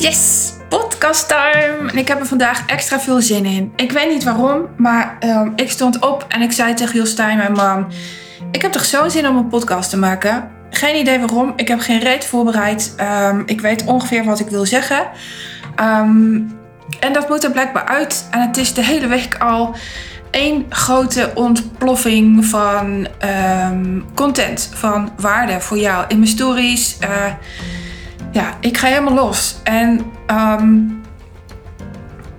Yes, 0.00 0.52
podcast 0.68 1.28
time! 1.28 1.90
En 1.90 1.98
ik 1.98 2.08
heb 2.08 2.20
er 2.20 2.26
vandaag 2.26 2.66
extra 2.66 3.00
veel 3.00 3.20
zin 3.20 3.44
in. 3.44 3.72
Ik 3.76 3.92
weet 3.92 4.08
niet 4.08 4.24
waarom, 4.24 4.66
maar 4.76 5.16
ehm, 5.18 5.50
ik 5.56 5.70
stond 5.70 5.98
op 5.98 6.24
en 6.28 6.42
ik 6.42 6.52
zei 6.52 6.74
tegen 6.74 6.94
Jostijn, 6.94 7.36
mijn 7.36 7.52
man... 7.52 7.92
Ik 8.50 8.62
heb 8.62 8.72
toch 8.72 8.84
zo'n 8.84 9.10
zin 9.10 9.28
om 9.28 9.36
een 9.36 9.48
podcast 9.48 9.90
te 9.90 9.96
maken? 9.96 10.50
Geen 10.70 10.96
idee 10.96 11.18
waarom. 11.18 11.52
Ik 11.56 11.68
heb 11.68 11.80
geen 11.80 12.00
reet 12.00 12.24
voorbereid. 12.24 12.94
Ehm, 12.96 13.42
ik 13.46 13.60
weet 13.60 13.84
ongeveer 13.84 14.24
wat 14.24 14.40
ik 14.40 14.48
wil 14.48 14.66
zeggen. 14.66 15.06
Ehm, 15.76 16.40
en 17.00 17.12
dat 17.12 17.28
moet 17.28 17.44
er 17.44 17.50
blijkbaar 17.50 17.86
uit. 17.86 18.26
En 18.30 18.40
het 18.40 18.56
is 18.56 18.74
de 18.74 18.84
hele 18.84 19.06
week 19.06 19.36
al 19.38 19.74
één 20.30 20.66
grote 20.68 21.30
ontploffing 21.34 22.44
van 22.44 23.08
content, 24.14 24.70
van 24.74 25.12
waarde 25.16 25.60
voor 25.60 25.78
jou 25.78 26.04
in 26.08 26.18
mijn 26.18 26.30
stories. 26.30 26.96
Uh, 27.02 27.08
ja, 28.32 28.54
ik 28.60 28.78
ga 28.78 28.86
helemaal 28.86 29.14
los. 29.14 29.56
En 29.64 30.04
um, 30.26 31.00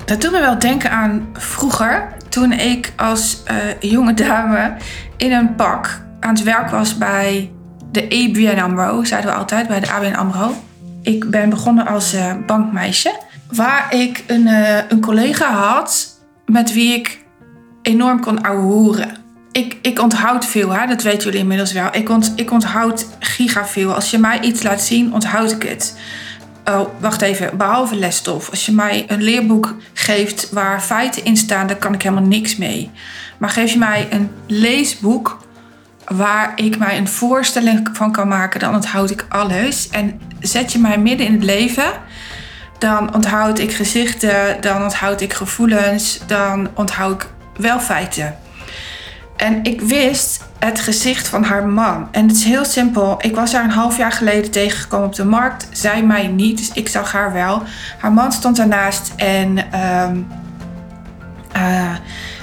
dat 0.06 0.22
doet 0.22 0.32
me 0.32 0.40
wel 0.40 0.60
denken 0.60 0.92
aan 0.92 1.28
vroeger, 1.34 2.08
toen 2.30 2.52
ik 2.52 2.94
als 2.96 3.44
uh, 3.52 3.92
jonge 3.92 4.14
dame 4.14 4.74
in 5.18 5.32
een 5.32 5.56
pak 5.56 6.02
aan 6.20 6.34
het 6.34 6.44
werk 6.44 6.70
was 6.70 6.98
bij 6.98 7.52
de 7.92 8.04
ABN 8.04 8.60
AMRO, 8.60 9.04
zeiden 9.04 9.32
we 9.32 9.38
altijd, 9.38 9.68
bij 9.68 9.80
de 9.80 9.92
ABN 9.92 10.16
AMRO. 10.16 10.54
Ik 11.02 11.30
ben 11.30 11.50
begonnen 11.50 11.88
als 11.88 12.14
uh, 12.14 12.34
bankmeisje, 12.46 13.20
waar 13.52 13.94
ik 13.94 14.24
een, 14.28 14.48
uh, 14.48 14.78
een 14.90 15.02
collega 15.02 15.54
had 15.54 16.20
met 16.46 16.74
wie 16.74 16.94
ik 16.94 17.24
enorm 17.82 18.22
kon 18.22 18.42
ouwehoeren 18.42 19.21
ik, 19.52 19.78
ik 19.82 20.00
onthoud 20.00 20.46
veel, 20.46 20.70
hè? 20.72 20.88
dat 20.88 21.02
weten 21.02 21.24
jullie 21.24 21.40
inmiddels 21.40 21.72
wel. 21.72 21.88
Ik, 21.92 22.10
ik 22.36 22.52
onthoud 22.52 23.08
giga 23.20 23.66
veel. 23.66 23.94
Als 23.94 24.12
je 24.12 24.18
mij 24.18 24.40
iets 24.40 24.64
laat 24.64 24.82
zien, 24.82 25.14
onthoud 25.14 25.52
ik 25.52 25.64
het. 25.64 25.98
Oh, 26.66 26.90
wacht 27.00 27.22
even, 27.22 27.58
behalve 27.58 27.96
lesstof. 27.96 28.50
Als 28.50 28.66
je 28.66 28.72
mij 28.72 29.06
een 29.08 29.22
leerboek 29.22 29.76
geeft 29.94 30.50
waar 30.52 30.82
feiten 30.82 31.26
in 31.26 31.38
staan, 31.38 31.68
dan 31.68 31.78
kan 31.78 31.94
ik 31.94 32.02
helemaal 32.02 32.28
niks 32.28 32.56
mee. 32.56 32.92
Maar 33.38 33.50
geef 33.50 33.72
je 33.72 33.78
mij 33.78 34.08
een 34.10 34.32
leesboek 34.48 35.40
waar 36.06 36.52
ik 36.56 36.78
mij 36.78 36.98
een 36.98 37.08
voorstelling 37.08 37.90
van 37.94 38.12
kan 38.12 38.28
maken, 38.28 38.60
dan 38.60 38.76
onthoud 38.76 39.10
ik 39.10 39.26
alles. 39.30 39.90
En 39.90 40.22
zet 40.40 40.72
je 40.72 40.80
mij 40.80 40.98
midden 40.98 41.28
in 41.28 41.34
het 41.34 41.44
leven, 41.44 41.92
dan 42.78 43.16
onthoud 43.16 43.60
ik 43.60 43.74
gezichten, 43.74 44.62
dan 44.62 44.84
onthoud 44.84 45.22
ik 45.22 45.34
gevoelens, 45.34 46.20
dan 46.28 46.70
onthoud 46.74 47.24
ik 47.24 47.30
wel 47.58 47.80
feiten. 47.80 48.38
En 49.42 49.64
ik 49.64 49.82
wist 49.82 50.44
het 50.60 50.80
gezicht 50.80 51.28
van 51.28 51.44
haar 51.44 51.68
man. 51.68 52.08
En 52.12 52.28
het 52.28 52.36
is 52.38 52.44
heel 52.44 52.66
simpel. 52.66 53.16
Ik 53.18 53.36
was 53.36 53.54
haar 53.54 53.64
een 53.64 53.70
half 53.70 53.98
jaar 53.98 54.12
geleden 54.12 54.52
tegengekomen 54.52 55.08
op 55.08 55.16
de 55.16 55.26
markt. 55.26 55.68
Zij 55.72 56.04
mij 56.04 56.28
niet, 56.28 56.58
dus 56.58 56.72
ik 56.74 56.90
zag 56.90 57.12
haar 57.12 57.34
wel. 57.34 57.64
Haar 57.98 58.12
man 58.12 58.32
stond 58.32 58.56
daarnaast 58.56 59.12
en 59.16 59.58
um, 59.58 60.28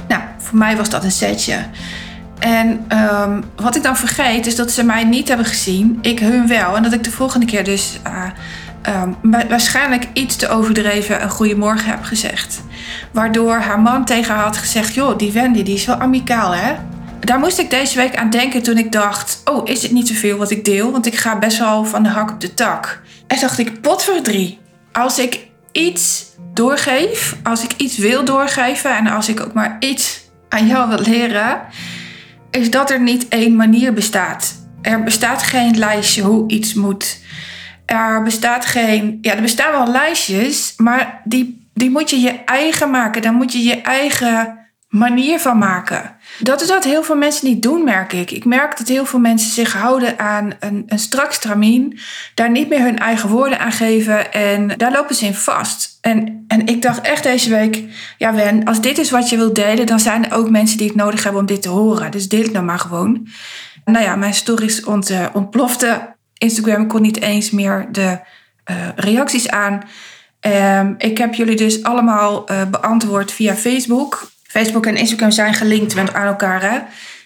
nou, 0.09 0.23
voor 0.39 0.59
mij 0.59 0.77
was 0.77 0.91
dat 0.91 1.05
een 1.05 1.11
setje. 1.11 1.57
En 2.39 2.87
um, 3.23 3.45
wat 3.57 3.77
ik 3.77 3.83
dan 3.83 3.97
vergeet 3.97 4.47
is 4.47 4.57
dat 4.57 4.71
ze 4.71 4.85
mij 4.85 5.05
niet 5.05 5.29
hebben 5.29 5.47
gezien, 5.47 5.99
ik 6.03 6.19
hun 6.19 6.49
wel. 6.49 6.77
En 6.77 6.83
dat 6.83 6.93
ik 6.93 7.05
de 7.05 7.11
volgende 7.11 7.47
keer 7.47 7.65
dus 7.65 7.99
uh, 8.07 8.25
um, 9.03 9.17
waarschijnlijk 9.49 10.09
iets 10.13 10.37
te 10.37 10.49
overdreven 10.49 11.23
een 11.23 11.31
goeiemorgen 11.31 11.91
heb 11.91 12.03
gezegd. 12.03 12.63
Waardoor 13.13 13.57
haar 13.57 13.81
man 13.81 14.05
tegen 14.05 14.35
haar 14.35 14.45
had 14.45 14.57
gezegd: 14.57 14.95
Joh, 14.95 15.19
die 15.19 15.33
Wendy 15.33 15.63
die 15.63 15.75
is 15.75 15.85
wel 15.85 15.97
amicaal, 15.97 16.55
hè? 16.55 16.75
Daar 17.21 17.39
moest 17.39 17.59
ik 17.59 17.71
deze 17.71 17.97
week 17.97 18.17
aan 18.17 18.31
denken 18.31 18.63
toen 18.63 18.79
ik 18.79 18.93
dacht: 18.93 19.41
Oh, 19.45 19.69
is 19.69 19.83
het 19.83 19.93
niet 19.93 20.07
te 20.07 20.15
veel 20.15 20.37
wat 20.37 20.51
ik 20.51 20.65
deel? 20.65 20.93
Want 20.93 21.07
ik 21.07 21.15
ga 21.15 21.39
best 21.39 21.59
wel 21.59 21.85
van 21.85 22.03
de 22.03 22.09
hak 22.09 22.31
op 22.31 22.41
de 22.41 22.55
tak. 22.55 23.03
En 23.27 23.41
dacht 23.41 23.59
ik: 23.59 23.81
Pot 23.81 24.03
voor 24.03 24.21
drie. 24.23 24.59
Als 24.93 25.19
ik 25.19 25.47
iets 25.73 26.27
doorgeef, 26.55 27.37
als 27.43 27.65
ik 27.65 27.73
iets 27.77 27.99
wil 27.99 28.25
doorgeven 28.25 28.97
en 28.97 29.07
als 29.07 29.29
ik 29.29 29.41
ook 29.41 29.53
maar 29.53 29.77
iets 29.81 30.21
aan 30.49 30.67
jou 30.67 30.89
wil 30.89 31.01
leren, 31.01 31.61
is 32.51 32.71
dat 32.71 32.91
er 32.91 33.01
niet 33.01 33.29
één 33.29 33.57
manier 33.57 33.93
bestaat. 33.93 34.55
Er 34.83 35.03
bestaat 35.03 35.43
geen 35.43 35.79
lijstje 35.79 36.23
hoe 36.23 36.51
iets 36.51 36.75
moet. 36.75 37.19
Er 37.87 38.23
bestaat 38.23 38.67
geen. 38.67 39.19
Ja, 39.21 39.35
er 39.35 39.43
bestaan 39.43 39.73
wel 39.73 39.93
lijstjes, 39.93 40.75
maar 40.77 41.21
die, 41.25 41.69
die 41.75 41.91
moet 41.91 42.11
je 42.11 42.21
je 42.21 42.45
eigen 42.45 42.91
maken. 42.91 43.23
Daar 43.23 43.33
moet 43.33 43.53
je 43.53 43.63
je 43.63 43.81
eigen 43.81 44.59
manier 44.89 45.39
van 45.39 45.59
maken. 45.59 46.17
Dat 46.39 46.61
is 46.61 46.69
wat 46.69 46.85
heel 46.85 47.03
veel 47.03 47.17
mensen 47.17 47.49
niet 47.49 47.63
doen, 47.63 47.85
merk 47.85 48.13
ik. 48.13 48.31
Ik 48.31 48.45
merk 48.45 48.79
dat 48.79 48.89
heel 48.89 49.07
veel 49.07 49.19
mensen 49.19 49.51
zich 49.51 49.73
houden 49.73 50.19
aan 50.19 50.53
een, 50.61 50.85
een 50.87 50.99
strak 50.99 51.33
stramien, 51.33 51.99
daar 52.35 52.51
niet 52.51 52.69
meer 52.69 52.81
hun 52.81 52.99
eigen 52.99 53.29
woorden 53.29 53.59
aan 53.59 53.73
geven 53.73 54.33
en 54.33 54.69
daar 54.77 54.93
lopen 54.93 55.15
ze 55.15 55.27
in 55.27 55.35
vast. 55.35 55.99
En, 56.01 56.45
en 56.49 56.67
ik 56.67 56.83
dacht 56.83 57.01
echt 57.01 57.23
deze 57.23 57.51
week, 57.51 57.83
ja 58.19 58.35
Wen, 58.35 58.65
als 58.65 58.81
dit 58.81 58.99
is 58.99 59.11
wat 59.11 59.29
je 59.29 59.37
wilt 59.37 59.55
delen, 59.55 59.87
dan 59.87 60.01
zijn 60.01 60.25
er 60.25 60.37
ook 60.37 60.51
mensen 60.51 60.79
die 60.79 60.87
het 60.87 60.97
nodig 60.97 61.23
hebben 61.23 61.41
om 61.41 61.47
dit 61.47 61.63
te 61.63 61.69
horen. 61.69 62.11
Dus 62.11 62.29
deel 62.29 62.43
het 62.43 62.53
nou 62.53 62.65
maar 62.65 62.79
gewoon. 62.79 63.29
Nou 63.85 64.05
ja, 64.05 64.17
mijn 64.17 64.35
stories 64.35 64.85
ont, 64.85 65.11
uh, 65.11 65.27
ontplofte. 65.33 66.15
Instagram 66.39 66.87
kon 66.87 67.03
niet 67.03 67.21
eens 67.21 67.51
meer 67.51 67.89
de 67.93 68.19
uh, 68.71 68.77
reacties 68.97 69.49
aan. 69.49 69.83
Um, 70.41 70.95
ik 70.99 71.19
heb 71.19 71.35
jullie 71.35 71.57
dus 71.57 71.83
allemaal 71.83 72.51
uh, 72.51 72.63
beantwoord 72.71 73.33
via 73.33 73.55
Facebook. 73.55 74.31
Facebook 74.59 74.87
en 74.87 74.97
Instagram 74.97 75.31
zijn 75.31 75.55
gelinkt 75.55 75.95
met 75.95 76.15
aan 76.15 76.27
elkaar. 76.27 76.63
Hè? 76.63 76.79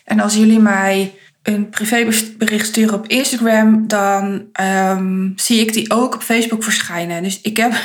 En 0.05 0.21
als 0.21 0.35
jullie 0.35 0.59
mij 0.59 1.15
een 1.43 1.69
privébericht 1.69 2.67
sturen 2.67 2.95
op 2.95 3.07
Instagram, 3.07 3.89
dan 3.89 4.45
um, 4.61 5.33
zie 5.37 5.61
ik 5.61 5.73
die 5.73 5.91
ook 5.91 6.15
op 6.15 6.23
Facebook 6.23 6.63
verschijnen. 6.63 7.23
Dus 7.23 7.41
ik 7.41 7.57
heb. 7.57 7.73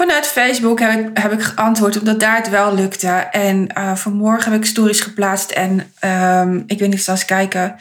Vanuit 0.00 0.26
Facebook 0.26 0.80
heb 0.80 0.98
ik, 0.98 1.18
heb 1.18 1.32
ik 1.32 1.42
geantwoord 1.42 1.98
omdat 1.98 2.20
daar 2.20 2.36
het 2.36 2.48
wel 2.48 2.74
lukte. 2.74 3.08
En 3.30 3.68
uh, 3.78 3.96
vanmorgen 3.96 4.52
heb 4.52 4.60
ik 4.60 4.66
stories 4.66 5.00
geplaatst. 5.00 5.50
En 5.50 5.92
um, 6.04 6.64
ik 6.66 6.78
weet 6.78 6.88
niet 6.88 6.98
of 6.98 7.04
ze 7.04 7.10
eens 7.10 7.24
kijken. 7.24 7.76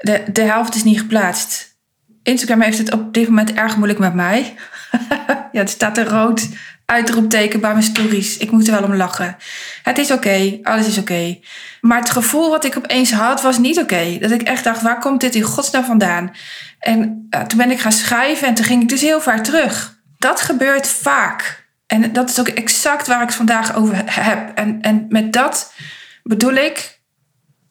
De, 0.00 0.22
de 0.32 0.42
helft 0.42 0.74
is 0.74 0.84
niet 0.84 0.98
geplaatst. 0.98 1.76
Instagram 2.22 2.60
heeft 2.60 2.78
het 2.78 2.92
op 2.92 3.14
dit 3.14 3.28
moment 3.28 3.52
erg 3.52 3.76
moeilijk 3.76 3.98
met 3.98 4.14
mij. 4.14 4.54
ja, 5.52 5.60
het 5.60 5.70
staat 5.70 5.98
er 5.98 6.08
rood 6.08 6.48
uitroepteken 6.90 7.60
bij 7.60 7.72
mijn 7.72 7.82
stories. 7.82 8.36
Ik 8.36 8.50
moet 8.50 8.66
er 8.66 8.72
wel 8.72 8.82
om 8.82 8.94
lachen. 8.94 9.36
Het 9.82 9.98
is 9.98 10.10
oké, 10.10 10.58
alles 10.62 10.86
is 10.86 10.98
oké. 10.98 11.38
Maar 11.80 11.98
het 11.98 12.10
gevoel 12.10 12.50
wat 12.50 12.64
ik 12.64 12.76
opeens 12.76 13.12
had 13.12 13.42
was 13.42 13.58
niet 13.58 13.78
oké. 13.78 14.18
Dat 14.20 14.30
ik 14.30 14.42
echt 14.42 14.64
dacht, 14.64 14.82
waar 14.82 14.98
komt 14.98 15.20
dit 15.20 15.34
in 15.34 15.42
godsnaam 15.42 15.84
vandaan? 15.84 16.32
En 16.78 17.28
uh, 17.30 17.40
toen 17.40 17.58
ben 17.58 17.70
ik 17.70 17.80
gaan 17.80 17.92
schrijven 17.92 18.48
en 18.48 18.54
toen 18.54 18.64
ging 18.64 18.82
ik 18.82 18.88
dus 18.88 19.00
heel 19.00 19.20
vaak 19.20 19.44
terug. 19.44 20.00
Dat 20.18 20.40
gebeurt 20.40 20.88
vaak. 20.88 21.66
En 21.86 22.12
dat 22.12 22.30
is 22.30 22.40
ook 22.40 22.48
exact 22.48 23.06
waar 23.06 23.20
ik 23.20 23.26
het 23.26 23.36
vandaag 23.36 23.74
over 23.74 24.02
heb. 24.04 24.50
En, 24.54 24.80
en 24.80 25.06
met 25.08 25.32
dat 25.32 25.72
bedoel 26.22 26.54
ik, 26.54 27.00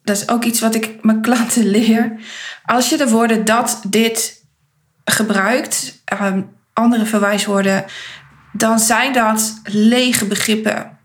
dat 0.04 0.18
is 0.18 0.30
ook 0.30 0.44
iets 0.44 0.60
wat 0.60 0.76
ik 0.76 1.04
mijn 1.04 1.22
klanten 1.22 1.66
leer. 1.76 2.12
Als 2.66 2.90
je 2.90 2.98
de 2.98 3.10
woorden 3.10 3.46
dat, 3.46 3.82
dit 3.88 4.46
gebruikt, 5.06 6.04
um, 6.22 6.50
andere 6.74 7.06
verwijswoorden, 7.06 7.86
dan 8.58 8.80
zijn 8.80 9.14
dat 9.14 9.62
lege 9.64 10.26
begrippen. 10.26 10.98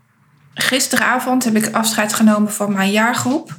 Gisteravond 0.53 1.43
heb 1.43 1.55
ik 1.55 1.75
afscheid 1.75 2.13
genomen 2.13 2.51
van 2.51 2.73
mijn 2.73 2.91
jaargroep. 2.91 3.57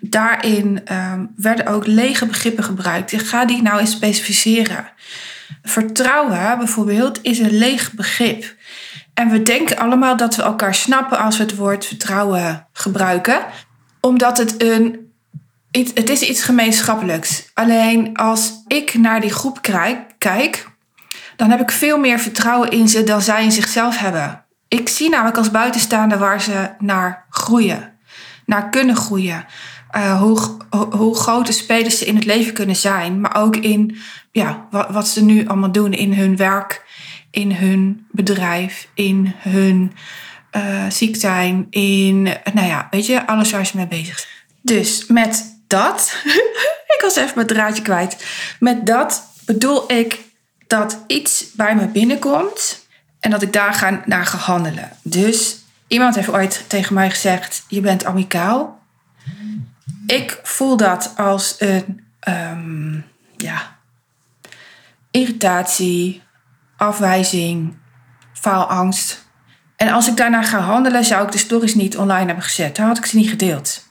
Daarin 0.00 0.82
um, 0.92 1.32
werden 1.36 1.66
ook 1.66 1.86
lege 1.86 2.26
begrippen 2.26 2.64
gebruikt. 2.64 3.12
Ik 3.12 3.20
ga 3.20 3.44
die 3.44 3.62
nou 3.62 3.80
eens 3.80 3.90
specificeren. 3.90 4.88
Vertrouwen 5.62 6.58
bijvoorbeeld 6.58 7.18
is 7.22 7.38
een 7.38 7.58
leeg 7.58 7.92
begrip. 7.92 8.54
En 9.14 9.28
we 9.28 9.42
denken 9.42 9.78
allemaal 9.78 10.16
dat 10.16 10.36
we 10.36 10.42
elkaar 10.42 10.74
snappen 10.74 11.18
als 11.18 11.36
we 11.36 11.42
het 11.42 11.56
woord 11.56 11.86
vertrouwen 11.86 12.66
gebruiken. 12.72 13.44
Omdat 14.00 14.38
het 14.38 14.62
een. 14.62 15.04
Het 15.70 16.10
is 16.10 16.22
iets 16.22 16.42
gemeenschappelijks. 16.42 17.50
Alleen 17.54 18.16
als 18.16 18.52
ik 18.66 18.94
naar 18.94 19.20
die 19.20 19.32
groep 19.32 19.62
kijk, 20.18 20.66
dan 21.36 21.50
heb 21.50 21.60
ik 21.60 21.70
veel 21.70 21.98
meer 21.98 22.18
vertrouwen 22.18 22.70
in 22.70 22.88
ze 22.88 23.04
dan 23.04 23.22
zij 23.22 23.44
in 23.44 23.52
zichzelf 23.52 23.98
hebben. 23.98 24.44
Ik 24.68 24.88
zie 24.88 25.08
namelijk 25.08 25.36
als 25.36 25.50
buitenstaander 25.50 26.18
waar 26.18 26.40
ze 26.40 26.70
naar 26.78 27.24
groeien, 27.30 27.92
naar 28.46 28.68
kunnen 28.68 28.96
groeien. 28.96 29.46
Uh, 29.96 30.20
hoe, 30.20 30.38
hoe 30.90 31.16
grote 31.16 31.52
spelers 31.52 31.98
ze 31.98 32.04
in 32.04 32.14
het 32.14 32.24
leven 32.24 32.52
kunnen 32.52 32.76
zijn, 32.76 33.20
maar 33.20 33.36
ook 33.36 33.56
in 33.56 33.96
ja, 34.32 34.66
wat, 34.90 35.08
ze 35.08 35.24
nu 35.24 35.46
allemaal 35.46 35.72
doen 35.72 35.92
in 35.92 36.12
hun 36.12 36.36
werk, 36.36 36.84
in 37.30 37.52
hun 37.52 38.06
bedrijf, 38.10 38.88
in 38.94 39.32
hun 39.36 39.92
uh, 40.56 40.84
ziek 40.88 41.16
zijn, 41.16 41.66
in, 41.70 42.22
nou 42.52 42.66
ja, 42.66 42.86
weet 42.90 43.06
je, 43.06 43.26
alles 43.26 43.50
waar 43.50 43.66
ze 43.66 43.76
mee 43.76 43.86
bezig 43.86 44.18
zijn. 44.18 44.32
Dus 44.62 45.06
met 45.06 45.60
dat, 45.66 46.22
ik 46.96 46.98
was 47.00 47.16
even 47.16 47.32
mijn 47.34 47.46
draadje 47.46 47.82
kwijt. 47.82 48.26
Met 48.60 48.86
dat 48.86 49.22
bedoel 49.44 49.92
ik 49.92 50.18
dat 50.66 50.98
iets 51.06 51.52
bij 51.52 51.76
me 51.76 51.86
binnenkomt 51.86 52.86
en 53.20 53.30
dat 53.30 53.42
ik 53.42 53.52
daar 53.52 53.74
ga, 53.74 54.02
naar 54.04 54.26
ga 54.26 54.38
handelen. 54.38 54.90
Dus 55.02 55.56
iemand 55.86 56.14
heeft 56.14 56.28
ooit 56.28 56.64
tegen 56.66 56.94
mij 56.94 57.10
gezegd: 57.10 57.64
Je 57.68 57.80
bent 57.80 58.04
amicaal. 58.04 58.84
Ik 60.06 60.40
voel 60.42 60.76
dat 60.76 61.12
als 61.16 61.54
een 61.58 62.04
um, 62.28 63.04
ja, 63.36 63.76
irritatie, 65.10 66.22
afwijzing, 66.76 67.76
faalangst. 68.32 69.24
En 69.76 69.88
als 69.88 70.08
ik 70.08 70.16
daarna 70.16 70.42
ga 70.42 70.58
handelen, 70.58 71.04
zou 71.04 71.26
ik 71.26 71.32
de 71.32 71.38
stories 71.38 71.74
niet 71.74 71.96
online 71.96 72.26
hebben 72.26 72.44
gezet. 72.44 72.76
Dan 72.76 72.86
had 72.86 72.98
ik 72.98 73.06
ze 73.06 73.16
niet 73.16 73.28
gedeeld. 73.28 73.84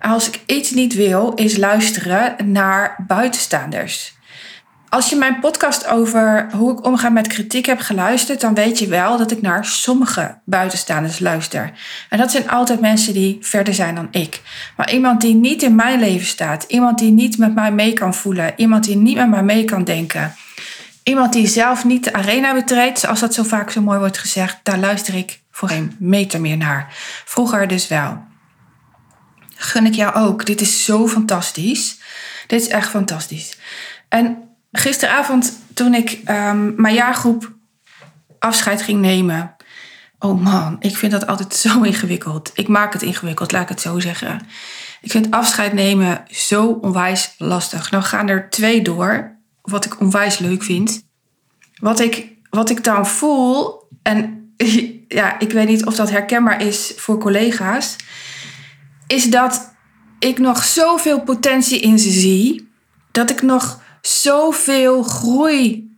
Als 0.00 0.28
ik 0.28 0.40
iets 0.46 0.70
niet 0.70 0.94
wil, 0.94 1.32
is 1.34 1.56
luisteren 1.56 2.52
naar 2.52 2.96
buitenstaanders. 3.06 4.14
Als 4.94 5.08
je 5.08 5.16
mijn 5.16 5.40
podcast 5.40 5.86
over 5.86 6.48
hoe 6.52 6.72
ik 6.72 6.84
omga 6.84 7.08
met 7.08 7.26
kritiek 7.26 7.66
hebt 7.66 7.82
geluisterd, 7.82 8.40
dan 8.40 8.54
weet 8.54 8.78
je 8.78 8.86
wel 8.86 9.18
dat 9.18 9.30
ik 9.30 9.42
naar 9.42 9.64
sommige 9.64 10.38
buitenstaanders 10.44 11.18
luister. 11.18 11.72
En 12.08 12.18
dat 12.18 12.30
zijn 12.30 12.50
altijd 12.50 12.80
mensen 12.80 13.14
die 13.14 13.38
verder 13.40 13.74
zijn 13.74 13.94
dan 13.94 14.08
ik. 14.10 14.40
Maar 14.76 14.92
iemand 14.92 15.20
die 15.20 15.34
niet 15.34 15.62
in 15.62 15.74
mijn 15.74 16.00
leven 16.00 16.26
staat, 16.26 16.64
iemand 16.68 16.98
die 16.98 17.10
niet 17.10 17.38
met 17.38 17.54
mij 17.54 17.72
mee 17.72 17.92
kan 17.92 18.14
voelen, 18.14 18.52
iemand 18.56 18.84
die 18.84 18.96
niet 18.96 19.16
met 19.16 19.28
mij 19.28 19.42
mee 19.42 19.64
kan 19.64 19.84
denken, 19.84 20.34
iemand 21.02 21.32
die 21.32 21.46
zelf 21.46 21.84
niet 21.84 22.04
de 22.04 22.12
arena 22.12 22.54
betreedt, 22.54 22.98
zoals 22.98 23.20
dat 23.20 23.34
zo 23.34 23.42
vaak 23.42 23.70
zo 23.70 23.80
mooi 23.80 23.98
wordt 23.98 24.18
gezegd, 24.18 24.58
daar 24.62 24.78
luister 24.78 25.14
ik 25.14 25.40
voor 25.50 25.68
geen 25.68 25.96
meter 25.98 26.40
meer 26.40 26.56
naar. 26.56 26.86
Vroeger 27.24 27.68
dus 27.68 27.88
wel. 27.88 28.22
Gun 29.56 29.86
ik 29.86 29.94
jou 29.94 30.14
ook. 30.14 30.46
Dit 30.46 30.60
is 30.60 30.84
zo 30.84 31.08
fantastisch. 31.08 31.98
Dit 32.46 32.60
is 32.60 32.68
echt 32.68 32.88
fantastisch. 32.88 33.58
En 34.08 34.43
gisteravond, 34.78 35.58
toen 35.74 35.94
ik 35.94 36.20
um, 36.28 36.74
mijn 36.76 36.94
jaargroep 36.94 37.52
afscheid 38.38 38.82
ging 38.82 39.00
nemen. 39.00 39.56
Oh 40.18 40.42
man, 40.42 40.76
ik 40.80 40.96
vind 40.96 41.12
dat 41.12 41.26
altijd 41.26 41.54
zo 41.66 41.82
ingewikkeld. 41.82 42.50
Ik 42.54 42.68
maak 42.68 42.92
het 42.92 43.02
ingewikkeld, 43.02 43.52
laat 43.52 43.62
ik 43.62 43.68
het 43.68 43.80
zo 43.80 44.00
zeggen. 44.00 44.40
Ik 45.00 45.10
vind 45.10 45.30
afscheid 45.30 45.72
nemen 45.72 46.24
zo 46.30 46.66
onwijs 46.66 47.34
lastig. 47.38 47.90
Nou 47.90 48.02
gaan 48.02 48.28
er 48.28 48.50
twee 48.50 48.82
door, 48.82 49.36
wat 49.62 49.84
ik 49.84 50.00
onwijs 50.00 50.38
leuk 50.38 50.62
vind. 50.62 51.02
Wat 51.80 52.00
ik, 52.00 52.28
wat 52.50 52.70
ik 52.70 52.84
dan 52.84 53.06
voel, 53.06 53.88
en 54.02 54.52
ja, 55.08 55.38
ik 55.38 55.52
weet 55.52 55.68
niet 55.68 55.84
of 55.84 55.94
dat 55.94 56.10
herkenbaar 56.10 56.62
is 56.62 56.92
voor 56.96 57.18
collega's, 57.18 57.96
is 59.06 59.24
dat 59.24 59.72
ik 60.18 60.38
nog 60.38 60.64
zoveel 60.64 61.20
potentie 61.20 61.80
in 61.80 61.98
ze 61.98 62.10
zie, 62.10 62.72
dat 63.10 63.30
ik 63.30 63.42
nog 63.42 63.82
zoveel 64.06 65.02
groei 65.02 65.92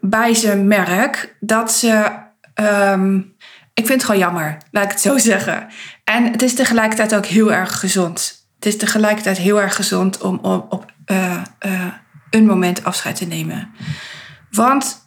bij 0.00 0.34
ze 0.34 0.56
merk 0.56 1.36
dat 1.40 1.72
ze. 1.72 2.20
Um, 2.54 3.34
ik 3.74 3.86
vind 3.86 4.00
het 4.00 4.04
gewoon 4.04 4.20
jammer, 4.20 4.56
laat 4.70 4.84
ik 4.84 4.90
het 4.90 5.00
zo 5.00 5.18
zeggen. 5.32 5.68
En 6.04 6.32
het 6.32 6.42
is 6.42 6.54
tegelijkertijd 6.54 7.14
ook 7.14 7.26
heel 7.26 7.52
erg 7.52 7.78
gezond. 7.78 8.46
Het 8.54 8.66
is 8.66 8.76
tegelijkertijd 8.76 9.38
heel 9.38 9.60
erg 9.60 9.74
gezond 9.74 10.20
om, 10.20 10.38
om 10.42 10.66
op 10.68 10.92
uh, 11.06 11.42
uh, 11.66 11.86
een 12.30 12.46
moment 12.46 12.84
afscheid 12.84 13.16
te 13.16 13.24
nemen. 13.24 13.70
Want 14.50 15.06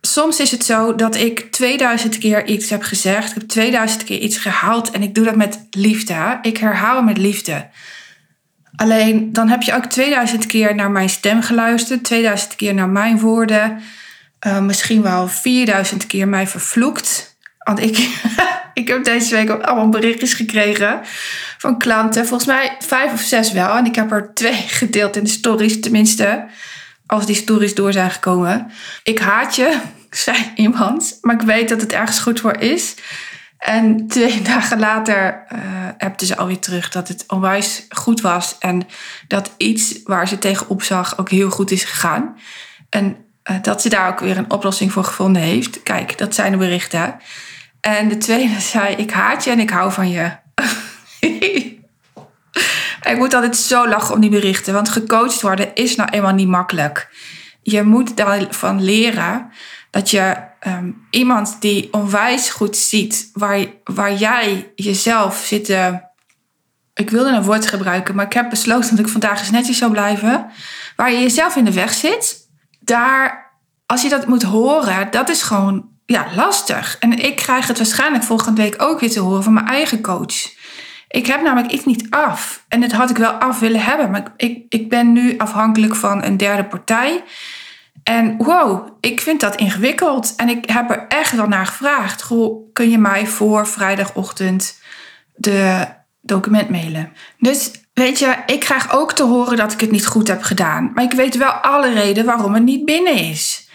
soms 0.00 0.40
is 0.40 0.50
het 0.50 0.64
zo 0.64 0.94
dat 0.94 1.16
ik 1.16 1.52
2000 1.52 2.18
keer 2.18 2.46
iets 2.46 2.70
heb 2.70 2.82
gezegd. 2.82 3.28
Ik 3.28 3.34
heb 3.34 3.48
2000 3.48 4.04
keer 4.04 4.18
iets 4.18 4.36
gehaald 4.36 4.90
en 4.90 5.02
ik 5.02 5.14
doe 5.14 5.24
dat 5.24 5.36
met 5.36 5.66
liefde. 5.70 6.38
Ik 6.42 6.56
herhaal 6.56 7.02
met 7.02 7.18
liefde. 7.18 7.68
Alleen 8.80 9.32
dan 9.32 9.48
heb 9.48 9.62
je 9.62 9.74
ook 9.74 9.84
2000 9.84 10.46
keer 10.46 10.74
naar 10.74 10.90
mijn 10.90 11.08
stem 11.08 11.42
geluisterd, 11.42 12.04
2000 12.04 12.56
keer 12.56 12.74
naar 12.74 12.88
mijn 12.88 13.18
woorden, 13.18 13.80
uh, 14.46 14.60
misschien 14.60 15.02
wel 15.02 15.28
4000 15.28 16.06
keer 16.06 16.28
mij 16.28 16.46
vervloekt. 16.46 17.36
Want 17.58 17.80
ik, 17.80 18.08
ik 18.80 18.88
heb 18.88 19.04
deze 19.04 19.34
week 19.34 19.50
ook 19.50 19.62
allemaal 19.62 19.88
berichtjes 19.88 20.34
gekregen 20.34 21.00
van 21.58 21.78
klanten. 21.78 22.26
Volgens 22.26 22.48
mij 22.48 22.76
vijf 22.78 23.12
of 23.12 23.20
zes 23.20 23.52
wel. 23.52 23.76
En 23.76 23.86
ik 23.86 23.94
heb 23.94 24.12
er 24.12 24.30
twee 24.34 24.64
gedeeld 24.80 25.16
in 25.16 25.24
de 25.24 25.30
stories, 25.30 25.80
tenminste, 25.80 26.46
als 27.06 27.26
die 27.26 27.36
stories 27.36 27.74
door 27.74 27.92
zijn 27.92 28.10
gekomen. 28.10 28.70
Ik 29.02 29.18
haat 29.18 29.56
je, 29.56 29.78
zei 30.10 30.36
iemand, 30.54 31.18
maar 31.20 31.34
ik 31.34 31.46
weet 31.46 31.68
dat 31.68 31.80
het 31.80 31.92
ergens 31.92 32.18
goed 32.18 32.40
voor 32.40 32.56
is. 32.56 32.94
En 33.60 34.06
twee 34.06 34.42
dagen 34.52 34.78
later 34.78 35.44
uh, 35.52 35.58
appte 35.98 36.26
ze 36.26 36.36
alweer 36.36 36.58
terug 36.58 36.90
dat 36.90 37.08
het 37.08 37.24
onwijs 37.26 37.86
goed 37.88 38.20
was. 38.20 38.56
En 38.58 38.86
dat 39.28 39.50
iets 39.56 40.00
waar 40.04 40.28
ze 40.28 40.38
tegenop 40.38 40.82
zag 40.82 41.18
ook 41.18 41.30
heel 41.30 41.50
goed 41.50 41.70
is 41.70 41.84
gegaan. 41.84 42.36
En 42.88 43.16
uh, 43.50 43.56
dat 43.62 43.82
ze 43.82 43.88
daar 43.88 44.08
ook 44.08 44.20
weer 44.20 44.36
een 44.36 44.50
oplossing 44.50 44.92
voor 44.92 45.04
gevonden 45.04 45.42
heeft. 45.42 45.82
Kijk, 45.82 46.18
dat 46.18 46.34
zijn 46.34 46.52
de 46.52 46.58
berichten. 46.58 47.16
En 47.80 48.08
de 48.08 48.18
tweede 48.18 48.60
zei: 48.72 48.94
Ik 48.94 49.10
haat 49.10 49.44
je 49.44 49.50
en 49.50 49.60
ik 49.60 49.70
hou 49.70 49.92
van 49.92 50.10
je. 50.10 50.30
ik 53.10 53.16
moet 53.16 53.34
altijd 53.34 53.56
zo 53.56 53.88
lachen 53.88 54.14
om 54.14 54.20
die 54.20 54.30
berichten. 54.30 54.74
Want 54.74 54.88
gecoacht 54.88 55.40
worden 55.40 55.74
is 55.74 55.96
nou 55.96 56.10
eenmaal 56.10 56.34
niet 56.34 56.48
makkelijk. 56.48 57.08
Je 57.62 57.82
moet 57.82 58.16
daarvan 58.16 58.82
leren 58.82 59.50
dat 59.90 60.10
je 60.10 60.36
um, 60.66 61.06
iemand 61.10 61.56
die 61.60 61.92
onwijs 61.92 62.50
goed 62.50 62.76
ziet 62.76 63.30
waar, 63.32 63.66
waar 63.84 64.14
jij 64.14 64.72
jezelf 64.74 65.36
zit. 65.36 65.68
Ik 66.94 67.10
wilde 67.10 67.30
een 67.30 67.42
woord 67.42 67.66
gebruiken, 67.66 68.14
maar 68.14 68.26
ik 68.26 68.32
heb 68.32 68.50
besloten 68.50 68.90
dat 68.96 69.06
ik 69.06 69.12
vandaag 69.12 69.38
eens 69.38 69.50
netjes 69.50 69.78
zou 69.78 69.90
blijven. 69.90 70.46
Waar 70.96 71.12
je 71.12 71.20
jezelf 71.20 71.56
in 71.56 71.64
de 71.64 71.72
weg 71.72 71.94
zit, 71.94 72.48
daar, 72.80 73.52
als 73.86 74.02
je 74.02 74.08
dat 74.08 74.26
moet 74.26 74.42
horen, 74.42 75.10
dat 75.10 75.28
is 75.28 75.42
gewoon 75.42 75.88
ja, 76.06 76.26
lastig. 76.34 76.96
En 76.98 77.12
ik 77.12 77.36
krijg 77.36 77.66
het 77.66 77.76
waarschijnlijk 77.76 78.24
volgende 78.24 78.62
week 78.62 78.82
ook 78.82 79.00
weer 79.00 79.10
te 79.10 79.20
horen 79.20 79.42
van 79.42 79.52
mijn 79.52 79.66
eigen 79.66 80.00
coach. 80.02 80.58
Ik 81.08 81.26
heb 81.26 81.42
namelijk 81.42 81.72
iets 81.72 81.84
niet 81.84 82.06
af. 82.10 82.64
En 82.68 82.80
dat 82.80 82.92
had 82.92 83.10
ik 83.10 83.16
wel 83.16 83.30
af 83.30 83.58
willen 83.58 83.80
hebben. 83.80 84.10
Maar 84.10 84.32
ik, 84.36 84.64
ik 84.68 84.88
ben 84.88 85.12
nu 85.12 85.38
afhankelijk 85.38 85.96
van 85.96 86.24
een 86.24 86.36
derde 86.36 86.64
partij. 86.64 87.22
En 88.10 88.36
wow, 88.38 88.88
ik 89.00 89.20
vind 89.20 89.40
dat 89.40 89.56
ingewikkeld. 89.56 90.34
En 90.36 90.48
ik 90.48 90.70
heb 90.70 90.90
er 90.90 91.06
echt 91.08 91.32
wel 91.32 91.46
naar 91.46 91.66
gevraagd. 91.66 92.22
Goh, 92.22 92.72
kun 92.72 92.90
je 92.90 92.98
mij 92.98 93.26
voor 93.26 93.66
vrijdagochtend 93.66 94.80
de 95.34 95.86
document 96.20 96.68
mailen? 96.68 97.12
Dus 97.38 97.70
weet 97.92 98.18
je, 98.18 98.36
ik 98.46 98.60
krijg 98.60 98.92
ook 98.92 99.12
te 99.12 99.22
horen 99.22 99.56
dat 99.56 99.72
ik 99.72 99.80
het 99.80 99.90
niet 99.90 100.06
goed 100.06 100.28
heb 100.28 100.42
gedaan. 100.42 100.90
Maar 100.94 101.04
ik 101.04 101.12
weet 101.12 101.36
wel 101.36 101.50
alle 101.50 101.92
reden 101.92 102.24
waarom 102.24 102.54
het 102.54 102.62
niet 102.62 102.84
binnen 102.84 103.16
is. 103.16 103.68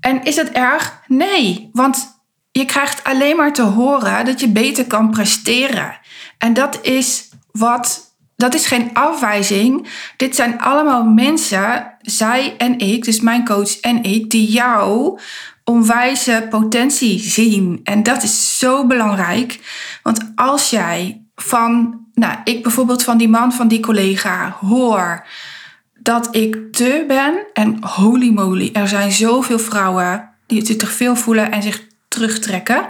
En 0.00 0.24
is 0.24 0.34
dat 0.34 0.48
erg? 0.48 1.02
Nee, 1.06 1.70
want 1.72 2.24
je 2.50 2.64
krijgt 2.64 3.04
alleen 3.04 3.36
maar 3.36 3.52
te 3.52 3.62
horen 3.62 4.24
dat 4.24 4.40
je 4.40 4.48
beter 4.48 4.86
kan 4.86 5.10
presteren. 5.10 5.98
En 6.38 6.54
dat 6.54 6.78
is 6.82 7.28
wat 7.52 8.11
dat 8.42 8.54
is 8.54 8.66
geen 8.66 8.90
afwijzing. 8.92 9.86
Dit 10.16 10.36
zijn 10.36 10.60
allemaal 10.60 11.04
mensen, 11.04 11.94
zij 12.00 12.54
en 12.58 12.78
ik, 12.78 13.04
dus 13.04 13.20
mijn 13.20 13.44
coach 13.44 13.80
en 13.80 14.02
ik, 14.02 14.30
die 14.30 14.50
jou 14.50 15.18
onwijze 15.64 16.46
potentie 16.50 17.18
zien. 17.20 17.80
En 17.84 18.02
dat 18.02 18.22
is 18.22 18.58
zo 18.58 18.86
belangrijk. 18.86 19.60
Want 20.02 20.32
als 20.34 20.70
jij 20.70 21.22
van, 21.34 22.00
nou, 22.14 22.36
ik 22.44 22.62
bijvoorbeeld 22.62 23.02
van 23.02 23.18
die 23.18 23.28
man, 23.28 23.52
van 23.52 23.68
die 23.68 23.80
collega 23.80 24.56
hoor 24.60 25.26
dat 25.98 26.28
ik 26.36 26.72
te 26.72 27.04
ben. 27.08 27.46
En 27.52 27.84
holy 27.84 28.30
moly, 28.30 28.70
er 28.72 28.88
zijn 28.88 29.12
zoveel 29.12 29.58
vrouwen 29.58 30.28
die 30.46 30.66
zich 30.66 30.92
veel 30.92 31.16
voelen 31.16 31.52
en 31.52 31.62
zich 31.62 31.82
terugtrekken 32.08 32.86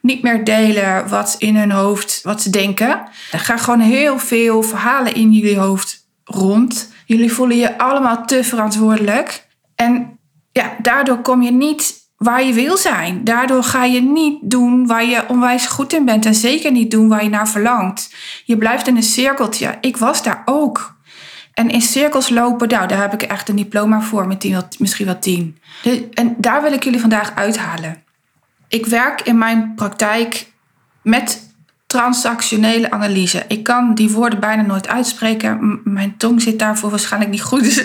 niet 0.00 0.22
meer 0.22 0.44
delen 0.44 1.08
wat 1.08 1.34
in 1.38 1.56
hun 1.56 1.70
hoofd, 1.70 2.20
wat 2.22 2.42
ze 2.42 2.50
denken. 2.50 3.02
Er 3.30 3.38
gaan 3.38 3.58
gewoon 3.58 3.80
heel 3.80 4.18
veel 4.18 4.62
verhalen 4.62 5.14
in 5.14 5.32
jullie 5.32 5.58
hoofd 5.58 6.06
rond. 6.24 6.92
Jullie 7.06 7.32
voelen 7.32 7.56
je 7.56 7.78
allemaal 7.78 8.24
te 8.24 8.44
verantwoordelijk. 8.44 9.46
En 9.74 10.18
ja, 10.52 10.76
daardoor 10.82 11.18
kom 11.18 11.42
je 11.42 11.52
niet 11.52 11.94
waar 12.16 12.44
je 12.44 12.52
wil 12.52 12.76
zijn. 12.76 13.24
Daardoor 13.24 13.62
ga 13.62 13.84
je 13.84 14.02
niet 14.02 14.38
doen 14.42 14.86
waar 14.86 15.04
je 15.04 15.28
onwijs 15.28 15.66
goed 15.66 15.92
in 15.92 16.04
bent. 16.04 16.26
En 16.26 16.34
zeker 16.34 16.72
niet 16.72 16.90
doen 16.90 17.08
waar 17.08 17.22
je 17.22 17.30
naar 17.30 17.48
verlangt. 17.48 18.14
Je 18.44 18.56
blijft 18.56 18.86
in 18.86 18.96
een 18.96 19.02
cirkeltje. 19.02 19.78
Ik 19.80 19.96
was 19.96 20.22
daar 20.22 20.42
ook. 20.44 20.98
En 21.54 21.70
in 21.70 21.82
cirkels 21.82 22.28
lopen, 22.28 22.68
nou, 22.68 22.88
daar 22.88 23.00
heb 23.00 23.12
ik 23.12 23.22
echt 23.22 23.48
een 23.48 23.56
diploma 23.56 24.00
voor 24.00 24.26
met 24.26 24.40
tien, 24.40 24.62
misschien 24.78 25.06
wel 25.06 25.18
tien. 25.18 25.58
En 26.14 26.34
daar 26.38 26.62
wil 26.62 26.72
ik 26.72 26.84
jullie 26.84 27.00
vandaag 27.00 27.34
uithalen. 27.34 28.02
Ik 28.70 28.86
werk 28.86 29.20
in 29.20 29.38
mijn 29.38 29.74
praktijk 29.74 30.52
met 31.02 31.54
transactionele 31.86 32.90
analyse. 32.90 33.44
Ik 33.48 33.62
kan 33.62 33.94
die 33.94 34.10
woorden 34.10 34.40
bijna 34.40 34.62
nooit 34.62 34.88
uitspreken. 34.88 35.80
mijn 35.84 36.16
tong 36.16 36.42
zit 36.42 36.58
daarvoor 36.58 36.90
waarschijnlijk 36.90 37.30
niet 37.30 37.42
goed. 37.42 37.84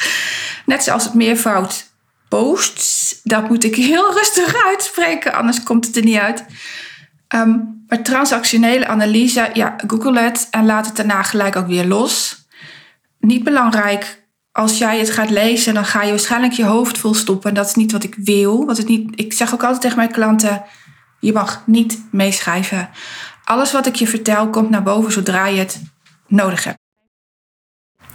Net 0.66 0.84
zoals 0.84 1.04
het 1.04 1.14
meervoud 1.14 1.92
posts. 2.28 3.20
Dat 3.22 3.48
moet 3.48 3.64
ik 3.64 3.74
heel 3.74 4.12
rustig 4.12 4.54
uitspreken, 4.70 5.34
anders 5.34 5.62
komt 5.62 5.86
het 5.86 5.96
er 5.96 6.04
niet 6.04 6.18
uit. 6.18 6.44
Um, 7.34 7.84
maar 7.88 8.02
transactionele 8.02 8.86
analyse, 8.86 9.50
ja, 9.52 9.76
google 9.86 10.20
het 10.20 10.48
en 10.50 10.66
laat 10.66 10.86
het 10.86 10.96
daarna 10.96 11.22
gelijk 11.22 11.56
ook 11.56 11.66
weer 11.66 11.86
los. 11.86 12.46
Niet 13.18 13.44
belangrijk 13.44 14.23
als 14.56 14.78
jij 14.78 14.98
het 14.98 15.10
gaat 15.10 15.30
lezen, 15.30 15.74
dan 15.74 15.84
ga 15.84 16.02
je 16.02 16.10
waarschijnlijk 16.10 16.52
je 16.52 16.64
hoofd 16.64 16.98
vol 16.98 17.14
stoppen. 17.14 17.48
En 17.48 17.54
dat 17.54 17.66
is 17.66 17.74
niet 17.74 17.92
wat 17.92 18.04
ik 18.04 18.14
wil. 18.14 18.64
Wat 18.64 18.76
het 18.76 18.88
niet, 18.88 19.20
ik 19.20 19.32
zeg 19.32 19.54
ook 19.54 19.62
altijd 19.62 19.80
tegen 19.80 19.96
mijn 19.96 20.12
klanten: 20.12 20.62
je 21.20 21.32
mag 21.32 21.62
niet 21.66 22.02
meeschrijven. 22.10 22.90
Alles 23.44 23.72
wat 23.72 23.86
ik 23.86 23.94
je 23.94 24.06
vertel 24.06 24.50
komt 24.50 24.70
naar 24.70 24.82
boven 24.82 25.12
zodra 25.12 25.46
je 25.46 25.58
het 25.58 25.82
nodig 26.26 26.64
hebt. 26.64 26.78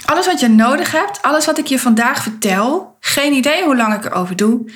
Alles 0.06 0.26
wat 0.26 0.40
je 0.40 0.48
nodig 0.48 0.92
hebt, 0.92 1.22
alles 1.22 1.46
wat 1.46 1.58
ik 1.58 1.66
je 1.66 1.80
vandaag 1.80 2.24
vertel, 2.24 2.98
geen 3.00 3.34
idee 3.34 3.64
hoe 3.64 3.76
lang 3.76 3.94
ik 3.94 4.06
erover 4.06 4.36
doe, 4.36 4.72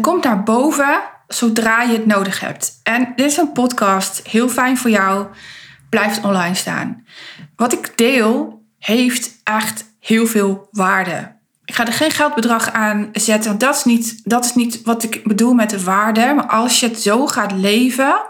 komt 0.00 0.24
naar 0.24 0.42
boven 0.42 1.02
zodra 1.28 1.82
je 1.82 1.92
het 1.92 2.06
nodig 2.06 2.40
hebt. 2.40 2.80
En 2.82 3.12
dit 3.16 3.26
is 3.26 3.36
een 3.36 3.52
podcast, 3.52 4.26
heel 4.26 4.48
fijn 4.48 4.76
voor 4.76 4.90
jou, 4.90 5.26
blijft 5.88 6.24
online 6.24 6.54
staan. 6.54 7.04
Wat 7.56 7.72
ik 7.72 7.96
deel 7.96 8.62
heeft 8.78 9.40
echt 9.44 9.93
heel 10.04 10.26
veel 10.26 10.68
waarde. 10.70 11.32
Ik 11.64 11.74
ga 11.74 11.86
er 11.86 11.92
geen 11.92 12.10
geldbedrag 12.10 12.72
aan 12.72 13.08
zetten, 13.12 13.58
dat 13.58 13.74
is 13.74 13.84
niet, 13.84 14.20
dat 14.24 14.44
is 14.44 14.54
niet 14.54 14.82
wat 14.82 15.02
ik 15.02 15.20
bedoel 15.24 15.54
met 15.54 15.70
de 15.70 15.84
waarde. 15.84 16.32
Maar 16.34 16.46
als 16.46 16.80
je 16.80 16.88
het 16.88 17.00
zo 17.00 17.26
gaat 17.26 17.52
leven, 17.52 18.22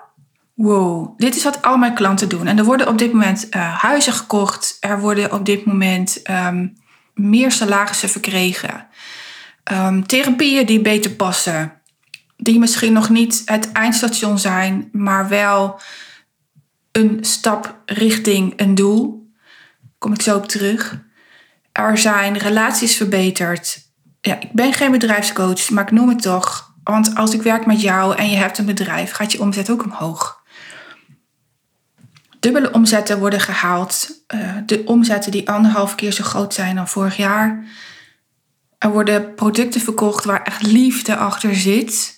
wow, 0.54 1.18
dit 1.18 1.36
is 1.36 1.44
wat 1.44 1.62
al 1.62 1.76
mijn 1.76 1.94
klanten 1.94 2.28
doen. 2.28 2.46
En 2.46 2.58
er 2.58 2.64
worden 2.64 2.88
op 2.88 2.98
dit 2.98 3.12
moment 3.12 3.46
uh, 3.50 3.82
huizen 3.82 4.12
gekocht, 4.12 4.76
er 4.80 5.00
worden 5.00 5.32
op 5.32 5.46
dit 5.46 5.64
moment 5.64 6.22
um, 6.30 6.76
meer 7.14 7.52
salarissen 7.52 8.08
verkregen. 8.08 8.86
Um, 9.72 10.06
therapieën 10.06 10.66
die 10.66 10.80
beter 10.80 11.10
passen, 11.10 11.72
die 12.36 12.58
misschien 12.58 12.92
nog 12.92 13.08
niet 13.08 13.42
het 13.44 13.72
eindstation 13.72 14.38
zijn, 14.38 14.88
maar 14.92 15.28
wel 15.28 15.80
een 16.92 17.18
stap 17.20 17.78
richting 17.86 18.52
een 18.56 18.74
doel. 18.74 19.30
Kom 19.98 20.12
ik 20.12 20.22
zo 20.22 20.36
op 20.36 20.46
terug. 20.48 21.02
Er 21.82 21.98
zijn 21.98 22.38
relaties 22.38 22.96
verbeterd. 22.96 23.82
Ja, 24.20 24.40
ik 24.40 24.52
ben 24.52 24.72
geen 24.72 24.90
bedrijfscoach, 24.90 25.70
maar 25.70 25.84
ik 25.84 25.90
noem 25.90 26.08
het 26.08 26.22
toch. 26.22 26.74
Want 26.84 27.14
als 27.14 27.34
ik 27.34 27.42
werk 27.42 27.66
met 27.66 27.80
jou 27.80 28.16
en 28.16 28.30
je 28.30 28.36
hebt 28.36 28.58
een 28.58 28.66
bedrijf, 28.66 29.10
gaat 29.10 29.32
je 29.32 29.40
omzet 29.40 29.70
ook 29.70 29.84
omhoog. 29.84 30.42
Dubbele 32.40 32.72
omzetten 32.72 33.18
worden 33.18 33.40
gehaald. 33.40 34.10
Uh, 34.34 34.56
de 34.66 34.82
omzetten 34.84 35.30
die 35.30 35.48
anderhalf 35.48 35.94
keer 35.94 36.12
zo 36.12 36.24
groot 36.24 36.54
zijn 36.54 36.76
dan 36.76 36.88
vorig 36.88 37.16
jaar. 37.16 37.64
Er 38.78 38.90
worden 38.90 39.34
producten 39.34 39.80
verkocht 39.80 40.24
waar 40.24 40.42
echt 40.42 40.62
liefde 40.62 41.16
achter 41.16 41.56
zit. 41.56 42.13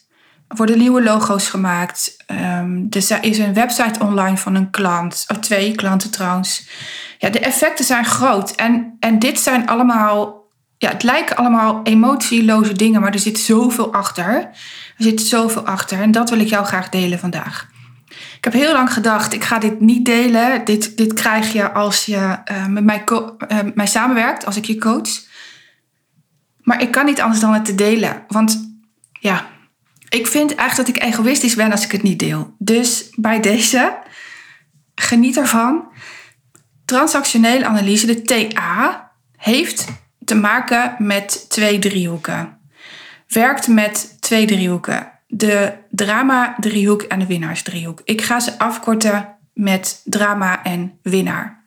Worden 0.49 0.79
nieuwe 0.79 1.03
logo's 1.03 1.49
gemaakt. 1.49 2.17
Um, 2.27 2.87
er 2.91 3.19
is 3.21 3.39
een 3.39 3.55
website 3.55 4.01
online 4.01 4.37
van 4.37 4.55
een 4.55 4.71
klant, 4.71 5.25
of 5.29 5.39
twee 5.39 5.75
klanten 5.75 6.11
trouwens. 6.11 6.69
Ja, 7.19 7.31
de 7.31 7.41
effecten 7.41 7.85
zijn 7.85 8.05
groot. 8.05 8.51
En, 8.51 8.97
en 9.01 9.19
dit 9.19 9.41
zijn 9.41 9.67
allemaal, 9.67 10.45
ja, 10.79 10.89
het 10.89 11.03
lijken 11.03 11.37
allemaal 11.37 11.81
emotieloze 11.83 12.73
dingen, 12.73 13.01
maar 13.01 13.13
er 13.13 13.19
zit 13.19 13.39
zoveel 13.39 13.93
achter. 13.93 14.35
Er 14.97 15.05
zit 15.05 15.21
zoveel 15.21 15.67
achter 15.67 16.01
en 16.01 16.11
dat 16.11 16.31
wil 16.31 16.41
ik 16.41 16.49
jou 16.49 16.65
graag 16.65 16.89
delen 16.89 17.19
vandaag. 17.19 17.69
Ik 18.37 18.45
heb 18.45 18.53
heel 18.53 18.73
lang 18.73 18.93
gedacht, 18.93 19.33
ik 19.33 19.45
ga 19.45 19.59
dit 19.59 19.81
niet 19.81 20.05
delen. 20.05 20.65
Dit, 20.65 20.97
dit 20.97 21.13
krijg 21.13 21.53
je 21.53 21.73
als 21.73 22.05
je 22.05 22.39
uh, 22.53 22.67
met 22.67 22.85
mij, 22.85 23.05
uh, 23.09 23.59
mij 23.75 23.87
samenwerkt, 23.87 24.47
als 24.47 24.57
ik 24.57 24.65
je 24.65 24.79
coach. 24.79 25.25
Maar 26.63 26.81
ik 26.83 26.91
kan 26.91 27.05
niet 27.05 27.21
anders 27.21 27.41
dan 27.41 27.53
het 27.53 27.65
te 27.65 27.75
delen. 27.75 28.25
Want 28.29 28.79
ja, 29.13 29.47
ik 30.09 30.27
vind 30.27 30.55
echt 30.55 30.77
dat 30.77 30.89
ik 30.89 31.03
egoïstisch 31.03 31.55
ben 31.55 31.71
als 31.71 31.85
ik 31.85 31.93
het 31.93 32.03
niet 32.03 32.19
deel. 32.19 32.55
Dus 32.59 33.09
bij 33.15 33.41
deze, 33.41 33.99
geniet 34.95 35.37
ervan. 35.37 35.89
Transactionele 36.85 37.67
analyse, 37.67 38.07
de 38.07 38.23
TA, 38.23 39.13
heeft 39.37 39.85
te 40.25 40.35
maken 40.35 40.95
met 40.99 41.47
twee 41.49 41.79
driehoeken. 41.79 42.59
Werkt 43.29 43.69
met 43.69 44.17
twee 44.21 44.47
driehoeken. 44.47 45.13
De 45.27 45.73
drama-driehoek 45.91 47.03
en 47.03 47.19
de 47.19 47.27
winnaarsdriehoek. 47.27 48.01
Ik 48.05 48.23
ga 48.23 48.41
ze 48.41 48.59
afkorten 48.59 49.37
met 49.55 50.01
drama 50.05 50.65
en 50.65 50.99
winnaar. 51.03 51.65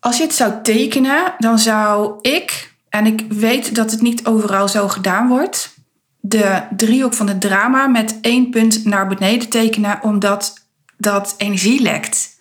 Als 0.00 0.16
je 0.16 0.22
het 0.22 0.34
zou 0.34 0.52
tekenen, 0.62 1.34
dan 1.38 1.58
zou 1.58 2.18
ik, 2.20 2.74
en 2.88 3.06
ik 3.06 3.24
weet 3.28 3.74
dat 3.74 3.90
het 3.90 4.00
niet 4.00 4.26
overal 4.26 4.68
zo 4.68 4.88
gedaan 4.88 5.28
wordt, 5.28 5.74
de 6.24 6.62
driehoek 6.76 7.14
van 7.14 7.28
het 7.28 7.40
drama 7.40 7.86
met 7.86 8.18
één 8.20 8.50
punt 8.50 8.84
naar 8.84 9.06
beneden 9.06 9.48
tekenen, 9.48 10.02
omdat 10.02 10.66
dat 10.96 11.34
energie 11.36 11.82
lekt. 11.82 12.36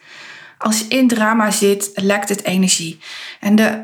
Als 0.57 0.79
je 0.79 0.85
in 0.87 1.07
drama 1.07 1.51
zit, 1.51 1.91
lekt 1.95 2.29
het 2.29 2.43
energie. 2.43 2.99
En 3.39 3.55
de, 3.55 3.83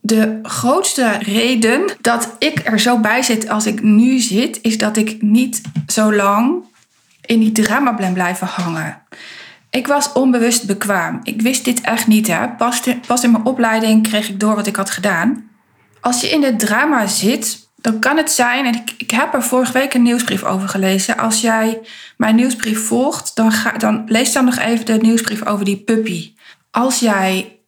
de 0.00 0.38
grootste 0.42 1.18
reden 1.20 1.96
dat 2.00 2.36
ik 2.38 2.60
er 2.64 2.80
zo 2.80 2.98
bij 2.98 3.22
zit 3.22 3.48
als 3.48 3.66
ik 3.66 3.82
nu 3.82 4.18
zit, 4.18 4.58
is 4.62 4.78
dat 4.78 4.96
ik 4.96 5.22
niet 5.22 5.60
zo 5.86 6.14
lang 6.14 6.64
in 7.24 7.40
die 7.40 7.52
drama 7.52 7.94
ben 7.94 8.12
blijven 8.12 8.46
hangen. 8.46 9.02
Ik 9.70 9.86
was 9.86 10.12
onbewust 10.12 10.66
bekwaam. 10.66 11.20
Ik 11.22 11.42
wist 11.42 11.64
dit 11.64 11.80
echt 11.80 12.06
niet. 12.06 12.26
Hè. 12.26 12.48
Pas, 12.48 12.80
pas 13.06 13.24
in 13.24 13.30
mijn 13.30 13.44
opleiding 13.44 14.08
kreeg 14.08 14.28
ik 14.28 14.40
door 14.40 14.54
wat 14.54 14.66
ik 14.66 14.76
had 14.76 14.90
gedaan. 14.90 15.50
Als 16.00 16.20
je 16.20 16.28
in 16.28 16.42
het 16.42 16.58
drama 16.58 17.06
zit, 17.06 17.67
dan 17.80 17.98
kan 17.98 18.16
het 18.16 18.30
zijn, 18.30 18.66
en 18.66 18.74
ik, 18.74 18.94
ik 18.96 19.10
heb 19.10 19.34
er 19.34 19.42
vorige 19.42 19.72
week 19.72 19.94
een 19.94 20.02
nieuwsbrief 20.02 20.44
over 20.44 20.68
gelezen. 20.68 21.18
Als 21.18 21.40
jij 21.40 21.80
mijn 22.16 22.34
nieuwsbrief 22.34 22.86
volgt, 22.86 23.36
dan, 23.36 23.52
ga, 23.52 23.72
dan 23.72 24.02
lees 24.06 24.32
dan 24.32 24.44
nog 24.44 24.58
even 24.58 24.86
de 24.86 24.98
nieuwsbrief 25.00 25.46
over 25.46 25.64
die 25.64 25.76
puppy. 25.76 26.34
Als 26.70 26.98
jij 26.98 27.58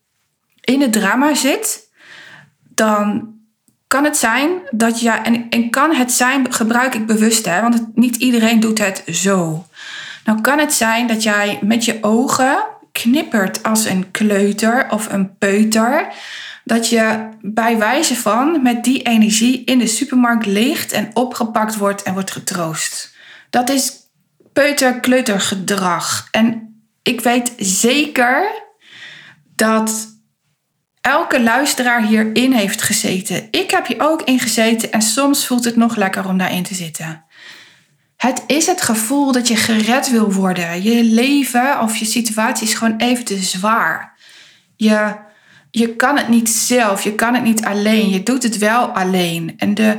in 0.60 0.80
het 0.80 0.92
drama 0.92 1.34
zit, 1.34 1.88
dan 2.74 3.34
kan 3.86 4.04
het 4.04 4.16
zijn 4.16 4.50
dat 4.70 5.00
jij, 5.00 5.22
en, 5.22 5.48
en 5.48 5.70
kan 5.70 5.94
het 5.94 6.12
zijn, 6.12 6.52
gebruik 6.52 6.94
ik 6.94 7.06
bewust, 7.06 7.44
hè, 7.44 7.60
want 7.60 7.86
niet 7.94 8.16
iedereen 8.16 8.60
doet 8.60 8.78
het 8.78 9.02
zo. 9.06 9.66
Dan 10.24 10.40
kan 10.40 10.58
het 10.58 10.72
zijn 10.72 11.06
dat 11.06 11.22
jij 11.22 11.58
met 11.62 11.84
je 11.84 11.98
ogen 12.00 12.64
knippert 12.92 13.62
als 13.62 13.84
een 13.84 14.10
kleuter 14.10 14.86
of 14.90 15.12
een 15.12 15.36
peuter 15.38 16.12
dat 16.70 16.88
je 16.88 17.28
bij 17.40 17.78
wijze 17.78 18.16
van 18.16 18.62
met 18.62 18.84
die 18.84 19.02
energie 19.02 19.64
in 19.64 19.78
de 19.78 19.86
supermarkt 19.86 20.46
ligt 20.46 20.92
en 20.92 21.10
opgepakt 21.12 21.76
wordt 21.76 22.02
en 22.02 22.12
wordt 22.12 22.30
getroost. 22.30 23.14
Dat 23.50 23.68
is 23.70 23.92
peuter-kleutergedrag. 24.52 26.28
En 26.30 26.74
ik 27.02 27.20
weet 27.20 27.52
zeker 27.56 28.62
dat 29.54 30.08
elke 31.00 31.42
luisteraar 31.42 32.06
hierin 32.06 32.52
heeft 32.52 32.82
gezeten. 32.82 33.48
Ik 33.50 33.70
heb 33.70 33.86
hier 33.86 34.00
ook 34.00 34.22
in 34.22 34.38
gezeten 34.38 34.92
en 34.92 35.02
soms 35.02 35.46
voelt 35.46 35.64
het 35.64 35.76
nog 35.76 35.96
lekker 35.96 36.28
om 36.28 36.38
daarin 36.38 36.62
te 36.62 36.74
zitten. 36.74 37.24
Het 38.16 38.42
is 38.46 38.66
het 38.66 38.80
gevoel 38.82 39.32
dat 39.32 39.48
je 39.48 39.56
gered 39.56 40.10
wil 40.10 40.32
worden. 40.32 40.82
Je 40.82 41.04
leven 41.04 41.80
of 41.80 41.96
je 41.96 42.04
situatie 42.04 42.66
is 42.66 42.74
gewoon 42.74 42.96
even 42.96 43.24
te 43.24 43.36
zwaar. 43.36 44.18
Je 44.76 45.28
je 45.70 45.96
kan 45.96 46.16
het 46.16 46.28
niet 46.28 46.48
zelf, 46.48 47.02
je 47.02 47.14
kan 47.14 47.34
het 47.34 47.42
niet 47.42 47.64
alleen, 47.64 48.08
je 48.08 48.22
doet 48.22 48.42
het 48.42 48.58
wel 48.58 48.86
alleen. 48.86 49.54
En 49.56 49.74
de, 49.74 49.98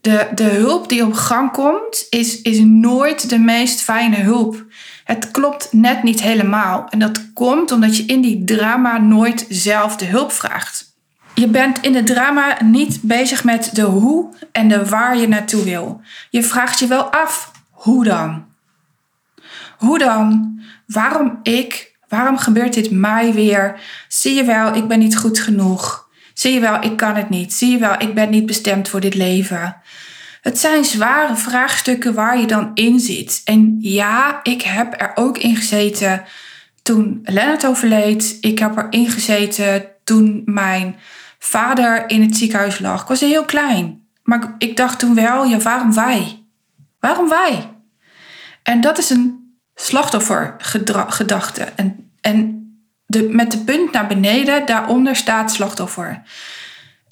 de, 0.00 0.28
de 0.34 0.42
hulp 0.42 0.88
die 0.88 1.04
op 1.04 1.12
gang 1.12 1.50
komt, 1.50 2.06
is, 2.10 2.42
is 2.42 2.58
nooit 2.58 3.30
de 3.30 3.38
meest 3.38 3.80
fijne 3.80 4.16
hulp. 4.16 4.64
Het 5.04 5.30
klopt 5.30 5.72
net 5.72 6.02
niet 6.02 6.22
helemaal. 6.22 6.86
En 6.88 6.98
dat 6.98 7.32
komt 7.32 7.72
omdat 7.72 7.96
je 7.96 8.04
in 8.04 8.20
die 8.20 8.44
drama 8.44 8.98
nooit 8.98 9.46
zelf 9.48 9.96
de 9.96 10.04
hulp 10.04 10.32
vraagt. 10.32 10.90
Je 11.34 11.48
bent 11.48 11.80
in 11.80 11.94
het 11.94 12.06
drama 12.06 12.56
niet 12.64 12.98
bezig 13.02 13.44
met 13.44 13.70
de 13.72 13.82
hoe 13.82 14.34
en 14.52 14.68
de 14.68 14.86
waar 14.86 15.16
je 15.16 15.28
naartoe 15.28 15.64
wil. 15.64 16.00
Je 16.30 16.42
vraagt 16.42 16.78
je 16.78 16.86
wel 16.86 17.04
af, 17.04 17.50
hoe 17.70 18.04
dan? 18.04 18.44
Hoe 19.78 19.98
dan? 19.98 20.60
Waarom 20.86 21.38
ik? 21.42 21.91
Waarom 22.12 22.38
gebeurt 22.38 22.74
dit 22.74 22.90
mij 22.90 23.32
weer? 23.32 23.80
Zie 24.08 24.34
je 24.34 24.44
wel, 24.44 24.74
ik 24.74 24.88
ben 24.88 24.98
niet 24.98 25.16
goed 25.16 25.38
genoeg. 25.38 26.08
Zie 26.34 26.52
je 26.52 26.60
wel, 26.60 26.82
ik 26.82 26.96
kan 26.96 27.14
het 27.14 27.28
niet. 27.28 27.52
Zie 27.52 27.70
je 27.70 27.78
wel, 27.78 27.94
ik 27.98 28.14
ben 28.14 28.30
niet 28.30 28.46
bestemd 28.46 28.88
voor 28.88 29.00
dit 29.00 29.14
leven. 29.14 29.76
Het 30.42 30.58
zijn 30.58 30.84
zware 30.84 31.36
vraagstukken 31.36 32.14
waar 32.14 32.40
je 32.40 32.46
dan 32.46 32.70
in 32.74 33.00
zit. 33.00 33.40
En 33.44 33.76
ja, 33.80 34.40
ik 34.42 34.62
heb 34.62 35.00
er 35.00 35.12
ook 35.14 35.38
in 35.38 35.56
gezeten 35.56 36.24
toen 36.82 37.20
Lennart 37.24 37.66
overleed. 37.66 38.38
Ik 38.40 38.58
heb 38.58 38.76
er 38.76 38.86
in 38.90 39.10
gezeten 39.10 39.84
toen 40.04 40.42
mijn 40.44 40.96
vader 41.38 42.08
in 42.10 42.22
het 42.22 42.36
ziekenhuis 42.36 42.78
lag. 42.78 43.02
Ik 43.02 43.08
was 43.08 43.20
heel 43.20 43.44
klein. 43.44 44.06
Maar 44.22 44.54
ik 44.58 44.76
dacht 44.76 44.98
toen 44.98 45.14
wel, 45.14 45.44
ja, 45.44 45.58
waarom 45.58 45.94
wij? 45.94 46.44
Waarom 47.00 47.28
wij? 47.28 47.70
En 48.62 48.80
dat 48.80 48.98
is 48.98 49.10
een 49.10 49.41
slachtoffergedachte. 49.74 51.62
En, 51.62 52.12
en 52.20 52.66
de, 53.06 53.28
met 53.30 53.50
de 53.50 53.58
punt 53.58 53.92
naar 53.92 54.06
beneden, 54.06 54.66
daaronder 54.66 55.16
staat 55.16 55.52
slachtoffer. 55.52 56.22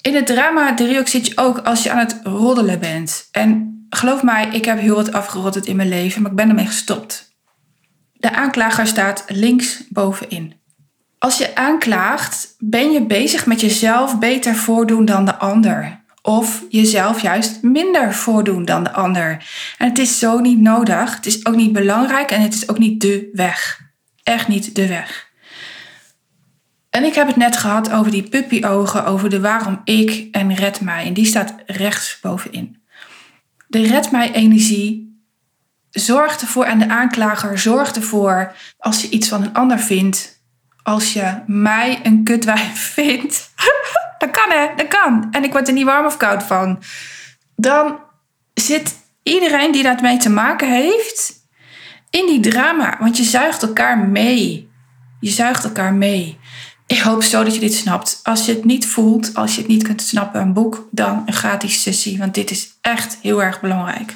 In 0.01 0.15
het 0.15 0.27
drama 0.27 0.73
driehoek 0.73 1.07
zit 1.07 1.27
je 1.27 1.37
ook 1.37 1.57
als 1.57 1.83
je 1.83 1.91
aan 1.91 1.97
het 1.97 2.19
roddelen 2.23 2.79
bent. 2.79 3.27
En 3.31 3.71
geloof 3.89 4.23
mij, 4.23 4.47
ik 4.51 4.65
heb 4.65 4.79
heel 4.79 4.95
wat 4.95 5.13
afgeroddeld 5.13 5.65
in 5.65 5.75
mijn 5.75 5.89
leven, 5.89 6.21
maar 6.21 6.31
ik 6.31 6.37
ben 6.37 6.49
ermee 6.49 6.65
gestopt. 6.65 7.35
De 8.13 8.33
aanklager 8.33 8.87
staat 8.87 9.23
links 9.27 9.83
bovenin. 9.89 10.53
Als 11.17 11.37
je 11.37 11.55
aanklaagt, 11.55 12.55
ben 12.59 12.91
je 12.91 13.05
bezig 13.05 13.45
met 13.45 13.61
jezelf 13.61 14.19
beter 14.19 14.55
voordoen 14.55 15.05
dan 15.05 15.25
de 15.25 15.35
ander. 15.35 16.00
Of 16.21 16.63
jezelf 16.69 17.21
juist 17.21 17.61
minder 17.61 18.13
voordoen 18.13 18.65
dan 18.65 18.83
de 18.83 18.91
ander. 18.91 19.45
En 19.77 19.87
het 19.87 19.99
is 19.99 20.19
zo 20.19 20.39
niet 20.39 20.59
nodig. 20.59 21.15
Het 21.15 21.25
is 21.25 21.45
ook 21.45 21.55
niet 21.55 21.71
belangrijk 21.71 22.31
en 22.31 22.41
het 22.41 22.53
is 22.53 22.69
ook 22.69 22.77
niet 22.77 23.01
de 23.01 23.29
weg. 23.33 23.81
Echt 24.23 24.47
niet 24.47 24.75
de 24.75 24.87
weg. 24.87 25.29
En 26.89 27.03
ik 27.03 27.15
heb 27.15 27.27
het 27.27 27.35
net 27.35 27.57
gehad 27.57 27.91
over 27.91 28.11
die 28.11 28.29
puppyogen, 28.29 29.05
over 29.05 29.29
de 29.29 29.39
waarom 29.39 29.81
ik 29.83 30.27
en 30.31 30.55
red 30.55 30.81
mij. 30.81 31.05
En 31.05 31.13
die 31.13 31.25
staat 31.25 31.55
rechts 31.65 32.17
bovenin. 32.21 32.79
de 33.67 33.87
red 33.87 34.11
mij 34.11 34.31
energie 34.31 35.11
zorg 35.91 36.41
ervoor 36.41 36.65
en 36.65 36.79
de 36.79 36.89
aanklager 36.89 37.59
zorgt 37.59 37.95
ervoor 37.95 38.55
als 38.77 39.01
je 39.01 39.09
iets 39.09 39.27
van 39.27 39.43
een 39.43 39.53
ander 39.53 39.79
vindt. 39.79 40.39
Als 40.83 41.13
je 41.13 41.41
mij 41.45 41.99
een 42.03 42.23
kutwijf 42.23 42.79
vindt. 42.93 43.49
Dat 44.21 44.31
kan 44.31 44.49
hè, 44.49 44.67
dat 44.75 44.87
kan. 44.87 45.27
En 45.31 45.43
ik 45.43 45.51
word 45.51 45.67
er 45.67 45.73
niet 45.73 45.85
warm 45.85 46.05
of 46.05 46.17
koud 46.17 46.43
van. 46.43 46.83
Dan 47.55 47.99
zit 48.53 48.95
iedereen 49.23 49.71
die 49.71 49.83
daarmee 49.83 50.17
te 50.17 50.29
maken 50.29 50.71
heeft 50.71 51.33
in 52.09 52.25
die 52.25 52.39
drama. 52.39 52.97
Want 52.99 53.17
je 53.17 53.23
zuigt 53.23 53.61
elkaar 53.61 53.97
mee. 53.97 54.69
Je 55.19 55.29
zuigt 55.29 55.63
elkaar 55.63 55.93
mee. 55.93 56.39
Ik 56.87 56.99
hoop 56.99 57.23
zo 57.23 57.43
dat 57.43 57.53
je 57.53 57.59
dit 57.59 57.73
snapt. 57.73 58.19
Als 58.23 58.45
je 58.45 58.53
het 58.53 58.65
niet 58.65 58.87
voelt, 58.87 59.33
als 59.33 59.55
je 59.55 59.61
het 59.61 59.69
niet 59.69 59.83
kunt 59.83 60.01
snappen, 60.01 60.41
een 60.41 60.53
boek, 60.53 60.87
dan 60.91 61.23
een 61.25 61.33
gratis 61.33 61.81
sessie. 61.81 62.17
Want 62.17 62.33
dit 62.33 62.51
is 62.51 62.69
echt 62.81 63.17
heel 63.21 63.43
erg 63.43 63.61
belangrijk. 63.61 64.15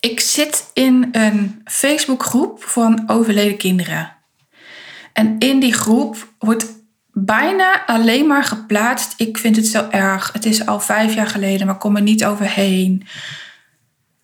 Ik 0.00 0.20
zit 0.20 0.70
in 0.72 1.08
een 1.12 1.60
Facebookgroep 1.64 2.62
van 2.64 3.02
overleden 3.06 3.56
kinderen. 3.56 4.16
En 5.12 5.38
in 5.38 5.60
die 5.60 5.72
groep 5.72 6.28
wordt 6.38 6.66
bijna 7.24 7.86
alleen 7.86 8.26
maar 8.26 8.44
geplaatst. 8.44 9.14
Ik 9.16 9.38
vind 9.38 9.56
het 9.56 9.66
zo 9.66 9.88
erg. 9.90 10.32
Het 10.32 10.44
is 10.44 10.66
al 10.66 10.80
vijf 10.80 11.14
jaar 11.14 11.26
geleden, 11.26 11.66
maar 11.66 11.78
kom 11.78 11.96
er 11.96 12.02
niet 12.02 12.24
overheen. 12.24 13.06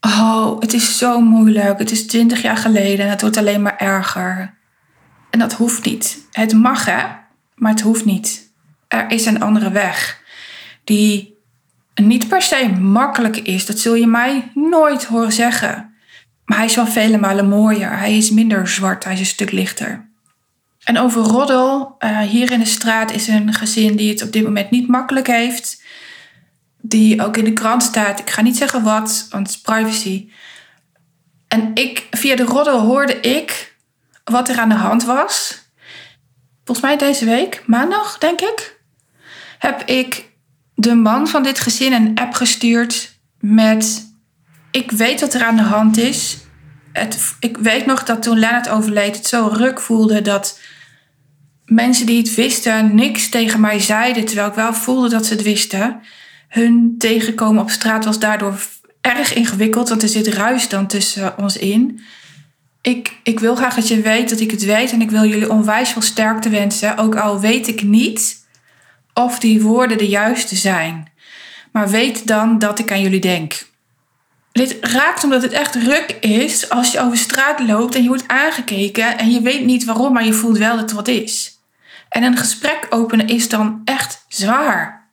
Oh, 0.00 0.60
het 0.60 0.72
is 0.72 0.98
zo 0.98 1.20
moeilijk. 1.20 1.78
Het 1.78 1.90
is 1.90 2.06
twintig 2.06 2.42
jaar 2.42 2.56
geleden 2.56 3.04
en 3.04 3.10
het 3.10 3.20
wordt 3.20 3.36
alleen 3.36 3.62
maar 3.62 3.76
erger. 3.76 4.54
En 5.30 5.38
dat 5.38 5.52
hoeft 5.52 5.84
niet. 5.84 6.26
Het 6.32 6.52
mag 6.52 6.84
hè, 6.84 7.04
maar 7.54 7.70
het 7.70 7.80
hoeft 7.80 8.04
niet. 8.04 8.50
Er 8.88 9.10
is 9.10 9.26
een 9.26 9.42
andere 9.42 9.70
weg 9.70 10.22
die 10.84 11.34
niet 11.94 12.28
per 12.28 12.42
se 12.42 12.68
makkelijk 12.80 13.36
is. 13.36 13.66
Dat 13.66 13.78
zul 13.78 13.94
je 13.94 14.06
mij 14.06 14.50
nooit 14.54 15.04
horen 15.04 15.32
zeggen. 15.32 15.94
Maar 16.44 16.56
hij 16.56 16.66
is 16.66 16.74
wel 16.74 16.86
vele 16.86 17.18
malen 17.18 17.48
mooier. 17.48 17.98
Hij 17.98 18.16
is 18.16 18.30
minder 18.30 18.68
zwart, 18.68 19.04
hij 19.04 19.12
is 19.12 19.18
een 19.18 19.26
stuk 19.26 19.50
lichter. 19.50 20.08
En 20.86 20.98
over 20.98 21.22
roddel, 21.22 21.96
uh, 21.98 22.18
hier 22.20 22.52
in 22.52 22.58
de 22.58 22.64
straat 22.64 23.12
is 23.12 23.28
een 23.28 23.52
gezin 23.52 23.96
die 23.96 24.10
het 24.10 24.22
op 24.22 24.32
dit 24.32 24.44
moment 24.44 24.70
niet 24.70 24.88
makkelijk 24.88 25.26
heeft. 25.26 25.82
Die 26.80 27.24
ook 27.24 27.36
in 27.36 27.44
de 27.44 27.52
krant 27.52 27.82
staat. 27.82 28.20
Ik 28.20 28.30
ga 28.30 28.42
niet 28.42 28.56
zeggen 28.56 28.82
wat, 28.82 29.26
want 29.30 29.46
het 29.46 29.56
is 29.56 29.60
privacy. 29.60 30.30
En 31.48 31.70
ik, 31.74 32.06
via 32.10 32.36
de 32.36 32.42
roddel 32.42 32.80
hoorde 32.80 33.20
ik 33.20 33.76
wat 34.24 34.48
er 34.48 34.58
aan 34.58 34.68
de 34.68 34.74
hand 34.74 35.04
was. 35.04 35.62
Volgens 36.64 36.86
mij 36.86 36.96
deze 36.96 37.24
week, 37.24 37.62
maandag 37.66 38.18
denk 38.18 38.40
ik, 38.40 38.80
heb 39.58 39.82
ik 39.82 40.30
de 40.74 40.94
man 40.94 41.28
van 41.28 41.42
dit 41.42 41.60
gezin 41.60 41.92
een 41.92 42.18
app 42.18 42.34
gestuurd 42.34 43.18
met: 43.40 44.12
Ik 44.70 44.90
weet 44.90 45.20
wat 45.20 45.34
er 45.34 45.44
aan 45.44 45.56
de 45.56 45.62
hand 45.62 45.96
is. 45.96 46.36
Het, 46.92 47.34
ik 47.40 47.56
weet 47.56 47.86
nog 47.86 48.04
dat 48.04 48.22
toen 48.22 48.38
Lennart 48.38 48.68
overleed, 48.68 49.16
het 49.16 49.26
zo 49.26 49.50
ruk 49.52 49.80
voelde 49.80 50.22
dat 50.22 50.58
mensen 51.66 52.06
die 52.06 52.18
het 52.18 52.34
wisten 52.34 52.94
niks 52.94 53.28
tegen 53.28 53.60
mij 53.60 53.80
zeiden, 53.80 54.24
terwijl 54.24 54.48
ik 54.48 54.54
wel 54.54 54.74
voelde 54.74 55.08
dat 55.08 55.26
ze 55.26 55.32
het 55.32 55.42
wisten. 55.42 56.00
Hun 56.48 56.94
tegenkomen 56.98 57.62
op 57.62 57.70
straat 57.70 58.04
was 58.04 58.18
daardoor 58.18 58.58
erg 59.00 59.34
ingewikkeld, 59.34 59.88
want 59.88 60.02
er 60.02 60.08
zit 60.08 60.26
ruis 60.26 60.68
dan 60.68 60.86
tussen 60.86 61.38
ons 61.38 61.56
in. 61.56 62.00
Ik, 62.80 63.12
ik 63.22 63.40
wil 63.40 63.56
graag 63.56 63.74
dat 63.74 63.88
je 63.88 64.00
weet 64.00 64.28
dat 64.28 64.40
ik 64.40 64.50
het 64.50 64.64
weet 64.64 64.92
en 64.92 65.00
ik 65.00 65.10
wil 65.10 65.24
jullie 65.24 65.50
onwijs 65.50 65.90
veel 65.90 66.02
sterkte 66.02 66.48
wensen, 66.48 66.96
ook 66.96 67.16
al 67.16 67.40
weet 67.40 67.68
ik 67.68 67.82
niet 67.82 68.44
of 69.14 69.38
die 69.38 69.62
woorden 69.62 69.98
de 69.98 70.08
juiste 70.08 70.56
zijn. 70.56 71.08
Maar 71.72 71.90
weet 71.90 72.26
dan 72.26 72.58
dat 72.58 72.78
ik 72.78 72.92
aan 72.92 73.00
jullie 73.00 73.20
denk. 73.20 73.66
Dit 74.52 74.76
raakt 74.80 75.24
omdat 75.24 75.42
het 75.42 75.52
echt 75.52 75.74
ruk 75.74 76.16
is 76.20 76.68
als 76.70 76.92
je 76.92 77.00
over 77.00 77.16
straat 77.16 77.60
loopt 77.60 77.94
en 77.94 78.02
je 78.02 78.08
wordt 78.08 78.28
aangekeken 78.28 79.18
en 79.18 79.30
je 79.30 79.40
weet 79.40 79.64
niet 79.64 79.84
waarom, 79.84 80.12
maar 80.12 80.24
je 80.24 80.32
voelt 80.32 80.58
wel 80.58 80.76
dat 80.76 80.90
er 80.90 80.96
wat 80.96 81.08
is. 81.08 81.55
En 82.08 82.22
een 82.22 82.36
gesprek 82.36 82.86
openen 82.90 83.26
is 83.26 83.48
dan 83.48 83.80
echt 83.84 84.24
zwaar. 84.28 85.10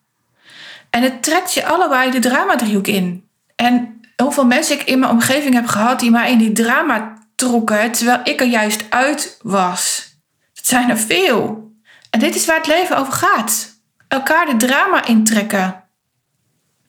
En 0.89 1.03
het 1.03 1.23
trekt 1.23 1.53
je 1.53 1.65
allebei 1.65 2.11
de 2.11 2.19
dramadriehoek 2.19 2.87
in. 2.87 3.29
En 3.55 4.01
hoeveel 4.15 4.45
mensen 4.45 4.79
ik 4.79 4.83
in 4.83 4.99
mijn 4.99 5.11
omgeving 5.11 5.53
heb 5.53 5.65
gehad 5.65 5.99
die 5.99 6.11
mij 6.11 6.31
in 6.31 6.37
die 6.37 6.51
drama 6.51 7.13
trokken, 7.35 7.91
terwijl 7.91 8.19
ik 8.23 8.39
er 8.39 8.47
juist 8.47 8.85
uit 8.89 9.39
was. 9.41 10.11
Dat 10.53 10.67
zijn 10.67 10.89
er 10.89 10.97
veel. 10.97 11.71
En 12.09 12.19
dit 12.19 12.35
is 12.35 12.45
waar 12.45 12.57
het 12.57 12.67
leven 12.67 12.97
over 12.97 13.13
gaat 13.13 13.73
elkaar 14.13 14.45
de 14.45 14.65
drama 14.65 15.05
intrekken. 15.05 15.83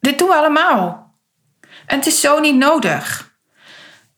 Dit 0.01 0.19
doen 0.19 0.29
we 0.29 0.35
allemaal. 0.35 1.14
En 1.87 1.97
het 1.97 2.07
is 2.07 2.21
zo 2.21 2.40
niet 2.40 2.57
nodig. 2.57 3.33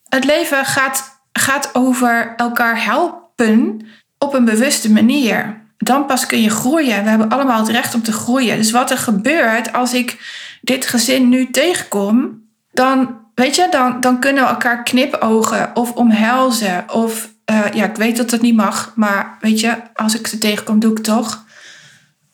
Het 0.09 0.25
leven 0.25 0.65
gaat, 0.65 1.21
gaat 1.33 1.75
over 1.75 2.35
elkaar 2.37 2.85
helpen 2.85 3.87
op 4.19 4.35
een 4.35 4.45
bewuste 4.45 4.93
manier. 4.93 5.66
Dan 5.87 6.07
pas 6.07 6.27
kun 6.27 6.43
je 6.43 6.51
groeien. 6.51 7.03
We 7.03 7.09
hebben 7.09 7.29
allemaal 7.29 7.59
het 7.59 7.69
recht 7.69 7.95
om 7.95 8.03
te 8.03 8.13
groeien. 8.13 8.57
Dus 8.57 8.71
wat 8.71 8.91
er 8.91 8.99
gebeurt 8.99 9.73
als 9.73 9.95
ik 9.95 10.19
dit 10.61 10.87
gezin 10.87 11.29
nu 11.29 11.51
tegenkom, 11.51 12.43
dan, 12.73 13.19
weet 13.35 13.57
je, 13.57 13.67
dan, 13.71 14.01
dan 14.01 14.21
kunnen 14.21 14.43
we 14.43 14.49
elkaar 14.49 14.83
knipogen 14.83 15.71
of 15.75 15.93
omhelzen. 15.93 16.85
Of 16.93 17.29
uh, 17.51 17.65
ja, 17.73 17.85
ik 17.85 17.97
weet 17.97 18.17
dat 18.17 18.31
dat 18.31 18.41
niet 18.41 18.57
mag, 18.57 18.93
maar 18.95 19.37
weet 19.41 19.61
je, 19.61 19.77
als 19.95 20.19
ik 20.19 20.27
ze 20.27 20.39
tegenkom, 20.39 20.79
doe 20.79 20.91
ik 20.91 21.03
toch. 21.03 21.45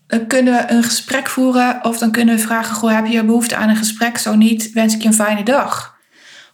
Dan 0.07 0.27
kunnen 0.27 0.55
we 0.55 0.73
een 0.73 0.83
gesprek 0.83 1.29
voeren 1.29 1.81
of 1.83 1.99
dan 1.99 2.11
kunnen 2.11 2.37
we 2.37 2.43
vragen: 2.43 2.75
Goh, 2.75 2.95
heb 2.95 3.07
je 3.07 3.25
behoefte 3.25 3.57
aan 3.57 3.69
een 3.69 3.77
gesprek? 3.77 4.19
Zo 4.19 4.35
niet, 4.35 4.73
wens 4.73 4.95
ik 4.95 5.03
je 5.03 5.09
een 5.09 5.15
fijne 5.15 5.43
dag. 5.43 5.97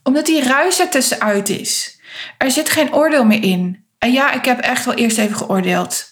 Omdat 0.02 0.26
die 0.26 0.42
ruis 0.42 0.80
er 0.80 0.88
tussenuit 0.88 1.48
is. 1.48 2.00
Er 2.38 2.50
zit 2.50 2.70
geen 2.70 2.94
oordeel 2.94 3.24
meer 3.24 3.42
in. 3.42 3.84
En 3.98 4.12
ja, 4.12 4.32
ik 4.32 4.44
heb 4.44 4.60
echt 4.60 4.84
wel 4.84 4.94
eerst 4.94 5.18
even 5.18 5.36
geoordeeld. 5.36 6.07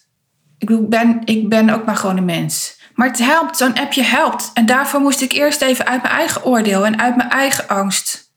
Ik 0.71 0.89
ben, 0.89 1.21
ik 1.25 1.49
ben 1.49 1.71
ook 1.71 1.85
maar 1.85 1.97
gewoon 1.97 2.17
een 2.17 2.25
mens. 2.25 2.81
Maar 2.95 3.09
het 3.09 3.19
helpt, 3.19 3.57
zo'n 3.57 3.75
appje 3.75 4.03
helpt. 4.03 4.51
En 4.55 4.67
daarvoor 4.67 5.01
moest 5.01 5.21
ik 5.21 5.33
eerst 5.33 5.63
even 5.63 5.87
uit 5.87 6.03
mijn 6.03 6.15
eigen 6.15 6.45
oordeel 6.45 6.87
en 6.87 6.99
uit 7.01 7.17
mijn 7.17 7.31
eigen 7.31 7.69
angst. 7.69 8.33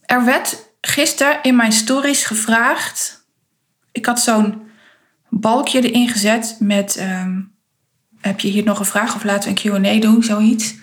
Er 0.00 0.24
werd 0.24 0.56
gisteren 0.80 1.38
in 1.42 1.56
mijn 1.56 1.72
stories 1.72 2.24
gevraagd. 2.24 3.26
Ik 3.92 4.06
had 4.06 4.20
zo'n 4.20 4.62
balkje 5.28 5.90
erin 5.90 6.08
gezet 6.08 6.56
met 6.58 6.96
ehm, 6.96 7.40
heb 8.20 8.40
je 8.40 8.48
hier 8.48 8.64
nog 8.64 8.78
een 8.78 8.84
vraag 8.84 9.14
of 9.14 9.24
laten 9.24 9.54
we 9.54 9.70
een 9.70 9.82
Q&A 9.82 10.00
doen, 10.00 10.22
zoiets. 10.22 10.74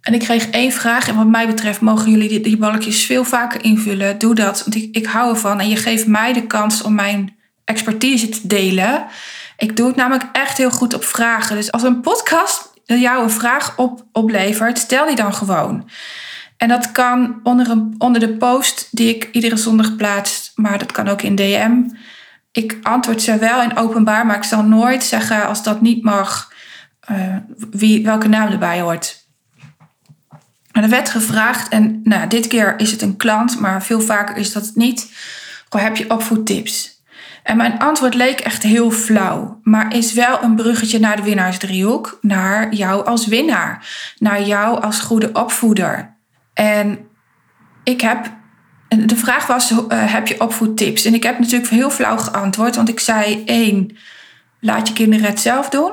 En 0.00 0.14
ik 0.14 0.20
kreeg 0.20 0.50
één 0.50 0.72
vraag 0.72 1.08
en 1.08 1.16
wat 1.16 1.26
mij 1.26 1.46
betreft 1.46 1.80
mogen 1.80 2.10
jullie 2.10 2.40
die, 2.40 2.56
balkjes 2.56 3.04
veel 3.04 3.24
vaker 3.24 3.64
invullen. 3.64 4.18
Doe 4.18 4.34
dat, 4.34 4.62
want 4.62 4.74
ik, 4.74 4.96
ik 4.96 5.06
hou 5.06 5.30
ervan 5.30 5.60
en 5.60 5.68
je 5.68 5.76
geeft 5.76 6.06
mij 6.06 6.32
de 6.32 6.46
kans 6.46 6.82
om 6.82 6.94
mijn 6.94 7.36
expertise 7.64 8.28
te 8.28 8.46
delen. 8.46 9.04
Ik 9.56 9.76
doe 9.76 9.86
het 9.86 9.96
namelijk 9.96 10.24
echt 10.32 10.58
heel 10.58 10.70
goed 10.70 10.94
op 10.94 11.04
vragen. 11.04 11.56
Dus 11.56 11.72
als 11.72 11.82
een 11.82 12.00
podcast 12.00 12.72
jou 12.84 13.22
een 13.22 13.30
vraag 13.30 13.78
op, 13.78 14.04
oplevert, 14.12 14.78
stel 14.78 15.06
die 15.06 15.16
dan 15.16 15.34
gewoon. 15.34 15.88
En 16.56 16.68
dat 16.68 16.92
kan 16.92 17.40
onder, 17.42 17.70
een, 17.70 17.94
onder 17.98 18.20
de 18.20 18.36
post 18.36 18.88
die 18.90 19.14
ik 19.14 19.28
iedere 19.32 19.56
zondag 19.56 19.96
plaats, 19.96 20.52
maar 20.54 20.78
dat 20.78 20.92
kan 20.92 21.08
ook 21.08 21.22
in 21.22 21.34
DM 21.34 21.82
ik 22.54 22.78
antwoord 22.82 23.22
ze 23.22 23.38
wel 23.38 23.62
in 23.62 23.76
openbaar, 23.76 24.26
maar 24.26 24.36
ik 24.36 24.42
zal 24.42 24.62
nooit 24.62 25.04
zeggen 25.04 25.46
als 25.46 25.62
dat 25.62 25.80
niet 25.80 26.04
mag, 26.04 26.52
uh, 27.10 27.36
wie, 27.70 28.04
welke 28.04 28.28
naam 28.28 28.50
erbij 28.50 28.80
hoort. 28.80 29.26
En 30.72 30.82
er 30.82 30.88
werd 30.88 31.08
gevraagd, 31.08 31.68
en 31.68 32.00
nou, 32.04 32.28
dit 32.28 32.46
keer 32.46 32.78
is 32.78 32.90
het 32.90 33.02
een 33.02 33.16
klant, 33.16 33.60
maar 33.60 33.82
veel 33.82 34.00
vaker 34.00 34.36
is 34.36 34.52
dat 34.52 34.70
niet. 34.74 35.12
Heb 35.68 35.96
je 35.96 36.10
opvoedtips? 36.10 36.93
En 37.44 37.56
mijn 37.56 37.78
antwoord 37.78 38.14
leek 38.14 38.40
echt 38.40 38.62
heel 38.62 38.90
flauw, 38.90 39.60
maar 39.62 39.94
is 39.94 40.12
wel 40.12 40.42
een 40.42 40.54
bruggetje 40.54 40.98
naar 40.98 41.16
de 41.16 41.22
winnaarsdriehoek, 41.22 42.18
naar 42.20 42.74
jou 42.74 43.06
als 43.06 43.26
winnaar, 43.26 43.88
naar 44.18 44.42
jou 44.42 44.82
als 44.82 45.00
goede 45.00 45.30
opvoeder. 45.32 46.16
En 46.54 46.98
ik 47.82 48.00
heb 48.00 48.30
de 48.88 49.16
vraag 49.16 49.46
was, 49.46 49.70
uh, 49.70 49.78
heb 49.88 50.26
je 50.26 50.40
opvoedtips? 50.40 51.04
En 51.04 51.14
ik 51.14 51.22
heb 51.22 51.38
natuurlijk 51.38 51.70
heel 51.70 51.90
flauw 51.90 52.16
geantwoord, 52.16 52.76
want 52.76 52.88
ik 52.88 53.00
zei 53.00 53.42
één, 53.44 53.96
laat 54.60 54.88
je 54.88 54.94
kinderen 54.94 55.26
het 55.26 55.40
zelf 55.40 55.68
doen. 55.68 55.92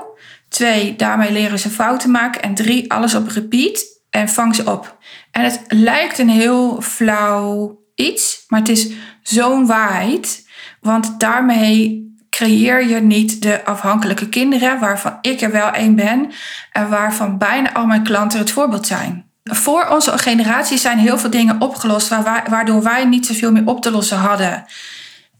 Twee, 0.50 0.96
daarmee 0.96 1.32
leren 1.32 1.60
ze 1.60 1.70
fouten 1.70 2.12
maken. 2.12 2.42
En 2.42 2.56
drie, 2.56 2.92
alles 2.92 3.16
op 3.16 3.28
repeat 3.28 3.86
en 4.10 4.30
vang 4.30 4.56
ze 4.56 4.72
op. 4.72 4.98
En 5.32 5.44
het 5.44 5.62
lijkt 5.68 6.18
een 6.18 6.30
heel 6.30 6.82
flauw 6.82 7.80
iets, 7.96 8.44
maar 8.48 8.60
het 8.60 8.70
is 8.70 8.90
zo'n 9.22 9.66
waarheid. 9.66 10.50
Want 10.82 11.20
daarmee 11.20 12.10
creëer 12.30 12.88
je 12.88 13.00
niet 13.00 13.42
de 13.42 13.66
afhankelijke 13.66 14.30
kinderen, 14.30 14.80
waarvan 14.80 15.18
ik 15.22 15.42
er 15.42 15.52
wel 15.52 15.72
één 15.72 15.96
ben 15.96 16.32
en 16.72 16.90
waarvan 16.90 17.38
bijna 17.38 17.74
al 17.74 17.86
mijn 17.86 18.04
klanten 18.04 18.40
het 18.40 18.52
voorbeeld 18.52 18.88
zijn 18.88 19.30
voor 19.44 19.88
onze 19.88 20.18
generatie 20.18 20.78
zijn 20.78 20.98
heel 20.98 21.18
veel 21.18 21.30
dingen 21.30 21.62
opgelost 21.62 22.10
waardoor 22.50 22.84
wij 22.84 23.06
niet 23.06 23.26
zoveel 23.26 23.52
meer 23.52 23.68
op 23.68 23.82
te 23.82 23.92
lossen 23.92 24.18
hadden. 24.18 24.66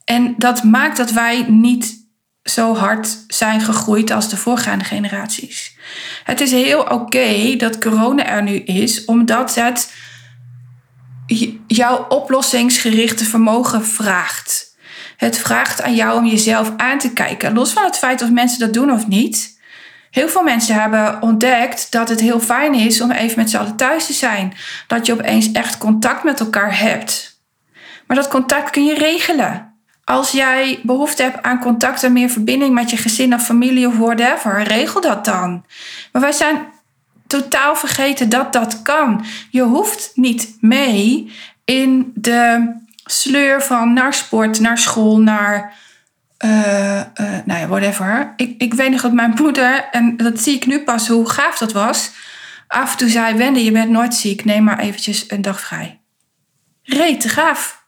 En 0.06 0.36
dat 0.38 0.64
maakt 0.64 0.98
dat 0.98 1.12
wij 1.12 1.46
niet 1.48 2.00
zo 2.44 2.76
hard 2.76 3.18
zijn 3.28 3.62
gegroeid 3.62 4.12
als 4.12 4.30
de 4.30 4.38
voorgaande 4.38 4.86
generaties. 4.86 5.78
Het 6.24 6.42
is 6.42 6.52
heel 6.52 6.82
oké 6.82 7.56
dat 7.58 7.78
corona 7.78 8.26
er 8.26 8.44
nu 8.44 8.56
is, 8.56 9.06
omdat 9.06 9.56
het 9.56 9.94
jouw 11.68 12.06
oplossingsgerichte 12.10 13.26
vermogen 13.26 13.86
vraagt. 13.86 14.71
Het 15.22 15.38
vraagt 15.38 15.82
aan 15.82 15.96
jou 15.96 16.18
om 16.18 16.26
jezelf 16.26 16.72
aan 16.78 16.98
te 16.98 17.14
kijken. 17.14 17.54
Los 17.54 17.74
van 17.74 17.84
het 17.84 17.98
feit 17.98 18.22
of 18.22 18.30
mensen 18.30 18.60
dat 18.60 18.74
doen 18.74 18.92
of 18.92 19.08
niet. 19.08 19.60
Heel 20.12 20.30
veel 20.30 20.44
mensen 20.44 20.76
hebben 20.76 21.22
ontdekt 21.22 21.92
dat 21.92 22.10
het 22.10 22.20
heel 22.20 22.40
fijn 22.40 22.74
is 22.74 23.02
om 23.02 23.12
even 23.12 23.40
met 23.40 23.50
z'n 23.50 23.58
allen 23.58 23.76
thuis 23.76 24.06
te 24.06 24.14
zijn. 24.14 24.54
Dat 24.88 25.06
je 25.06 25.14
opeens 25.14 25.52
echt 25.52 25.78
contact 25.78 26.24
met 26.24 26.40
elkaar 26.40 26.80
hebt. 26.80 27.40
Maar 28.08 28.18
dat 28.18 28.28
contact 28.28 28.70
kun 28.70 28.86
je 28.86 28.94
regelen. 28.94 29.74
Als 30.04 30.32
jij 30.32 30.80
behoefte 30.84 31.24
hebt 31.24 31.44
aan 31.44 31.60
contact 31.60 32.04
en 32.04 32.14
meer 32.14 32.30
verbinding 32.30 32.74
met 32.74 32.90
je 32.90 32.98
gezin 32.98 33.34
of 33.34 33.46
familie 33.46 33.88
of 33.88 33.98
whatever, 33.98 34.64
regel 34.64 35.02
dat 35.02 35.26
dan. 35.26 35.66
Maar 36.12 36.22
wij 36.22 36.32
zijn 36.32 36.58
totaal 37.28 37.76
vergeten 37.76 38.30
dat 38.30 38.54
dat 38.54 38.82
kan. 38.82 39.26
Je 39.50 39.62
hoeft 39.62 40.12
niet 40.16 40.58
mee 40.60 41.32
in 41.66 42.12
de 42.16 42.70
sleur 43.06 43.62
van 43.62 43.94
naar 43.94 44.14
sport, 44.14 44.60
naar 44.60 44.78
school, 44.78 45.20
naar. 45.20 45.74
Uh, 46.46 46.96
uh, 46.96 47.04
nou 47.46 47.60
ja, 47.60 47.68
whatever. 47.68 48.34
Ik, 48.36 48.62
ik 48.62 48.74
weet 48.74 48.92
nog 48.92 49.02
dat 49.02 49.14
mijn 49.14 49.34
moeder, 49.36 49.88
en 49.92 50.18
dat 50.18 50.40
zie 50.40 50.56
ik 50.56 50.66
nu 50.66 50.84
pas 50.84 51.08
hoe 51.08 51.30
gaaf 51.30 51.58
dat 51.58 51.72
was. 51.72 52.12
Af 52.68 52.92
en 52.92 52.98
toe 52.98 53.10
zei: 53.10 53.38
Wende, 53.38 53.64
je 53.64 53.72
bent 53.72 53.90
nooit 53.90 54.14
ziek, 54.14 54.46
neem 54.46 54.64
maar 54.64 54.80
eventjes 54.80 55.32
een 55.32 55.42
dag 55.42 55.62
vrij. 55.62 56.02
Reet 56.84 57.22
te 57.22 57.30
gaaf. 57.30 57.86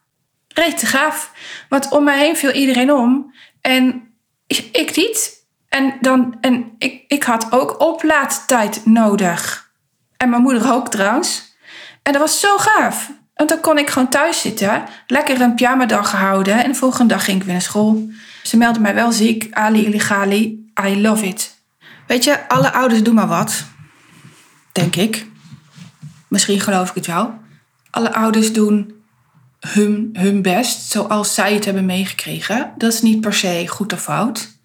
Reet 0.48 0.78
te 0.78 0.86
gaaf. 0.86 1.32
Want 1.68 1.88
om 1.88 2.04
mij 2.04 2.18
heen 2.18 2.36
viel 2.36 2.52
iedereen 2.52 2.92
om. 2.92 3.34
En 3.60 4.14
ik, 4.46 4.68
ik 4.72 4.96
niet. 4.96 5.46
En, 5.68 5.94
dan, 6.00 6.36
en 6.40 6.74
ik, 6.78 7.04
ik 7.08 7.22
had 7.22 7.52
ook 7.52 7.80
oplaadtijd 7.80 8.86
nodig. 8.86 9.70
En 10.16 10.30
mijn 10.30 10.42
moeder 10.42 10.72
ook 10.72 10.90
trouwens. 10.90 11.56
En 12.02 12.12
dat 12.12 12.20
was 12.20 12.40
zo 12.40 12.58
gaaf. 12.58 13.10
En 13.34 13.46
dan 13.46 13.60
kon 13.60 13.78
ik 13.78 13.90
gewoon 13.90 14.08
thuis 14.08 14.40
zitten, 14.40 14.84
lekker 15.06 15.40
een 15.40 15.54
pyjama-dag 15.54 16.10
gehouden. 16.10 16.64
En 16.64 16.72
de 16.72 16.78
volgende 16.78 17.14
dag 17.14 17.24
ging 17.24 17.38
ik 17.38 17.44
weer 17.44 17.52
naar 17.52 17.62
school. 17.62 18.08
Ze 18.42 18.56
meldde 18.56 18.80
mij 18.80 18.94
wel 18.94 19.12
ziek. 19.12 19.48
Ali 19.50 19.84
iligali, 19.86 20.70
I 20.84 21.00
love 21.00 21.26
it. 21.26 21.54
Weet 22.06 22.24
je, 22.24 22.48
alle 22.48 22.72
ouders 22.72 23.02
doen 23.02 23.14
maar 23.14 23.26
wat. 23.26 23.64
Denk 24.72 24.96
ik. 24.96 25.26
Misschien 26.28 26.60
geloof 26.60 26.88
ik 26.88 26.94
het 26.94 27.06
wel. 27.06 27.34
Alle 27.90 28.14
ouders 28.14 28.52
doen 28.52 29.02
hun, 29.60 30.10
hun 30.12 30.42
best 30.42 30.90
zoals 30.90 31.34
zij 31.34 31.54
het 31.54 31.64
hebben 31.64 31.86
meegekregen. 31.86 32.72
Dat 32.76 32.92
is 32.92 33.02
niet 33.02 33.20
per 33.20 33.34
se 33.34 33.68
goed 33.68 33.92
of 33.92 34.02
fout. 34.02 34.58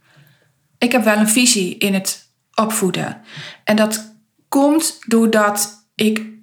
Ik 0.77 0.91
heb 0.91 1.03
wel 1.03 1.17
een 1.17 1.29
visie 1.29 1.77
in 1.77 1.93
het 1.93 2.31
opvoeden. 2.55 3.21
En 3.63 3.75
dat 3.75 4.15
komt 4.49 4.99
doordat 5.07 5.87
ik 5.95 6.38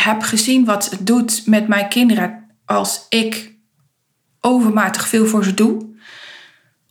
heb 0.00 0.22
gezien 0.22 0.64
wat 0.64 0.90
het 0.90 1.06
doet 1.06 1.42
met 1.46 1.68
mijn 1.68 1.88
kinderen 1.88 2.50
als 2.64 3.06
ik 3.08 3.52
overmatig 4.40 5.08
veel 5.08 5.26
voor 5.26 5.44
ze 5.44 5.54
doe. 5.54 5.92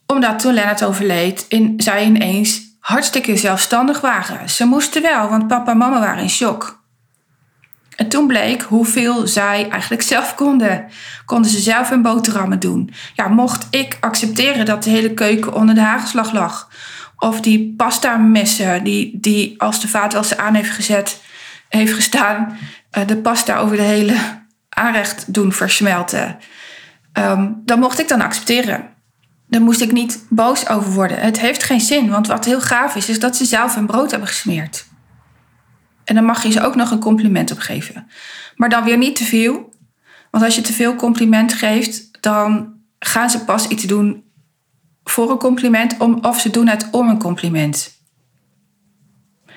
Omdat 0.06 0.38
toen 0.38 0.54
Lennart 0.54 0.84
overleed, 0.84 1.44
in, 1.48 1.74
zij 1.76 2.04
ineens 2.04 2.62
hartstikke 2.80 3.36
zelfstandig 3.36 4.00
waren. 4.00 4.50
Ze 4.50 4.64
moesten 4.64 5.02
wel, 5.02 5.28
want 5.28 5.48
papa 5.48 5.70
en 5.70 5.76
mama 5.76 6.00
waren 6.00 6.22
in 6.22 6.30
shock. 6.30 6.82
En 7.96 8.08
toen 8.08 8.26
bleek 8.26 8.62
hoeveel 8.62 9.26
zij 9.26 9.68
eigenlijk 9.68 10.02
zelf 10.02 10.34
konden. 10.34 10.86
Konden 11.24 11.50
ze 11.50 11.60
zelf 11.60 11.88
hun 11.88 12.02
boterhammen 12.02 12.60
doen. 12.60 12.94
Ja, 13.14 13.28
mocht 13.28 13.66
ik 13.70 13.96
accepteren 14.00 14.64
dat 14.64 14.82
de 14.82 14.90
hele 14.90 15.14
keuken 15.14 15.54
onder 15.54 15.74
de 15.74 15.80
hagelslag 15.80 16.32
lag. 16.32 16.68
Of 17.18 17.40
die 17.40 17.74
pasta 17.76 18.16
messen 18.16 18.84
die, 18.84 19.18
die 19.20 19.60
als 19.60 19.80
de 19.80 19.88
vaat 19.88 20.12
wel 20.12 20.24
ze 20.24 20.38
aan 20.38 20.54
heeft 20.54 20.70
gezet, 20.70 21.20
heeft 21.68 21.92
gestaan, 21.92 22.56
de 23.06 23.16
pasta 23.16 23.58
over 23.58 23.76
de 23.76 23.82
hele 23.82 24.16
aanrecht 24.68 25.34
doen 25.34 25.52
versmelten. 25.52 26.38
Um, 27.18 27.62
dan 27.64 27.78
mocht 27.78 27.98
ik 27.98 28.08
dan 28.08 28.20
accepteren. 28.20 28.88
Daar 29.46 29.62
moest 29.62 29.80
ik 29.80 29.92
niet 29.92 30.26
boos 30.28 30.68
over 30.68 30.92
worden. 30.92 31.18
Het 31.18 31.40
heeft 31.40 31.62
geen 31.62 31.80
zin, 31.80 32.10
want 32.10 32.26
wat 32.26 32.44
heel 32.44 32.60
gaaf 32.60 32.96
is, 32.96 33.08
is 33.08 33.20
dat 33.20 33.36
ze 33.36 33.44
zelf 33.44 33.74
hun 33.74 33.86
brood 33.86 34.10
hebben 34.10 34.28
gesmeerd. 34.28 34.86
En 36.04 36.14
dan 36.14 36.24
mag 36.24 36.42
je 36.42 36.50
ze 36.50 36.60
ook 36.60 36.74
nog 36.74 36.90
een 36.90 37.00
compliment 37.00 37.50
op 37.50 37.58
geven. 37.58 38.10
Maar 38.56 38.68
dan 38.68 38.84
weer 38.84 38.98
niet 38.98 39.16
te 39.16 39.24
veel. 39.24 39.72
Want 40.30 40.44
als 40.44 40.54
je 40.54 40.60
te 40.60 40.72
veel 40.72 40.94
compliment 40.94 41.52
geeft, 41.52 42.22
dan 42.22 42.74
gaan 42.98 43.30
ze 43.30 43.44
pas 43.44 43.68
iets 43.68 43.84
doen 43.84 44.24
voor 45.04 45.30
een 45.30 45.38
compliment 45.38 45.96
om, 45.98 46.18
of 46.22 46.40
ze 46.40 46.50
doen 46.50 46.68
het 46.68 46.88
om 46.90 47.08
een 47.08 47.18
compliment. 47.18 48.02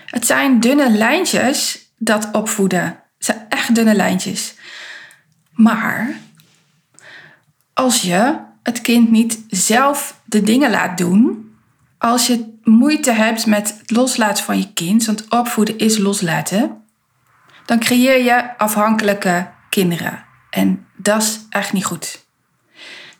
Het 0.05 0.25
zijn 0.25 0.59
dunne 0.59 0.91
lijntjes 0.91 1.91
dat 1.97 2.29
opvoeden. 2.31 3.03
Het 3.17 3.25
zijn 3.25 3.45
echt 3.49 3.75
dunne 3.75 3.95
lijntjes. 3.95 4.55
Maar 5.51 6.19
als 7.73 8.01
je 8.01 8.37
het 8.63 8.81
kind 8.81 9.11
niet 9.11 9.39
zelf 9.47 10.19
de 10.25 10.41
dingen 10.41 10.69
laat 10.69 10.97
doen, 10.97 11.51
als 11.97 12.27
je 12.27 12.53
moeite 12.63 13.11
hebt 13.11 13.45
met 13.45 13.75
het 13.77 13.91
loslaten 13.91 14.43
van 14.43 14.57
je 14.57 14.73
kind, 14.73 15.05
want 15.05 15.29
opvoeden 15.29 15.77
is 15.77 15.97
loslaten, 15.97 16.83
dan 17.65 17.79
creëer 17.79 18.23
je 18.23 18.57
afhankelijke 18.57 19.49
kinderen. 19.69 20.25
En 20.49 20.85
dat 20.95 21.21
is 21.21 21.39
echt 21.49 21.73
niet 21.73 21.85
goed. 21.85 22.25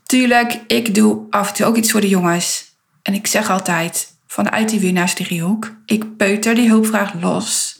Tuurlijk, 0.03 0.59
ik 0.67 0.95
doe 0.95 1.25
af 1.29 1.47
en 1.47 1.53
toe 1.53 1.65
ook 1.65 1.75
iets 1.75 1.91
voor 1.91 2.01
de 2.01 2.09
jongens. 2.09 2.75
En 3.01 3.13
ik 3.13 3.27
zeg 3.27 3.49
altijd, 3.49 4.13
vanuit 4.27 4.69
die 4.69 4.79
winnaarsdriehoek, 4.79 5.73
ik 5.85 6.17
peuter 6.17 6.55
die 6.55 6.69
hulpvraag 6.69 7.13
los. 7.13 7.76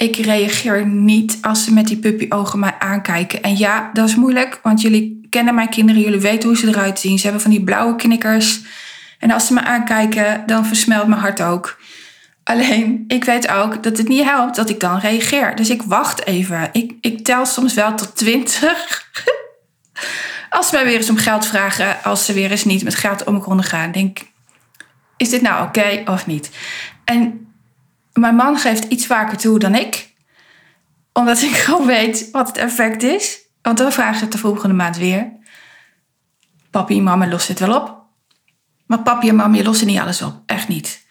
Ik 0.00 0.16
reageer 0.16 0.86
niet 0.86 1.38
als 1.40 1.64
ze 1.64 1.72
met 1.72 1.86
die 1.86 1.98
puppyogen 1.98 2.58
mij 2.58 2.74
aankijken. 2.78 3.42
En 3.42 3.56
ja, 3.56 3.90
dat 3.92 4.08
is 4.08 4.14
moeilijk, 4.14 4.60
want 4.62 4.80
jullie 4.80 5.26
kennen 5.28 5.54
mijn 5.54 5.68
kinderen, 5.68 6.02
jullie 6.02 6.20
weten 6.20 6.48
hoe 6.48 6.58
ze 6.58 6.68
eruit 6.68 6.98
zien. 6.98 7.18
Ze 7.18 7.22
hebben 7.22 7.42
van 7.42 7.50
die 7.50 7.64
blauwe 7.64 7.96
knikkers. 7.96 8.60
En 9.18 9.30
als 9.30 9.46
ze 9.46 9.54
me 9.54 9.60
aankijken, 9.60 10.42
dan 10.46 10.66
versmelt 10.66 11.06
mijn 11.06 11.20
hart 11.20 11.42
ook. 11.42 11.80
Alleen, 12.44 13.04
ik 13.08 13.24
weet 13.24 13.48
ook 13.48 13.82
dat 13.82 13.96
het 13.96 14.08
niet 14.08 14.24
helpt 14.24 14.56
dat 14.56 14.70
ik 14.70 14.80
dan 14.80 14.98
reageer. 14.98 15.56
Dus 15.56 15.70
ik 15.70 15.82
wacht 15.82 16.26
even. 16.26 16.68
Ik, 16.72 16.92
ik 17.00 17.24
tel 17.24 17.46
soms 17.46 17.74
wel 17.74 17.94
tot 17.94 18.16
twintig. 18.16 19.04
als 20.50 20.68
ze 20.68 20.74
mij 20.74 20.84
weer 20.84 20.96
eens 20.96 21.10
om 21.10 21.16
geld 21.16 21.46
vragen, 21.46 22.02
als 22.02 22.24
ze 22.24 22.32
weer 22.32 22.50
eens 22.50 22.64
niet 22.64 22.84
met 22.84 22.94
geld 22.94 23.24
om 23.24 23.40
konden 23.40 23.64
gaan, 23.64 23.92
denk 23.92 24.18
ik, 24.18 24.26
is 25.16 25.30
dit 25.30 25.42
nou 25.42 25.66
oké 25.66 26.02
of 26.04 26.26
niet? 26.26 26.50
En 27.04 27.49
mijn 28.12 28.34
man 28.34 28.58
geeft 28.58 28.84
iets 28.84 29.06
vaker 29.06 29.38
toe 29.38 29.58
dan 29.58 29.74
ik. 29.74 30.14
Omdat 31.12 31.42
ik 31.42 31.56
gewoon 31.64 31.86
weet 31.86 32.30
wat 32.30 32.46
het 32.46 32.56
effect 32.56 33.02
is. 33.02 33.38
Want 33.62 33.78
dan 33.78 33.92
vragen 33.92 34.16
ze 34.16 34.22
het 34.22 34.32
de 34.32 34.38
volgende 34.38 34.74
maand 34.74 34.96
weer. 34.96 35.32
Papi 36.70 36.98
en 36.98 37.02
mama 37.02 37.28
lossen 37.28 37.54
het 37.54 37.66
wel 37.66 37.80
op. 37.80 38.02
Maar 38.86 39.02
papi 39.02 39.28
en 39.28 39.36
mama 39.36 39.62
lossen 39.62 39.86
niet 39.86 39.98
alles 39.98 40.22
op. 40.22 40.42
Echt 40.46 40.68
niet. 40.68 41.06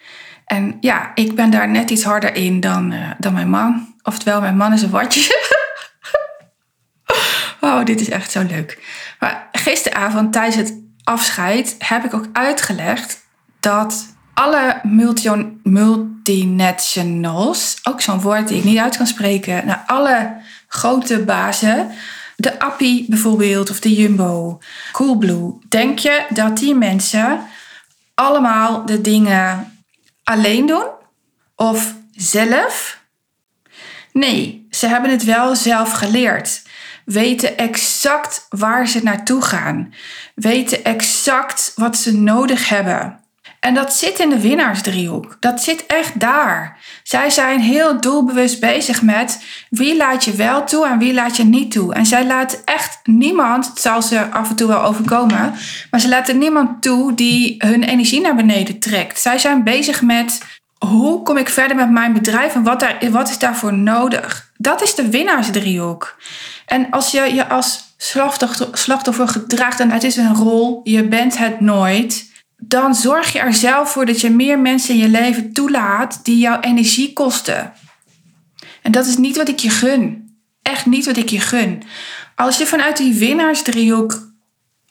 En 0.46 0.78
ja, 0.80 1.12
ik 1.16 1.36
ben 1.36 1.50
daar 1.50 1.70
net 1.70 1.90
iets 1.90 2.04
harder 2.04 2.36
in 2.36 2.60
dan, 2.60 2.92
uh, 2.92 3.12
dan 3.18 3.34
mijn 3.34 3.50
man. 3.50 3.96
Oftewel, 4.04 4.42
mijn 4.42 4.58
man 4.58 4.74
is 4.74 4.82
een 4.82 4.90
watje. 4.90 5.32
oh, 7.62 7.86
dit 7.86 8.02
is 8.02 8.10
echt 8.10 8.32
zo 8.32 8.44
leuk. 8.44 8.84
Maar 9.20 9.50
gisteravond 9.52 10.34
tijdens 10.34 10.56
het 10.56 10.74
afscheid 11.04 11.76
heb 11.80 12.04
ik 12.04 12.14
ook 12.14 12.28
uitgelegd 12.34 13.28
dat 13.60 14.18
alle 14.40 14.80
multi 14.84 15.30
multinationals, 15.64 17.80
ook 17.84 18.02
zo'n 18.02 18.22
woord 18.22 18.48
die 18.48 18.58
ik 18.58 18.64
niet 18.64 18.78
uit 18.78 18.98
kan 18.98 19.08
spreken, 19.08 19.66
nou, 19.66 19.80
alle 19.86 20.36
grote 20.68 21.20
bazen, 21.20 21.92
de 22.36 22.60
Appie 22.60 23.06
bijvoorbeeld 23.10 23.70
of 23.70 23.80
de 23.80 23.96
Jumbo, 23.96 24.60
Coolblue, 24.92 25.54
denk 25.70 26.00
je 26.00 26.26
dat 26.30 26.58
die 26.58 26.76
mensen 26.76 27.48
allemaal 28.16 28.86
de 28.86 29.02
dingen 29.02 29.82
alleen 30.24 30.66
doen 30.66 30.88
of 31.56 31.96
zelf? 32.12 33.02
Nee, 34.12 34.68
ze 34.70 34.88
hebben 34.88 35.12
het 35.12 35.24
wel 35.24 35.56
zelf 35.56 35.92
geleerd. 35.92 36.62
Weten 37.06 37.58
exact 37.58 38.46
waar 38.50 38.88
ze 38.88 39.04
naartoe 39.04 39.42
gaan. 39.42 39.94
Weten 40.36 40.84
exact 40.84 41.72
wat 41.76 41.98
ze 41.98 42.18
nodig 42.18 42.70
hebben. 42.70 43.19
En 43.60 43.74
dat 43.74 43.94
zit 43.94 44.20
in 44.20 44.30
de 44.30 44.40
winnaarsdriehoek. 44.40 45.38
Dat 45.40 45.62
zit 45.62 45.86
echt 45.86 46.20
daar. 46.20 46.78
Zij 47.04 47.30
zijn 47.30 47.60
heel 47.60 48.02
doelbewust 48.02 48.60
bezig 48.60 49.02
met 49.02 49.44
wie 49.70 49.98
laat 49.98 50.26
je 50.26 50.32
wel 50.32 50.66
toe 50.66 50.88
en 50.88 50.98
wie 50.98 51.14
laat 51.14 51.38
je 51.38 51.44
niet 51.44 51.72
toe. 51.72 51.94
En 51.94 52.06
zij 52.06 52.26
laten 52.26 52.60
echt 52.66 53.00
niemand, 53.04 53.68
het 53.68 53.80
zal 53.80 54.02
ze 54.02 54.32
af 54.32 54.50
en 54.50 54.56
toe 54.56 54.68
wel 54.68 54.84
overkomen, 54.84 55.54
maar 55.92 56.00
ze 56.00 56.10
laten 56.10 56.38
niemand 56.38 56.82
toe 56.82 57.14
die 57.14 57.56
hun 57.58 57.84
energie 57.84 58.22
naar 58.22 58.36
beneden 58.36 58.80
trekt. 58.80 59.20
Zij 59.20 59.38
zijn 59.38 59.64
bezig 59.64 60.02
met 60.02 60.42
hoe 60.78 61.24
kom 61.24 61.38
ik 61.38 61.50
verder 61.50 61.76
met 61.76 61.92
mijn 61.92 62.14
bedrijf 62.14 62.56
en 62.56 62.64
wat, 62.64 62.80
daar, 62.80 62.98
wat 63.12 63.30
is 63.30 63.38
daarvoor 63.38 63.74
nodig. 63.74 64.52
Dat 64.58 64.82
is 64.82 64.96
de 64.96 65.10
winnaarsdriehoek. 65.10 66.18
En 66.66 66.88
als 66.90 67.12
je 67.12 67.34
je 67.34 67.48
als 67.48 67.94
slachtoffer, 67.98 68.68
slachtoffer 68.72 69.28
gedraagt 69.28 69.80
en 69.80 69.92
het 69.92 70.04
is 70.04 70.18
een 70.18 70.36
rol, 70.36 70.82
je 70.84 71.04
bent 71.04 71.38
het 71.38 71.60
nooit 71.60 72.29
dan 72.60 72.96
zorg 72.96 73.32
je 73.34 73.40
er 73.40 73.54
zelf 73.54 73.92
voor 73.92 74.06
dat 74.06 74.22
je 74.22 74.30
meer 74.30 74.60
mensen 74.60 74.94
in 74.94 75.00
je 75.00 75.10
leven 75.10 75.54
toelaat 75.54 76.20
die 76.24 76.38
jouw 76.38 76.60
energie 76.60 77.14
kosten. 77.14 77.74
En 78.82 78.92
dat 78.92 79.06
is 79.06 79.18
niet 79.18 79.38
wat 79.38 79.48
ik 79.48 79.60
je 79.60 79.70
gun. 79.70 80.28
echt 80.62 80.86
niet 80.86 81.06
wat 81.06 81.18
ik 81.18 81.30
je 81.30 81.40
gun. 81.40 81.84
Als 82.36 82.58
je 82.58 82.66
vanuit 82.66 82.98
die 82.98 83.14
winnaarsdriehoek 83.14 84.32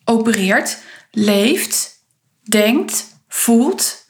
opereert, 0.04 0.78
leeft, 1.10 2.04
denkt, 2.42 3.04
voelt, 3.28 4.06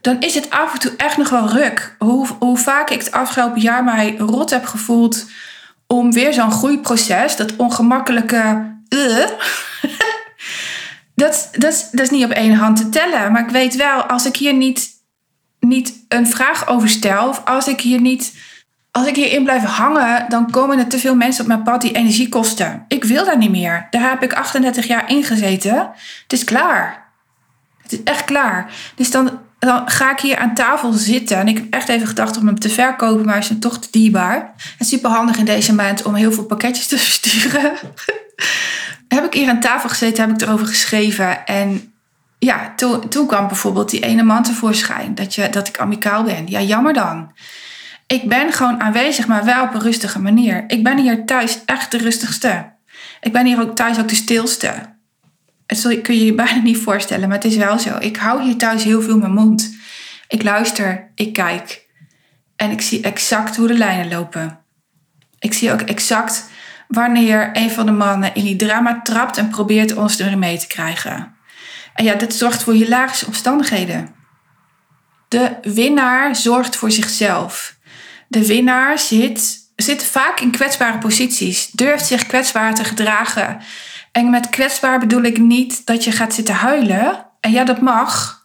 dan 0.00 0.20
is 0.20 0.34
het 0.34 0.50
af 0.50 0.72
en 0.72 0.78
toe 0.78 0.92
echt 0.96 1.16
nog 1.16 1.28
wel 1.28 1.48
ruk. 1.48 1.96
Hoe, 1.98 2.58
vaak 2.58 2.90
ik 2.90 2.98
het 2.98 3.12
afgelopen 3.12 3.60
jaar 3.60 3.84
mij 3.84 4.16
rot 4.16 4.50
heb 4.50 4.64
gevoeld 4.64 5.26
om 5.86 6.12
weer 6.12 6.32
zo'n 6.32 6.52
groeiproces, 6.52 7.36
dat 7.36 7.56
ongemakkelijke. 7.56 8.72
Uh, 8.88 9.26
dat, 11.14 11.50
is 11.92 12.10
niet 12.10 12.24
op 12.24 12.30
één 12.30 12.54
hand 12.54 12.76
te 12.76 12.88
tellen. 12.88 13.32
Maar 13.32 13.42
ik 13.42 13.50
weet 13.50 13.76
wel, 13.76 14.02
als 14.02 14.26
ik 14.26 14.36
hier 14.36 14.54
niet, 14.54 14.90
niet 15.60 16.04
een 16.08 16.26
vraag 16.26 16.68
over 16.68 16.88
stel, 16.88 17.28
of 17.28 17.42
als 17.44 17.68
ik 17.68 17.80
hier 17.80 18.00
niet. 18.00 18.52
Als 18.90 19.06
ik 19.06 19.16
hierin 19.16 19.44
blijf 19.44 19.62
hangen, 19.62 20.26
dan 20.28 20.50
komen 20.50 20.78
er 20.78 20.88
te 20.88 20.98
veel 20.98 21.14
mensen 21.14 21.42
op 21.42 21.48
mijn 21.48 21.62
pad 21.62 21.80
die 21.80 21.92
energie 21.92 22.28
kosten. 22.28 22.84
Ik 22.88 23.04
wil 23.04 23.24
dat 23.24 23.38
niet 23.38 23.50
meer. 23.50 23.86
Daar 23.90 24.10
heb 24.10 24.22
ik 24.22 24.32
38 24.32 24.86
jaar 24.86 25.10
in 25.10 25.24
gezeten. 25.24 25.76
Het 26.22 26.32
is 26.32 26.44
klaar. 26.44 27.04
Het 27.82 27.92
is 27.92 28.02
echt 28.04 28.24
klaar. 28.24 28.72
Dus 28.94 29.10
dan, 29.10 29.40
ga 29.84 30.10
ik 30.12 30.20
hier 30.20 30.36
aan 30.36 30.54
tafel 30.54 30.92
zitten. 30.92 31.36
En 31.36 31.48
ik 31.48 31.56
heb 31.56 31.66
echt 31.70 31.88
even 31.88 32.06
gedacht 32.06 32.36
om 32.36 32.46
hem 32.46 32.58
te 32.58 32.68
verkopen, 32.68 33.24
maar 33.24 33.34
hij 33.34 33.48
is 33.50 33.58
toch 33.60 33.78
te 33.78 33.88
dierbaar. 33.90 34.54
En 34.78 34.86
super 34.86 35.10
handig 35.10 35.36
in 35.36 35.44
deze 35.44 35.74
maand 35.74 36.02
om 36.02 36.14
heel 36.14 36.32
veel 36.32 36.44
pakketjes 36.44 36.86
te 36.86 36.98
versturen. 37.06 37.72
Heb 39.14 39.24
ik 39.24 39.34
hier 39.34 39.48
aan 39.48 39.60
tafel 39.60 39.88
gezeten, 39.88 40.24
heb 40.24 40.34
ik 40.34 40.46
erover 40.46 40.66
geschreven. 40.66 41.46
En 41.46 41.92
ja, 42.38 42.72
toen, 43.08 43.26
kwam 43.26 43.46
bijvoorbeeld 43.46 43.90
die 43.90 44.00
ene 44.00 44.22
man 44.22 44.42
tevoorschijn. 44.42 45.14
Dat, 45.14 45.34
je, 45.34 45.48
dat 45.50 45.68
ik 45.68 45.78
amicaal 45.78 46.22
ben. 46.22 46.46
Ja, 46.46 46.60
jammer 46.60 46.92
dan. 46.92 47.32
Ik 48.06 48.28
ben 48.28 48.52
gewoon 48.52 48.80
aanwezig, 48.80 49.26
maar 49.26 49.44
wel 49.44 49.62
op 49.62 49.74
een 49.74 49.80
rustige 49.80 50.20
manier. 50.20 50.64
Ik 50.66 50.82
ben 50.82 50.98
hier 50.98 51.24
thuis 51.24 51.58
echt 51.64 51.90
de 51.90 51.98
rustigste. 51.98 52.72
Ik 53.20 53.32
ben 53.32 53.46
hier 53.46 53.60
ook 53.60 53.76
thuis 53.76 53.98
ook 53.98 54.08
de 54.08 54.14
stilste. 54.14 54.92
Dat 55.66 56.00
kun 56.02 56.14
je 56.14 56.24
je 56.24 56.34
bijna 56.34 56.60
niet 56.60 56.76
voorstellen, 56.76 57.28
maar 57.28 57.36
het 57.36 57.46
is 57.46 57.56
wel 57.56 57.78
zo. 57.78 57.96
Ik 57.98 58.16
hou 58.16 58.42
hier 58.42 58.56
thuis 58.56 58.84
heel 58.84 59.02
veel 59.02 59.18
mijn 59.18 59.32
mond. 59.32 59.76
Ik 60.28 60.42
luister, 60.42 61.10
ik 61.14 61.32
kijk. 61.32 61.86
En 62.56 62.70
ik 62.70 62.80
zie 62.80 63.00
exact 63.02 63.56
hoe 63.56 63.66
de 63.66 63.74
lijnen 63.74 64.08
lopen. 64.08 64.58
Ik 65.38 65.52
zie 65.52 65.72
ook 65.72 65.80
exact 65.80 66.48
wanneer 66.88 67.50
een 67.52 67.70
van 67.70 67.86
de 67.86 67.92
mannen 67.92 68.34
in 68.34 68.44
die 68.44 68.56
drama 68.56 69.00
trapt 69.02 69.38
en 69.38 69.48
probeert 69.48 69.96
ons 69.96 70.18
erin 70.18 70.38
mee 70.38 70.58
te 70.58 70.66
krijgen. 70.66 71.34
En 71.94 72.04
ja, 72.04 72.14
dit 72.14 72.34
zorgt 72.34 72.62
voor 72.62 72.72
hilarische 72.72 73.26
omstandigheden. 73.26 74.14
De 75.28 75.56
winnaar 75.62 76.36
zorgt 76.36 76.76
voor 76.76 76.90
zichzelf. 76.90 77.76
De 78.28 78.46
winnaar 78.46 78.98
zit, 78.98 79.58
zit 79.76 80.04
vaak 80.04 80.40
in 80.40 80.50
kwetsbare 80.50 80.98
posities, 80.98 81.70
durft 81.70 82.06
zich 82.06 82.26
kwetsbaar 82.26 82.74
te 82.74 82.84
gedragen. 82.84 83.60
En 84.12 84.30
met 84.30 84.48
kwetsbaar 84.48 84.98
bedoel 84.98 85.22
ik 85.22 85.38
niet 85.38 85.86
dat 85.86 86.04
je 86.04 86.12
gaat 86.12 86.34
zitten 86.34 86.54
huilen. 86.54 87.26
En 87.40 87.50
ja, 87.50 87.64
dat 87.64 87.80
mag. 87.80 88.42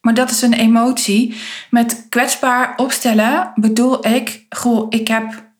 Maar 0.00 0.14
dat 0.14 0.30
is 0.30 0.42
een 0.42 0.52
emotie. 0.52 1.40
Met 1.70 2.06
kwetsbaar 2.08 2.72
opstellen 2.76 3.52
bedoel 3.54 4.06
ik, 4.06 4.46
goh, 4.50 4.86
ik 4.88 5.08
heb 5.08 5.51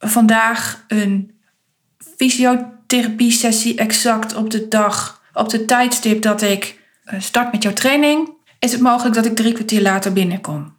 vandaag 0.00 0.84
een 0.88 1.40
fysiotherapie 2.16 3.30
sessie 3.30 3.76
exact 3.76 4.34
op 4.34 4.50
de 4.50 4.68
dag, 4.68 5.22
op 5.32 5.48
de 5.48 5.64
tijdstip 5.64 6.22
dat 6.22 6.42
ik 6.42 6.78
eh, 7.04 7.20
start 7.20 7.52
met 7.52 7.62
jouw 7.62 7.72
training. 7.72 8.30
Is 8.58 8.72
het 8.72 8.80
mogelijk 8.80 9.14
dat 9.14 9.26
ik 9.26 9.36
drie 9.36 9.52
kwartier 9.52 9.82
later 9.82 10.12
binnenkom? 10.12 10.78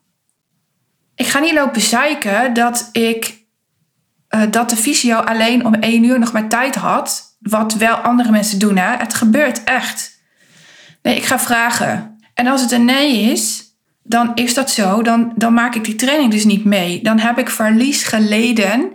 Ik 1.15 1.27
ga 1.27 1.39
niet 1.39 1.53
lopen 1.53 1.81
zeiken 1.81 2.53
dat 2.53 2.89
ik 2.91 3.39
uh, 4.29 4.41
dat 4.49 4.69
de 4.69 4.75
fysio 4.75 5.15
alleen 5.15 5.65
om 5.65 5.73
één 5.73 6.03
uur 6.03 6.19
nog 6.19 6.31
maar 6.31 6.49
tijd 6.49 6.75
had. 6.75 7.37
Wat 7.39 7.73
wel 7.73 7.95
andere 7.95 8.31
mensen 8.31 8.59
doen, 8.59 8.77
hè? 8.77 8.97
Het 8.97 9.13
gebeurt 9.13 9.63
echt. 9.63 10.19
Nee, 11.01 11.15
ik 11.15 11.23
ga 11.23 11.39
vragen. 11.39 12.19
En 12.33 12.47
als 12.47 12.61
het 12.61 12.71
een 12.71 12.85
nee 12.85 13.31
is, 13.31 13.70
dan 14.11 14.31
is 14.35 14.53
dat 14.53 14.69
zo. 14.69 15.01
Dan, 15.01 15.33
dan 15.35 15.53
maak 15.53 15.75
ik 15.75 15.83
die 15.83 15.95
training 15.95 16.31
dus 16.31 16.45
niet 16.45 16.65
mee. 16.65 17.03
Dan 17.03 17.19
heb 17.19 17.37
ik 17.37 17.49
verlies 17.49 18.03
geleden. 18.03 18.93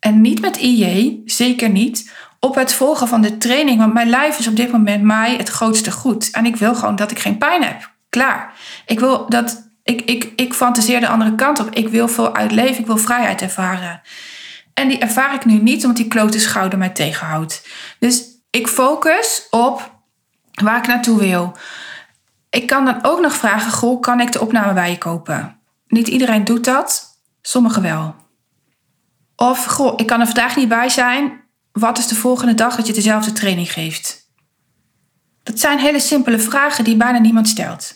En 0.00 0.20
niet 0.20 0.40
met 0.40 0.56
IJ, 0.56 1.20
zeker 1.24 1.68
niet. 1.68 2.10
Op 2.40 2.54
het 2.54 2.72
volgen 2.72 3.08
van 3.08 3.20
de 3.20 3.38
training. 3.38 3.78
Want 3.78 3.92
mijn 3.92 4.08
lijf 4.08 4.38
is 4.38 4.48
op 4.48 4.56
dit 4.56 4.72
moment 4.72 5.02
mij 5.02 5.36
het 5.36 5.48
grootste 5.48 5.90
goed. 5.90 6.30
En 6.30 6.46
ik 6.46 6.56
wil 6.56 6.74
gewoon 6.74 6.96
dat 6.96 7.10
ik 7.10 7.18
geen 7.18 7.38
pijn 7.38 7.62
heb. 7.62 7.90
Klaar. 8.08 8.52
Ik 8.86 9.00
wil 9.00 9.28
dat. 9.28 9.64
Ik, 9.82 10.00
ik, 10.00 10.32
ik 10.36 10.54
fantaseer 10.54 11.00
de 11.00 11.08
andere 11.08 11.34
kant 11.34 11.60
op. 11.60 11.70
Ik 11.70 11.88
wil 11.88 12.08
veel 12.08 12.34
uitleven. 12.34 12.78
Ik 12.78 12.86
wil 12.86 12.96
vrijheid 12.96 13.42
ervaren. 13.42 14.00
En 14.74 14.88
die 14.88 14.98
ervaar 14.98 15.34
ik 15.34 15.44
nu 15.44 15.58
niet, 15.58 15.82
omdat 15.82 15.96
die 15.96 16.08
klote 16.08 16.40
schouder 16.40 16.78
mij 16.78 16.88
tegenhoudt. 16.88 17.68
Dus 17.98 18.24
ik 18.50 18.68
focus 18.68 19.46
op 19.50 19.94
waar 20.62 20.78
ik 20.78 20.86
naartoe 20.86 21.18
wil. 21.18 21.56
Ik 22.56 22.66
kan 22.66 22.84
dan 22.84 22.98
ook 23.04 23.20
nog 23.20 23.32
vragen: 23.32 23.72
Goh, 23.72 24.00
kan 24.00 24.20
ik 24.20 24.32
de 24.32 24.40
opname 24.40 24.72
bij 24.72 24.90
je 24.90 24.98
kopen? 24.98 25.60
Niet 25.88 26.08
iedereen 26.08 26.44
doet 26.44 26.64
dat, 26.64 27.20
sommigen 27.42 27.82
wel. 27.82 28.14
Of 29.36 29.64
goh, 29.64 29.92
ik 29.96 30.06
kan 30.06 30.20
er 30.20 30.26
vandaag 30.26 30.56
niet 30.56 30.68
bij 30.68 30.88
zijn. 30.88 31.40
Wat 31.72 31.98
is 31.98 32.06
de 32.06 32.14
volgende 32.14 32.54
dag 32.54 32.76
dat 32.76 32.86
je 32.86 32.92
dezelfde 32.92 33.32
training 33.32 33.72
geeft? 33.72 34.30
Dat 35.42 35.58
zijn 35.60 35.78
hele 35.78 36.00
simpele 36.00 36.38
vragen 36.38 36.84
die 36.84 36.96
bijna 36.96 37.18
niemand 37.18 37.48
stelt. 37.48 37.94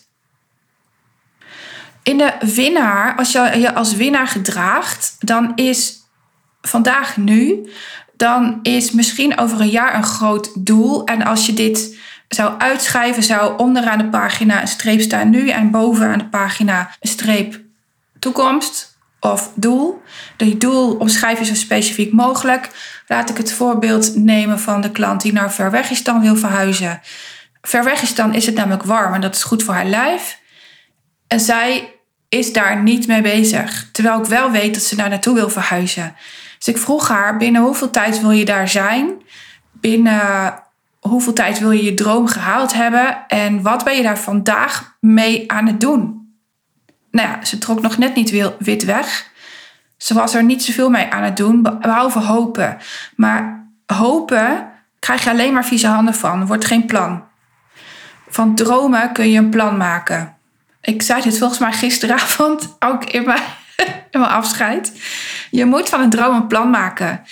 In 2.03 2.19
de 2.19 2.33
winnaar, 2.41 3.17
als 3.17 3.33
je 3.33 3.59
je 3.59 3.75
als 3.75 3.95
winnaar 3.95 4.29
gedraagt, 4.29 5.17
dan 5.19 5.53
is 5.55 5.97
vandaag 6.61 7.17
nu, 7.17 7.71
dan 8.17 8.59
is 8.63 8.91
misschien 8.91 9.39
over 9.39 9.61
een 9.61 9.69
jaar 9.69 9.95
een 9.95 10.03
groot 10.03 10.67
doel. 10.67 11.05
En 11.05 11.23
als 11.23 11.47
je 11.47 11.53
dit 11.53 11.99
zou 12.35 12.59
uitschrijven, 12.59 13.23
zou 13.23 13.59
onderaan 13.59 13.99
de 13.99 14.09
pagina 14.09 14.61
een 14.61 14.69
streep 14.69 15.01
staan 15.01 15.31
nu 15.31 15.49
en 15.49 15.71
bovenaan 15.71 16.19
de 16.19 16.29
pagina 16.29 16.91
een 17.01 17.09
streep 17.09 17.61
toekomst 18.19 18.99
of 19.21 19.53
doel. 19.55 20.03
De 20.37 20.57
doel 20.57 20.97
omschrijf 20.97 21.39
je 21.39 21.45
zo 21.45 21.55
specifiek 21.55 22.13
mogelijk. 22.13 22.71
Laat 23.07 23.31
ik 23.31 23.37
het 23.37 23.53
voorbeeld 23.53 24.17
nemen 24.17 24.61
van 24.61 24.81
de 24.81 24.91
klant 24.91 25.21
die 25.21 25.33
naar 25.33 25.53
Verwegistan 25.53 26.21
wil 26.21 26.37
verhuizen. 26.37 27.01
Verwegistan 27.63 28.35
is 28.35 28.47
het 28.47 28.55
namelijk 28.55 28.83
warm 28.83 29.15
en 29.15 29.21
dat 29.21 29.35
is 29.35 29.43
goed 29.43 29.63
voor 29.63 29.75
haar 29.75 29.87
lijf. 29.87 30.39
En 31.27 31.41
zij 31.41 31.95
is 32.29 32.53
daar 32.53 32.83
niet 32.83 33.07
mee 33.07 33.23
bezig. 33.23 33.89
Terwijl 33.93 34.19
ik 34.19 34.27
wel 34.27 34.51
weet 34.51 34.75
dat 34.75 34.83
ze 34.83 34.97
daar 34.97 35.09
naartoe 35.09 35.35
wil 35.35 35.51
verhuizen. 35.51 36.17
Dus 36.59 36.69
ik 36.69 36.79
vroeg 36.79 37.09
haar, 37.09 37.37
binnen 37.37 37.63
hoeveel 37.63 37.91
tijd 37.91 38.21
wil 38.21 38.31
je 38.31 38.45
daar 38.45 38.69
zijn? 38.69 39.23
Binnen 39.73 40.63
hoeveel 41.01 41.33
tijd 41.33 41.59
wil 41.59 41.71
je 41.71 41.85
je 41.85 41.95
droom 41.95 42.27
gehaald 42.27 42.73
hebben? 42.73 43.27
En 43.29 43.63
wat 43.63 43.85
ben 43.85 43.97
je 43.97 44.03
daar 44.03 44.19
vandaag 44.19 44.97
mee 45.01 45.53
aan 45.53 45.67
het 45.67 45.81
doen? 45.81 46.35
Nou 47.11 47.29
ja, 47.29 47.45
ze 47.45 47.59
trok 47.59 47.81
nog 47.83 47.99
net 47.99 48.15
niet 48.15 48.55
wit 48.59 48.85
weg. 48.85 49.29
Ze 49.97 50.15
was 50.15 50.35
er 50.35 50.45
niet 50.45 50.63
zoveel 50.63 50.91
mee 50.91 51.11
aan 51.11 51.23
het 51.23 51.37
doen, 51.37 51.63
behalve 51.63 52.19
hopen. 52.19 52.79
Maar 53.17 53.69
hopen 53.87 54.69
krijg 54.99 55.25
je 55.25 55.31
alleen 55.31 55.53
maar 55.53 55.65
vieze 55.65 55.87
handen 55.87 56.15
van. 56.15 56.47
Wordt 56.47 56.65
geen 56.65 56.87
plan. 56.87 57.25
Van 58.29 58.55
dromen 58.55 59.13
kun 59.13 59.31
je 59.31 59.39
een 59.39 59.51
plan 59.51 59.77
maken. 59.77 60.37
Ik 60.81 61.03
zei 61.03 61.23
dit 61.23 61.39
volgens 61.39 61.59
mij 61.59 61.73
gisteravond 61.73 62.77
ook 62.89 63.05
in 63.05 63.25
mijn, 63.25 63.43
in 64.11 64.21
mijn 64.21 64.33
afscheid. 64.33 64.93
Je 65.51 65.65
moet 65.65 65.89
van 65.89 66.01
een 66.01 66.11
droom 66.11 66.35
een 66.35 66.47
plan 66.47 66.71
maken. 66.71 67.23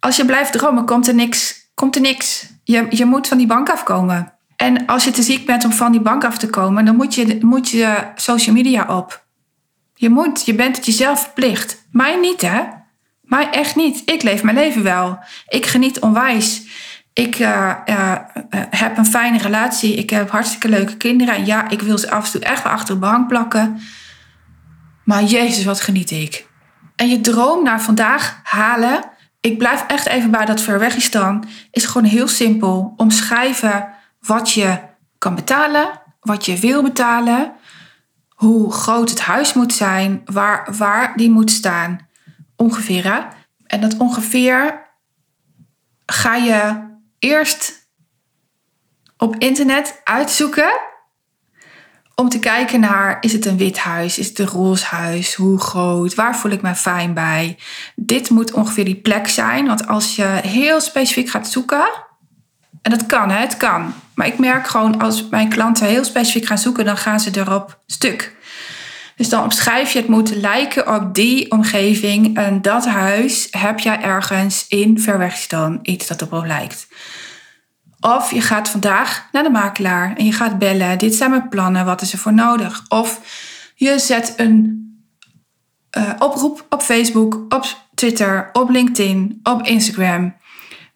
Als 0.00 0.16
je 0.16 0.24
blijft 0.24 0.52
dromen, 0.52 0.84
komt 0.84 1.08
er 1.08 1.14
niks. 1.14 1.68
Komt 1.74 1.94
er 1.94 2.00
niks. 2.00 2.46
Je, 2.66 2.86
je 2.90 3.04
moet 3.04 3.28
van 3.28 3.38
die 3.38 3.46
bank 3.46 3.70
afkomen. 3.70 4.32
En 4.56 4.86
als 4.86 5.04
je 5.04 5.10
te 5.10 5.22
ziek 5.22 5.46
bent 5.46 5.64
om 5.64 5.72
van 5.72 5.92
die 5.92 6.00
bank 6.00 6.24
af 6.24 6.38
te 6.38 6.50
komen, 6.50 6.84
dan 6.84 6.96
moet 6.96 7.14
je, 7.14 7.38
moet 7.40 7.70
je 7.70 7.96
social 8.14 8.54
media 8.54 8.96
op. 8.96 9.24
Je 9.94 10.08
moet, 10.08 10.44
je 10.44 10.54
bent 10.54 10.76
het 10.76 10.86
jezelf 10.86 11.20
verplicht. 11.20 11.86
Mij 11.90 12.16
niet, 12.16 12.40
hè? 12.40 12.62
Mij 13.22 13.50
echt 13.50 13.76
niet. 13.76 14.02
Ik 14.10 14.22
leef 14.22 14.42
mijn 14.42 14.56
leven 14.56 14.82
wel. 14.82 15.18
Ik 15.48 15.66
geniet 15.66 16.00
onwijs. 16.00 16.62
Ik 17.12 17.38
uh, 17.38 17.74
uh, 17.86 18.12
heb 18.70 18.96
een 18.96 19.06
fijne 19.06 19.38
relatie. 19.38 19.94
Ik 19.94 20.10
heb 20.10 20.30
hartstikke 20.30 20.68
leuke 20.68 20.96
kinderen. 20.96 21.46
ja, 21.46 21.68
ik 21.68 21.80
wil 21.80 21.98
ze 21.98 22.10
af 22.10 22.24
en 22.24 22.32
toe 22.32 22.40
echt 22.40 22.62
wel 22.62 22.72
achter 22.72 22.94
de 22.94 23.00
bank 23.00 23.28
plakken. 23.28 23.80
Maar 25.04 25.22
jezus, 25.22 25.64
wat 25.64 25.80
geniet 25.80 26.10
ik 26.10 26.46
en 26.96 27.08
je 27.08 27.20
droom 27.20 27.62
naar 27.62 27.82
vandaag 27.82 28.40
halen. 28.42 29.04
Ik 29.46 29.58
blijf 29.58 29.84
echt 29.86 30.06
even 30.06 30.30
bij 30.30 30.44
dat 30.44 30.60
Verwegistan. 30.60 31.44
Is 31.70 31.84
gewoon 31.84 32.08
heel 32.08 32.28
simpel. 32.28 32.94
Omschrijven 32.96 33.88
wat 34.20 34.52
je 34.52 34.78
kan 35.18 35.34
betalen, 35.34 36.00
wat 36.20 36.44
je 36.44 36.58
wil 36.58 36.82
betalen, 36.82 37.52
hoe 38.28 38.72
groot 38.72 39.10
het 39.10 39.20
huis 39.20 39.52
moet 39.52 39.72
zijn, 39.72 40.22
waar, 40.24 40.74
waar 40.76 41.16
die 41.16 41.30
moet 41.30 41.50
staan. 41.50 42.08
Ongeveer. 42.56 43.04
Hè? 43.04 43.20
En 43.66 43.80
dat 43.80 43.96
ongeveer 43.96 44.86
ga 46.06 46.34
je 46.34 46.88
eerst 47.18 47.90
op 49.16 49.36
internet 49.36 50.00
uitzoeken 50.04 50.80
om 52.18 52.28
te 52.28 52.38
kijken 52.38 52.80
naar, 52.80 53.16
is 53.20 53.32
het 53.32 53.46
een 53.46 53.56
wit 53.56 53.78
huis? 53.78 54.18
Is 54.18 54.28
het 54.28 54.38
een 54.38 54.46
roze 54.46 54.84
huis? 54.84 55.34
Hoe 55.34 55.60
groot? 55.60 56.14
Waar 56.14 56.36
voel 56.36 56.50
ik 56.50 56.62
me 56.62 56.74
fijn 56.74 57.14
bij? 57.14 57.58
Dit 57.94 58.30
moet 58.30 58.52
ongeveer 58.52 58.84
die 58.84 58.94
plek 59.00 59.28
zijn. 59.28 59.66
Want 59.66 59.86
als 59.86 60.16
je 60.16 60.24
heel 60.42 60.80
specifiek 60.80 61.30
gaat 61.30 61.48
zoeken, 61.48 61.88
en 62.82 62.90
dat 62.90 63.06
kan, 63.06 63.30
hè, 63.30 63.38
het 63.38 63.56
kan. 63.56 63.94
Maar 64.14 64.26
ik 64.26 64.38
merk 64.38 64.66
gewoon 64.66 64.98
als 64.98 65.28
mijn 65.28 65.48
klanten 65.48 65.86
heel 65.86 66.04
specifiek 66.04 66.46
gaan 66.46 66.58
zoeken, 66.58 66.84
dan 66.84 66.96
gaan 66.96 67.20
ze 67.20 67.30
erop 67.32 67.78
stuk. 67.86 68.36
Dus 69.16 69.28
dan 69.28 69.42
omschrijf 69.42 69.92
je 69.92 69.98
het 69.98 70.08
moet 70.08 70.34
lijken 70.34 70.94
op 70.94 71.14
die 71.14 71.50
omgeving 71.50 72.36
en 72.36 72.62
dat 72.62 72.86
huis 72.86 73.48
heb 73.50 73.78
jij 73.78 74.00
ergens 74.00 74.64
in 74.68 75.00
ver 75.00 75.18
weg 75.18 75.36
staan, 75.36 75.78
iets 75.82 76.06
dat 76.06 76.22
erop 76.22 76.44
lijkt. 76.44 76.86
Of 78.06 78.30
je 78.30 78.40
gaat 78.40 78.68
vandaag 78.68 79.28
naar 79.32 79.42
de 79.42 79.50
makelaar 79.50 80.16
en 80.16 80.24
je 80.24 80.32
gaat 80.32 80.58
bellen. 80.58 80.98
Dit 80.98 81.14
zijn 81.14 81.30
mijn 81.30 81.48
plannen, 81.48 81.84
wat 81.84 82.00
is 82.00 82.12
er 82.12 82.18
voor 82.18 82.34
nodig? 82.34 82.84
Of 82.88 83.20
je 83.74 83.98
zet 83.98 84.34
een 84.36 84.84
uh, 85.98 86.10
oproep 86.18 86.66
op 86.68 86.82
Facebook, 86.82 87.34
op 87.34 87.64
Twitter, 87.94 88.50
op 88.52 88.70
LinkedIn, 88.70 89.40
op 89.42 89.62
Instagram. 89.62 90.36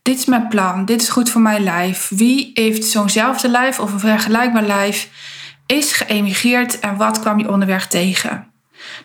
Dit 0.02 0.18
is 0.18 0.24
mijn 0.24 0.48
plan, 0.48 0.84
dit 0.84 1.02
is 1.02 1.08
goed 1.08 1.30
voor 1.30 1.40
mijn 1.40 1.62
lijf. 1.62 2.08
Wie 2.08 2.50
heeft 2.54 2.84
zo'nzelfde 2.84 3.48
lijf 3.48 3.80
of 3.80 3.92
een 3.92 4.00
vergelijkbaar 4.00 4.66
lijf? 4.66 5.08
Is 5.66 5.92
geëmigreerd 5.92 6.78
en 6.78 6.96
wat 6.96 7.20
kwam 7.20 7.38
je 7.38 7.50
onderweg 7.50 7.86
tegen? 7.86 8.52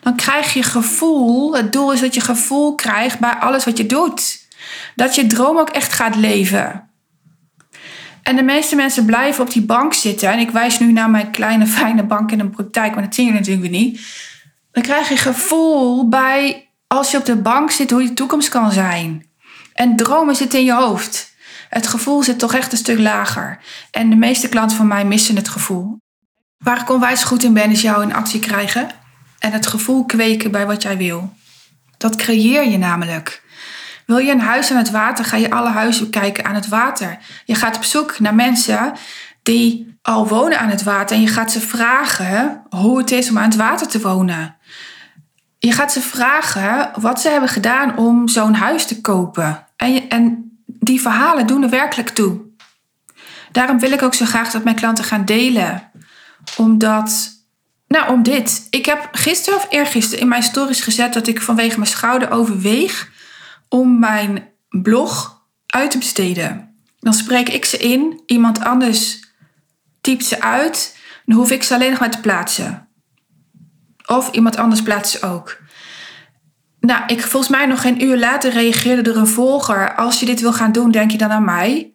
Dan 0.00 0.16
krijg 0.16 0.52
je 0.52 0.62
gevoel, 0.62 1.56
het 1.56 1.72
doel 1.72 1.92
is 1.92 2.00
dat 2.00 2.14
je 2.14 2.20
gevoel 2.20 2.74
krijgt 2.74 3.18
bij 3.18 3.34
alles 3.34 3.64
wat 3.64 3.76
je 3.76 3.86
doet. 3.86 4.46
Dat 4.94 5.14
je 5.14 5.26
droom 5.26 5.58
ook 5.58 5.70
echt 5.70 5.92
gaat 5.92 6.16
leven. 6.16 6.86
En 8.26 8.36
de 8.36 8.42
meeste 8.42 8.76
mensen 8.76 9.04
blijven 9.04 9.44
op 9.44 9.50
die 9.50 9.62
bank 9.62 9.94
zitten. 9.94 10.30
En 10.30 10.38
ik 10.38 10.50
wijs 10.50 10.78
nu 10.78 10.92
naar 10.92 11.10
mijn 11.10 11.30
kleine 11.30 11.66
fijne 11.66 12.02
bank 12.02 12.32
in 12.32 12.38
de 12.38 12.48
praktijk, 12.48 12.94
maar 12.94 13.04
dat 13.04 13.14
zien 13.14 13.26
jullie 13.26 13.40
natuurlijk 13.40 13.70
niet. 13.70 14.00
Dan 14.72 14.82
krijg 14.82 15.08
je 15.08 15.16
gevoel 15.16 16.08
bij 16.08 16.68
als 16.86 17.10
je 17.10 17.16
op 17.16 17.24
de 17.24 17.36
bank 17.36 17.70
zit 17.70 17.90
hoe 17.90 18.02
je 18.02 18.12
toekomst 18.12 18.48
kan 18.48 18.72
zijn. 18.72 19.26
En 19.72 19.96
dromen 19.96 20.36
zitten 20.36 20.58
in 20.58 20.64
je 20.64 20.74
hoofd. 20.74 21.34
Het 21.68 21.86
gevoel 21.86 22.22
zit 22.22 22.38
toch 22.38 22.54
echt 22.54 22.72
een 22.72 22.78
stuk 22.78 22.98
lager. 22.98 23.58
En 23.90 24.10
de 24.10 24.16
meeste 24.16 24.48
klanten 24.48 24.76
van 24.76 24.86
mij 24.86 25.04
missen 25.04 25.36
het 25.36 25.48
gevoel. 25.48 26.00
Waar 26.58 26.80
ik 26.80 26.90
onwijs 26.90 27.22
goed 27.22 27.42
in 27.42 27.52
ben, 27.52 27.70
is 27.70 27.82
jou 27.82 28.02
in 28.02 28.14
actie 28.14 28.40
krijgen. 28.40 28.88
En 29.38 29.52
het 29.52 29.66
gevoel 29.66 30.04
kweken 30.04 30.50
bij 30.50 30.66
wat 30.66 30.82
jij 30.82 30.96
wil. 30.96 31.32
Dat 31.96 32.16
creëer 32.16 32.68
je 32.68 32.78
namelijk. 32.78 33.42
Wil 34.06 34.18
je 34.18 34.30
een 34.30 34.40
huis 34.40 34.70
aan 34.70 34.76
het 34.76 34.90
water, 34.90 35.24
ga 35.24 35.36
je 35.36 35.50
alle 35.50 35.68
huizen 35.68 36.10
kijken 36.10 36.44
aan 36.44 36.54
het 36.54 36.68
water. 36.68 37.18
Je 37.44 37.54
gaat 37.54 37.76
op 37.76 37.84
zoek 37.84 38.18
naar 38.18 38.34
mensen 38.34 38.92
die 39.42 39.98
al 40.02 40.28
wonen 40.28 40.58
aan 40.58 40.68
het 40.68 40.82
water 40.82 41.16
en 41.16 41.22
je 41.22 41.28
gaat 41.28 41.52
ze 41.52 41.60
vragen 41.60 42.62
hoe 42.68 42.98
het 42.98 43.10
is 43.10 43.30
om 43.30 43.38
aan 43.38 43.44
het 43.44 43.56
water 43.56 43.88
te 43.88 44.00
wonen. 44.00 44.56
Je 45.58 45.72
gaat 45.72 45.92
ze 45.92 46.00
vragen 46.00 46.90
wat 47.00 47.20
ze 47.20 47.28
hebben 47.28 47.48
gedaan 47.48 47.96
om 47.96 48.28
zo'n 48.28 48.54
huis 48.54 48.86
te 48.86 49.00
kopen. 49.00 49.66
En, 49.76 50.08
en 50.08 50.50
die 50.66 51.00
verhalen 51.00 51.46
doen 51.46 51.62
er 51.62 51.70
werkelijk 51.70 52.08
toe. 52.08 52.40
Daarom 53.52 53.78
wil 53.78 53.92
ik 53.92 54.02
ook 54.02 54.14
zo 54.14 54.24
graag 54.24 54.50
dat 54.50 54.64
mijn 54.64 54.76
klanten 54.76 55.04
gaan 55.04 55.24
delen. 55.24 55.90
Omdat, 56.56 57.30
nou 57.88 58.12
om 58.12 58.22
dit. 58.22 58.66
Ik 58.70 58.86
heb 58.86 59.08
gisteren 59.12 59.58
of 59.58 59.66
eergisteren 59.70 60.20
in 60.20 60.28
mijn 60.28 60.42
stories 60.42 60.80
gezet 60.80 61.12
dat 61.12 61.26
ik 61.26 61.42
vanwege 61.42 61.78
mijn 61.78 61.90
schouder 61.90 62.30
overweeg 62.30 63.14
om 63.68 63.98
mijn 63.98 64.48
blog 64.68 65.42
uit 65.66 65.90
te 65.90 65.98
besteden. 65.98 66.74
Dan 66.98 67.14
spreek 67.14 67.48
ik 67.48 67.64
ze 67.64 67.76
in, 67.76 68.22
iemand 68.26 68.60
anders 68.60 69.20
typt 70.00 70.24
ze 70.24 70.40
uit, 70.40 70.96
dan 71.24 71.36
hoef 71.36 71.50
ik 71.50 71.62
ze 71.62 71.74
alleen 71.74 71.90
nog 71.90 72.00
maar 72.00 72.10
te 72.10 72.20
plaatsen. 72.20 72.88
Of 74.06 74.30
iemand 74.30 74.56
anders 74.56 74.82
plaatst 74.82 75.18
ze 75.18 75.26
ook. 75.26 75.58
Nou, 76.80 77.02
ik, 77.06 77.20
volgens 77.20 77.52
mij 77.52 77.66
nog 77.66 77.80
geen 77.80 78.02
uur 78.02 78.18
later 78.18 78.52
reageerde 78.52 79.10
er 79.10 79.16
een 79.16 79.26
volger. 79.26 79.94
Als 79.94 80.20
je 80.20 80.26
dit 80.26 80.40
wil 80.40 80.52
gaan 80.52 80.72
doen, 80.72 80.90
denk 80.90 81.10
je 81.10 81.18
dan 81.18 81.30
aan 81.30 81.44
mij? 81.44 81.92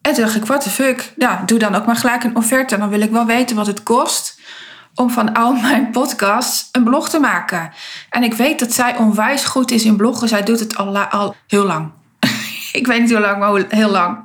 En 0.00 0.14
toen 0.14 0.24
dacht 0.24 0.36
ik, 0.36 0.44
what 0.44 0.60
the 0.60 0.70
fuck? 0.70 1.12
Ja, 1.16 1.42
doe 1.46 1.58
dan 1.58 1.74
ook 1.74 1.86
maar 1.86 1.96
gelijk 1.96 2.24
een 2.24 2.36
offerte. 2.36 2.78
Dan 2.78 2.88
wil 2.88 3.00
ik 3.00 3.10
wel 3.10 3.26
weten 3.26 3.56
wat 3.56 3.66
het 3.66 3.82
kost 3.82 4.37
om 4.94 5.10
van 5.10 5.34
al 5.34 5.52
mijn 5.52 5.90
podcasts 5.90 6.68
een 6.72 6.84
blog 6.84 7.08
te 7.08 7.18
maken. 7.18 7.70
En 8.10 8.22
ik 8.22 8.34
weet 8.34 8.58
dat 8.58 8.72
zij 8.72 8.96
onwijs 8.96 9.44
goed 9.44 9.70
is 9.70 9.84
in 9.84 9.96
bloggen. 9.96 10.28
Zij 10.28 10.42
doet 10.42 10.60
het 10.60 10.76
al, 10.76 10.98
al 10.98 11.34
heel 11.46 11.64
lang. 11.64 11.90
ik 12.72 12.86
weet 12.86 13.00
niet 13.00 13.10
hoe 13.10 13.20
lang, 13.20 13.38
maar 13.38 13.64
heel 13.68 13.90
lang. 13.90 14.16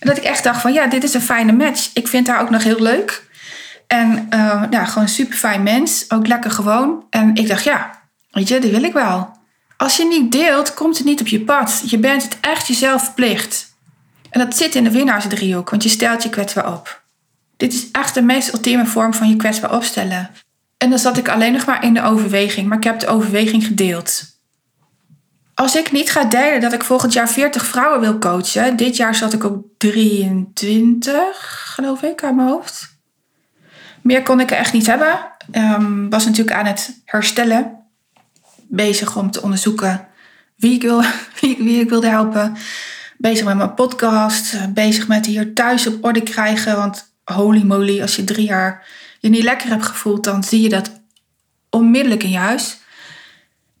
En 0.00 0.08
dat 0.08 0.16
ik 0.16 0.24
echt 0.24 0.44
dacht 0.44 0.60
van 0.60 0.72
ja, 0.72 0.86
dit 0.86 1.04
is 1.04 1.14
een 1.14 1.20
fijne 1.20 1.52
match. 1.52 1.90
Ik 1.92 2.08
vind 2.08 2.26
haar 2.26 2.40
ook 2.40 2.50
nog 2.50 2.62
heel 2.62 2.80
leuk. 2.80 3.24
En 3.86 4.28
uh, 4.34 4.62
nou, 4.70 4.86
gewoon 4.86 5.04
een 5.04 5.08
super 5.08 5.36
fijn 5.36 5.62
mens. 5.62 6.04
Ook 6.08 6.26
lekker 6.26 6.50
gewoon. 6.50 7.04
En 7.10 7.34
ik 7.34 7.48
dacht 7.48 7.64
ja, 7.64 7.90
weet 8.30 8.48
je, 8.48 8.60
die 8.60 8.70
wil 8.70 8.82
ik 8.82 8.92
wel. 8.92 9.34
Als 9.76 9.96
je 9.96 10.04
niet 10.04 10.32
deelt, 10.32 10.74
komt 10.74 10.96
het 10.96 11.06
niet 11.06 11.20
op 11.20 11.26
je 11.26 11.40
pad. 11.40 11.82
Je 11.86 11.98
bent 11.98 12.22
het 12.22 12.38
echt 12.40 12.66
jezelf 12.66 13.04
verplicht. 13.04 13.74
En 14.30 14.40
dat 14.40 14.56
zit 14.56 14.74
in 14.74 14.84
de 14.84 14.90
winnaarsdriehoek, 14.90 15.70
want 15.70 15.82
je 15.82 15.88
stelt 15.88 16.22
je 16.22 16.30
kwetsbaar 16.30 16.72
op. 16.72 17.04
Dit 17.56 17.72
is 17.72 17.90
echt 17.90 18.14
de 18.14 18.22
meest 18.22 18.52
ultieme 18.52 18.86
vorm 18.86 19.14
van 19.14 19.28
je 19.28 19.36
kwetsbaar 19.36 19.74
opstellen. 19.74 20.30
En 20.76 20.90
dan 20.90 20.98
zat 20.98 21.16
ik 21.16 21.28
alleen 21.28 21.52
nog 21.52 21.66
maar 21.66 21.84
in 21.84 21.94
de 21.94 22.02
overweging, 22.02 22.68
maar 22.68 22.78
ik 22.78 22.84
heb 22.84 23.00
de 23.00 23.06
overweging 23.06 23.64
gedeeld. 23.64 24.34
Als 25.54 25.76
ik 25.76 25.92
niet 25.92 26.10
ga 26.10 26.24
delen 26.24 26.60
dat 26.60 26.72
ik 26.72 26.84
volgend 26.84 27.12
jaar 27.12 27.28
40 27.28 27.66
vrouwen 27.66 28.00
wil 28.00 28.18
coachen, 28.18 28.76
dit 28.76 28.96
jaar 28.96 29.14
zat 29.14 29.32
ik 29.32 29.44
op 29.44 29.64
23, 29.78 31.72
geloof 31.74 32.02
ik, 32.02 32.24
aan 32.24 32.36
mijn 32.36 32.48
hoofd. 32.48 32.94
Meer 34.02 34.22
kon 34.22 34.40
ik 34.40 34.50
er 34.50 34.56
echt 34.56 34.72
niet 34.72 34.86
hebben. 34.86 35.18
Um, 35.52 36.10
was 36.10 36.24
natuurlijk 36.24 36.56
aan 36.56 36.66
het 36.66 37.00
herstellen. 37.04 37.78
Bezig 38.68 39.16
om 39.16 39.30
te 39.30 39.42
onderzoeken 39.42 40.08
wie 40.56 40.74
ik, 40.74 40.82
wil, 40.82 41.02
wie, 41.40 41.56
wie 41.58 41.80
ik 41.80 41.88
wilde 41.88 42.08
helpen. 42.08 42.56
Bezig 43.18 43.44
met 43.44 43.56
mijn 43.56 43.74
podcast. 43.74 44.74
Bezig 44.74 45.08
met 45.08 45.26
hier 45.26 45.54
thuis 45.54 45.86
op 45.86 46.04
orde 46.04 46.22
krijgen. 46.22 46.76
Want 46.76 47.15
holy 47.34 47.62
moly, 47.62 48.02
als 48.02 48.16
je 48.16 48.24
drie 48.24 48.46
jaar 48.46 48.86
je 49.18 49.28
niet 49.28 49.42
lekker 49.42 49.68
hebt 49.68 49.86
gevoeld, 49.86 50.24
dan 50.24 50.44
zie 50.44 50.60
je 50.60 50.68
dat 50.68 51.00
onmiddellijk 51.70 52.22
in 52.22 52.30
je 52.30 52.36
huis. 52.36 52.78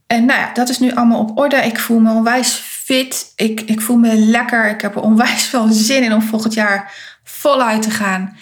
En 0.06 0.24
nou 0.24 0.40
ja, 0.40 0.52
dat 0.52 0.68
is 0.68 0.78
nu 0.78 0.94
allemaal 0.94 1.20
op 1.20 1.38
orde. 1.38 1.56
Ik 1.56 1.78
voel 1.78 1.98
me 1.98 2.12
onwijs 2.12 2.52
fit. 2.52 3.32
Ik, 3.36 3.60
ik 3.60 3.80
voel 3.80 3.96
me 3.96 4.14
lekker. 4.14 4.68
Ik 4.68 4.80
heb 4.80 4.94
er 4.94 5.02
onwijs 5.02 5.44
veel 5.52 5.68
zin 5.68 6.02
in 6.02 6.12
om 6.12 6.22
volgend 6.22 6.54
jaar 6.54 6.92
voluit 7.24 7.82
te 7.82 7.90
gaan. 7.90 8.36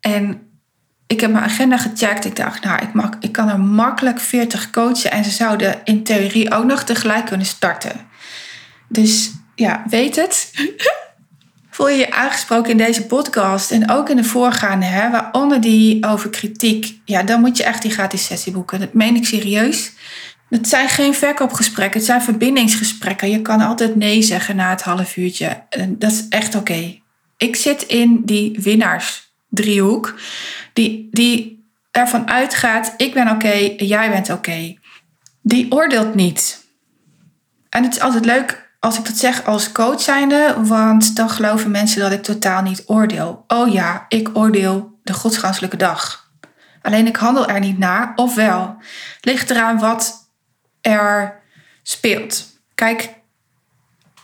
En 0.00 0.48
ik 1.06 1.20
heb 1.20 1.30
mijn 1.30 1.44
agenda 1.44 1.76
gecheckt. 1.76 2.24
Ik 2.24 2.36
dacht, 2.36 2.64
nou, 2.64 2.82
ik, 2.82 2.92
mag, 2.92 3.10
ik 3.20 3.32
kan 3.32 3.48
er 3.48 3.60
makkelijk 3.60 4.20
40 4.20 4.70
coachen. 4.70 5.10
En 5.10 5.24
ze 5.24 5.30
zouden 5.30 5.80
in 5.84 6.02
theorie 6.02 6.52
ook 6.52 6.64
nog 6.64 6.84
tegelijk 6.84 7.26
kunnen 7.26 7.46
starten. 7.46 7.92
Dus 8.88 9.32
ja, 9.54 9.82
weet 9.86 10.16
het. 10.16 10.50
Voel 11.74 11.88
je 11.88 11.96
je 11.96 12.12
aangesproken 12.12 12.70
in 12.70 12.76
deze 12.76 13.06
podcast 13.06 13.70
en 13.70 13.90
ook 13.90 14.08
in 14.08 14.16
de 14.16 14.24
voorgaande, 14.24 14.86
hè, 14.86 15.10
waaronder 15.10 15.60
die 15.60 16.06
over 16.06 16.30
kritiek, 16.30 17.00
ja, 17.04 17.22
dan 17.22 17.40
moet 17.40 17.56
je 17.56 17.64
echt 17.64 17.82
die 17.82 17.90
gratis 17.90 18.24
sessie 18.24 18.52
boeken. 18.52 18.80
Dat 18.80 18.92
meen 18.92 19.16
ik 19.16 19.24
serieus. 19.26 19.92
Het 20.50 20.68
zijn 20.68 20.88
geen 20.88 21.14
verkoopgesprekken, 21.14 21.96
het 21.96 22.08
zijn 22.08 22.22
verbindingsgesprekken. 22.22 23.30
Je 23.30 23.42
kan 23.42 23.60
altijd 23.60 23.96
nee 23.96 24.22
zeggen 24.22 24.56
na 24.56 24.70
het 24.70 24.82
half 24.82 25.16
uurtje. 25.16 25.62
Dat 25.88 26.12
is 26.12 26.28
echt 26.28 26.54
oké. 26.54 27.00
Ik 27.36 27.56
zit 27.56 27.82
in 27.82 28.22
die 28.24 28.58
winnaarsdriehoek, 28.60 30.14
die, 30.72 31.08
die 31.10 31.64
ervan 31.90 32.30
uitgaat: 32.30 32.94
ik 32.96 33.14
ben 33.14 33.28
oké, 33.28 33.74
jij 33.76 34.10
bent 34.10 34.30
oké. 34.30 34.74
Die 35.42 35.72
oordeelt 35.72 36.14
niet. 36.14 36.64
En 37.68 37.82
het 37.82 37.94
is 37.94 38.00
altijd 38.00 38.24
leuk 38.24 38.63
als 38.84 38.98
ik 38.98 39.04
dat 39.04 39.16
zeg 39.16 39.44
als 39.44 39.72
coach 39.72 40.00
zijnde, 40.00 40.54
want 40.58 41.16
dan 41.16 41.30
geloven 41.30 41.70
mensen 41.70 42.00
dat 42.00 42.12
ik 42.12 42.22
totaal 42.22 42.62
niet 42.62 42.82
oordeel. 42.86 43.44
Oh 43.46 43.72
ja, 43.72 44.04
ik 44.08 44.30
oordeel 44.32 44.98
de 45.02 45.12
godsganselijke 45.12 45.76
dag. 45.76 46.30
Alleen 46.82 47.06
ik 47.06 47.16
handel 47.16 47.48
er 47.48 47.60
niet 47.60 47.78
naar, 47.78 48.12
ofwel. 48.16 48.76
Ligt 49.20 49.50
eraan 49.50 49.78
wat 49.78 50.30
er 50.80 51.40
speelt. 51.82 52.46
Kijk, 52.74 53.14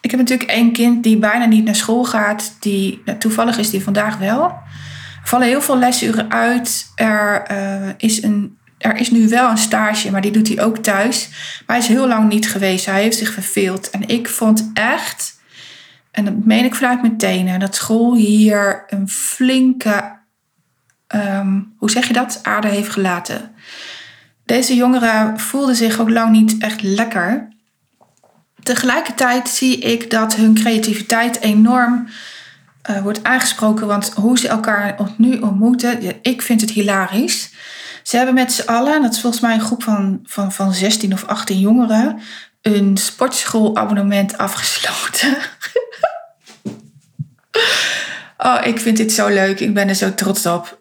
ik 0.00 0.10
heb 0.10 0.20
natuurlijk 0.20 0.50
één 0.50 0.72
kind 0.72 1.02
die 1.02 1.18
bijna 1.18 1.44
niet 1.44 1.64
naar 1.64 1.74
school 1.74 2.04
gaat. 2.04 2.56
Die, 2.60 3.02
nou, 3.04 3.18
toevallig 3.18 3.58
is 3.58 3.70
die 3.70 3.82
vandaag 3.82 4.16
wel. 4.16 4.42
Er 4.42 5.28
vallen 5.28 5.46
heel 5.46 5.62
veel 5.62 5.78
lesuren 5.78 6.30
uit. 6.30 6.92
Er 6.94 7.50
uh, 7.50 7.88
is 7.96 8.22
een 8.22 8.58
er 8.80 8.96
is 8.96 9.10
nu 9.10 9.28
wel 9.28 9.50
een 9.50 9.58
stage, 9.58 10.10
maar 10.10 10.20
die 10.20 10.30
doet 10.30 10.48
hij 10.48 10.62
ook 10.62 10.78
thuis. 10.78 11.28
Maar 11.66 11.76
hij 11.76 11.86
is 11.86 11.92
heel 11.92 12.08
lang 12.08 12.28
niet 12.28 12.50
geweest. 12.50 12.86
Hij 12.86 13.02
heeft 13.02 13.16
zich 13.16 13.32
verveeld. 13.32 13.90
En 13.90 14.08
ik 14.08 14.28
vond 14.28 14.70
echt, 14.74 15.40
en 16.10 16.24
dat 16.24 16.44
meen 16.44 16.64
ik 16.64 16.74
vanuit 16.74 17.00
mijn 17.00 17.16
tenen, 17.16 17.60
dat 17.60 17.74
school 17.74 18.14
hier 18.14 18.84
een 18.88 19.08
flinke, 19.08 20.18
ehm, 21.06 21.60
hoe 21.76 21.90
zeg 21.90 22.06
je 22.06 22.12
dat, 22.12 22.40
aarde 22.42 22.68
heeft 22.68 22.90
gelaten. 22.90 23.54
Deze 24.44 24.74
jongeren 24.74 25.40
voelden 25.40 25.76
zich 25.76 25.98
ook 25.98 26.10
lang 26.10 26.30
niet 26.30 26.58
echt 26.58 26.82
lekker. 26.82 27.48
Tegelijkertijd 28.62 29.48
zie 29.48 29.78
ik 29.78 30.10
dat 30.10 30.34
hun 30.34 30.54
creativiteit 30.54 31.40
enorm 31.40 32.08
uh, 32.90 33.02
wordt 33.02 33.24
aangesproken. 33.24 33.86
Want 33.86 34.12
hoe 34.12 34.38
ze 34.38 34.48
elkaar 34.48 34.96
nu 35.16 35.38
ontmoeten, 35.38 36.22
ik 36.22 36.42
vind 36.42 36.60
het 36.60 36.70
hilarisch. 36.70 37.50
Ze 38.02 38.16
hebben 38.16 38.34
met 38.34 38.52
z'n 38.52 38.68
allen, 38.68 39.02
dat 39.02 39.12
is 39.12 39.20
volgens 39.20 39.42
mij 39.42 39.54
een 39.54 39.60
groep 39.60 39.82
van, 39.82 40.20
van, 40.24 40.52
van 40.52 40.72
16 40.72 41.12
of 41.12 41.24
18 41.24 41.58
jongeren, 41.58 42.20
een 42.62 42.96
sportschoolabonnement 42.96 44.38
afgesloten. 44.38 45.36
oh, 48.46 48.58
ik 48.64 48.80
vind 48.80 48.96
dit 48.96 49.12
zo 49.12 49.28
leuk. 49.28 49.60
Ik 49.60 49.74
ben 49.74 49.88
er 49.88 49.94
zo 49.94 50.14
trots 50.14 50.46
op. 50.46 50.78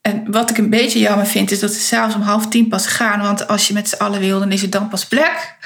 En 0.00 0.30
wat 0.30 0.50
ik 0.50 0.58
een 0.58 0.70
beetje 0.70 0.98
jammer 0.98 1.26
vind, 1.26 1.50
is 1.50 1.60
dat 1.60 1.72
ze 1.72 1.80
s'avonds 1.80 2.14
om 2.14 2.22
half 2.22 2.48
tien 2.48 2.68
pas 2.68 2.86
gaan. 2.86 3.20
Want 3.20 3.48
als 3.48 3.68
je 3.68 3.74
met 3.74 3.88
z'n 3.88 4.02
allen 4.02 4.20
wil, 4.20 4.38
dan 4.38 4.52
is 4.52 4.62
het 4.62 4.72
dan 4.72 4.88
pas 4.88 5.06
plek. 5.06 5.56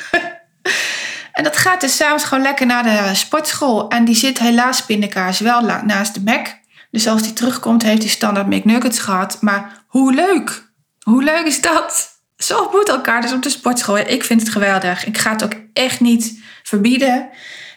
en 1.33 1.45
dat 1.45 1.57
gaat 1.57 1.81
dus 1.81 1.97
s'avonds 1.97 2.25
gewoon 2.25 2.43
lekker 2.43 2.67
naar 2.67 2.83
de 2.83 3.15
sportschool. 3.15 3.89
En 3.89 4.05
die 4.05 4.15
zit 4.15 4.39
helaas 4.39 4.85
pindakaas 4.85 5.39
wel 5.39 5.61
naast 5.61 6.15
de 6.15 6.21
Mac. 6.25 6.47
Dus 6.91 7.07
als 7.07 7.23
die 7.23 7.33
terugkomt, 7.33 7.83
heeft 7.83 8.03
hij 8.03 8.11
standaard 8.11 8.47
McNuggets 8.47 8.99
gehad. 8.99 9.37
Maar 9.41 9.85
hoe 9.87 10.15
leuk! 10.15 10.73
Hoe 11.05 11.25
leuk 11.25 11.47
is 11.47 11.61
dat? 11.61 12.13
Zo 12.37 12.59
ontmoet 12.59 12.89
elkaar 12.89 13.21
dus 13.21 13.33
op 13.33 13.43
de 13.43 13.49
sportschool. 13.49 13.99
Ik 13.99 14.25
vind 14.25 14.41
het 14.41 14.51
geweldig. 14.51 15.07
Ik 15.07 15.19
ga 15.19 15.31
het 15.31 15.45
ook 15.45 15.55
echt 15.73 16.01
niet 16.01 16.43
verbieden. 16.63 17.29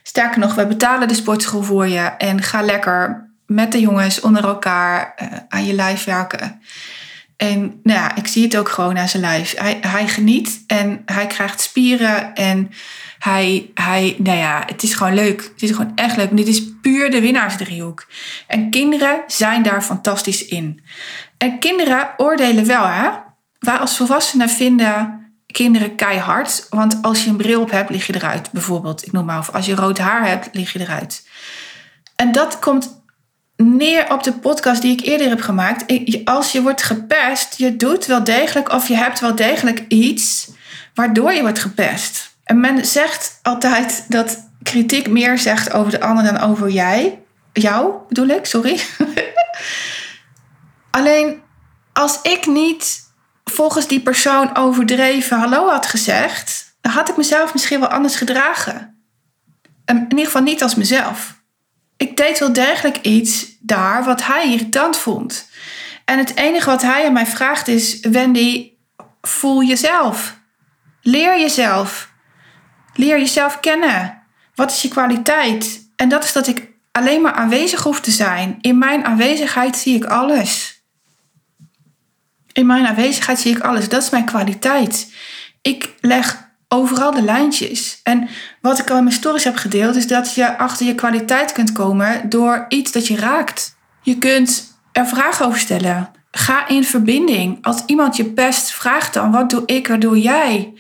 Sterker 0.03 0.39
nog, 0.39 0.55
we 0.55 0.67
betalen 0.67 1.07
de 1.07 1.13
sportschool 1.13 1.63
voor 1.63 1.88
je. 1.88 1.99
En 1.99 2.41
ga 2.41 2.61
lekker 2.61 3.30
met 3.45 3.71
de 3.71 3.80
jongens 3.80 4.19
onder 4.19 4.43
elkaar 4.43 5.15
uh, 5.21 5.28
aan 5.47 5.65
je 5.65 5.73
lijf 5.73 6.03
werken. 6.03 6.61
En 7.38 7.80
nou 7.84 7.99
ja, 7.99 8.15
ik 8.15 8.28
zie 8.28 8.43
het 8.43 8.57
ook 8.57 8.69
gewoon 8.69 8.97
aan 8.97 9.07
zijn 9.07 9.21
lijf. 9.21 9.57
Hij, 9.57 9.78
hij 9.82 10.07
geniet 10.07 10.63
en 10.67 11.01
hij 11.05 11.28
krijgt 11.28 11.61
spieren 11.61 12.34
en 12.34 12.71
hij, 13.20 13.72
hij, 13.74 14.15
nou 14.18 14.38
ja, 14.38 14.63
het 14.65 14.84
is 14.84 14.93
gewoon 14.93 15.13
leuk. 15.13 15.41
Het 15.53 15.63
is 15.63 15.72
gewoon 15.72 15.91
echt 15.95 16.18
leuk. 16.18 16.38
Dit 16.38 16.47
is 16.47 16.63
puur 16.82 17.11
de 17.11 17.22
winnaarsdriehoek. 17.22 18.07
En 18.47 18.70
kinderen 18.70 19.24
zijn 19.28 19.63
daar 19.63 19.82
fantastisch 19.82 20.45
in. 20.45 20.82
En 21.38 21.59
kinderen 21.59 22.09
oordelen 22.18 22.65
wel, 22.65 22.86
hè? 22.86 23.09
Wij 23.59 23.78
als 23.78 23.97
volwassenen 23.97 24.49
vinden 24.49 25.26
kinderen 25.47 25.95
keihard. 25.95 26.68
Want 26.70 27.01
als 27.01 27.24
je 27.24 27.30
een 27.30 27.38
bril 27.38 27.61
op 27.61 27.72
hebt, 27.72 27.89
lig 27.89 28.07
je 28.07 28.15
eruit, 28.15 28.51
bijvoorbeeld. 28.51 29.05
Ik 29.05 29.11
noem 29.11 29.26
maar 29.26 29.39
of 29.39 29.49
als 29.53 29.65
je 29.65 29.76
rood 29.76 29.97
haar 29.97 30.28
hebt, 30.28 30.49
lig 30.51 30.74
je 30.74 30.80
eruit. 30.80 31.28
En 32.15 32.32
dat 32.32 32.59
komt 32.59 33.01
neer 33.55 34.11
op 34.11 34.24
de 34.24 34.34
podcast 34.34 34.82
die 34.82 34.91
ik 34.91 35.05
eerder 35.05 35.30
heb 35.30 35.41
gemaakt. 35.41 35.86
Als 36.26 36.51
je 36.51 36.61
wordt 36.61 36.84
gepest, 36.84 37.57
je 37.57 37.76
doet 37.76 38.05
wel 38.05 38.24
degelijk 38.24 38.72
of 38.72 38.88
je 38.88 38.95
hebt 38.95 39.20
wel 39.20 39.36
degelijk 39.36 39.86
iets 39.88 40.49
waardoor 40.93 41.34
je 41.34 41.41
wordt 41.41 41.59
gepest. 41.59 42.37
En 42.48 42.60
men 42.60 42.86
zegt 42.86 43.39
altijd 43.41 44.06
dat 44.08 44.50
kritiek 44.64 45.08
meer 45.08 45.38
zegt 45.38 45.74
over 45.74 45.91
de 45.91 46.02
ander 46.02 46.24
dan 46.24 46.39
over 46.39 46.70
jij. 46.70 47.22
Jou 47.54 47.93
bedoel 48.08 48.28
ik, 48.28 48.45
sorry. 48.45 48.80
Alleen 50.91 51.41
als 51.93 52.20
ik 52.22 52.45
niet 52.45 53.06
volgens 53.43 53.88
die 53.88 54.00
persoon 54.00 54.56
overdreven 54.56 55.39
hallo 55.39 55.70
had 55.70 55.86
gezegd, 55.86 56.76
dan 56.82 56.91
had 56.91 57.10
ik 57.10 57.18
mezelf 57.18 57.54
misschien 57.54 57.80
wel 57.80 57.89
anders 57.89 58.16
gedragen. 58.16 59.02
In 59.86 60.06
ieder 60.10 60.26
geval 60.26 60.41
niet 60.41 60.64
als 60.64 60.76
mezelf 60.76 61.38
ik 61.98 62.18
deed 62.18 62.39
wel 62.39 62.54
degelijk 62.54 62.98
iets 63.02 63.45
daar 63.60 64.04
wat 64.04 64.24
hij 64.24 64.52
irritant 64.52 64.98
vond. 64.98 65.50
En 66.06 66.18
het 66.18 66.36
enige 66.36 66.70
wat 66.70 66.82
hij 66.82 67.06
aan 67.06 67.14
mij 67.14 67.26
vraagt 67.26 67.68
is: 67.68 68.00
Wendy, 68.00 68.72
voel 69.22 69.64
jezelf. 69.64 70.39
Leer 71.02 71.39
jezelf. 71.39 72.12
Leer 72.98 73.18
jezelf 73.18 73.60
kennen. 73.60 74.22
Wat 74.56 74.72
is 74.72 74.82
je 74.82 74.88
kwaliteit? 74.88 75.89
En 75.95 76.10
dat 76.10 76.24
is 76.24 76.34
dat 76.34 76.48
ik 76.48 76.68
alleen 76.91 77.22
maar 77.22 77.34
aanwezig 77.34 77.84
hoef 77.84 78.02
te 78.02 78.12
zijn. 78.12 78.58
In 78.62 78.78
mijn 78.78 79.06
aanwezigheid 79.06 79.78
zie 79.78 79.95
ik 79.95 80.06
alles. 80.06 80.82
In 82.52 82.66
mijn 82.66 82.86
aanwezigheid 82.86 83.39
zie 83.39 83.56
ik 83.56 83.64
alles. 83.64 83.89
Dat 83.89 84.04
is 84.04 84.10
mijn 84.10 84.26
kwaliteit. 84.26 85.14
Ik 85.62 85.93
leg 86.02 86.45
overal 86.68 87.12
de 87.12 87.22
lijntjes. 87.22 88.00
En 88.04 88.30
wat 88.62 88.80
ik 88.80 88.89
al 88.89 88.98
in 88.98 89.04
mijn 89.04 89.16
stories 89.16 89.43
heb 89.43 89.56
gedeeld, 89.56 89.95
is 89.95 90.08
dat 90.08 90.34
je 90.34 90.58
achter 90.58 90.86
je 90.86 90.95
kwaliteit 90.95 91.52
kunt 91.52 91.72
komen 91.72 92.30
door 92.30 92.66
iets 92.70 92.91
dat 92.91 93.08
je 93.08 93.16
raakt. 93.16 93.76
Je 94.02 94.18
kunt 94.18 94.80
er 94.91 95.08
vragen 95.08 95.45
over 95.45 95.60
stellen. 95.60 96.10
Ga 96.32 96.68
in 96.68 96.84
verbinding. 96.84 97.58
Als 97.62 97.84
iemand 97.86 98.16
je 98.16 98.26
pest, 98.26 98.72
vraag 98.72 99.12
dan: 99.12 99.32
wat 99.32 99.50
doe 99.50 99.64
ik, 99.66 99.88
wat 99.88 100.02
doe 100.02 100.22
jij? 100.22 100.74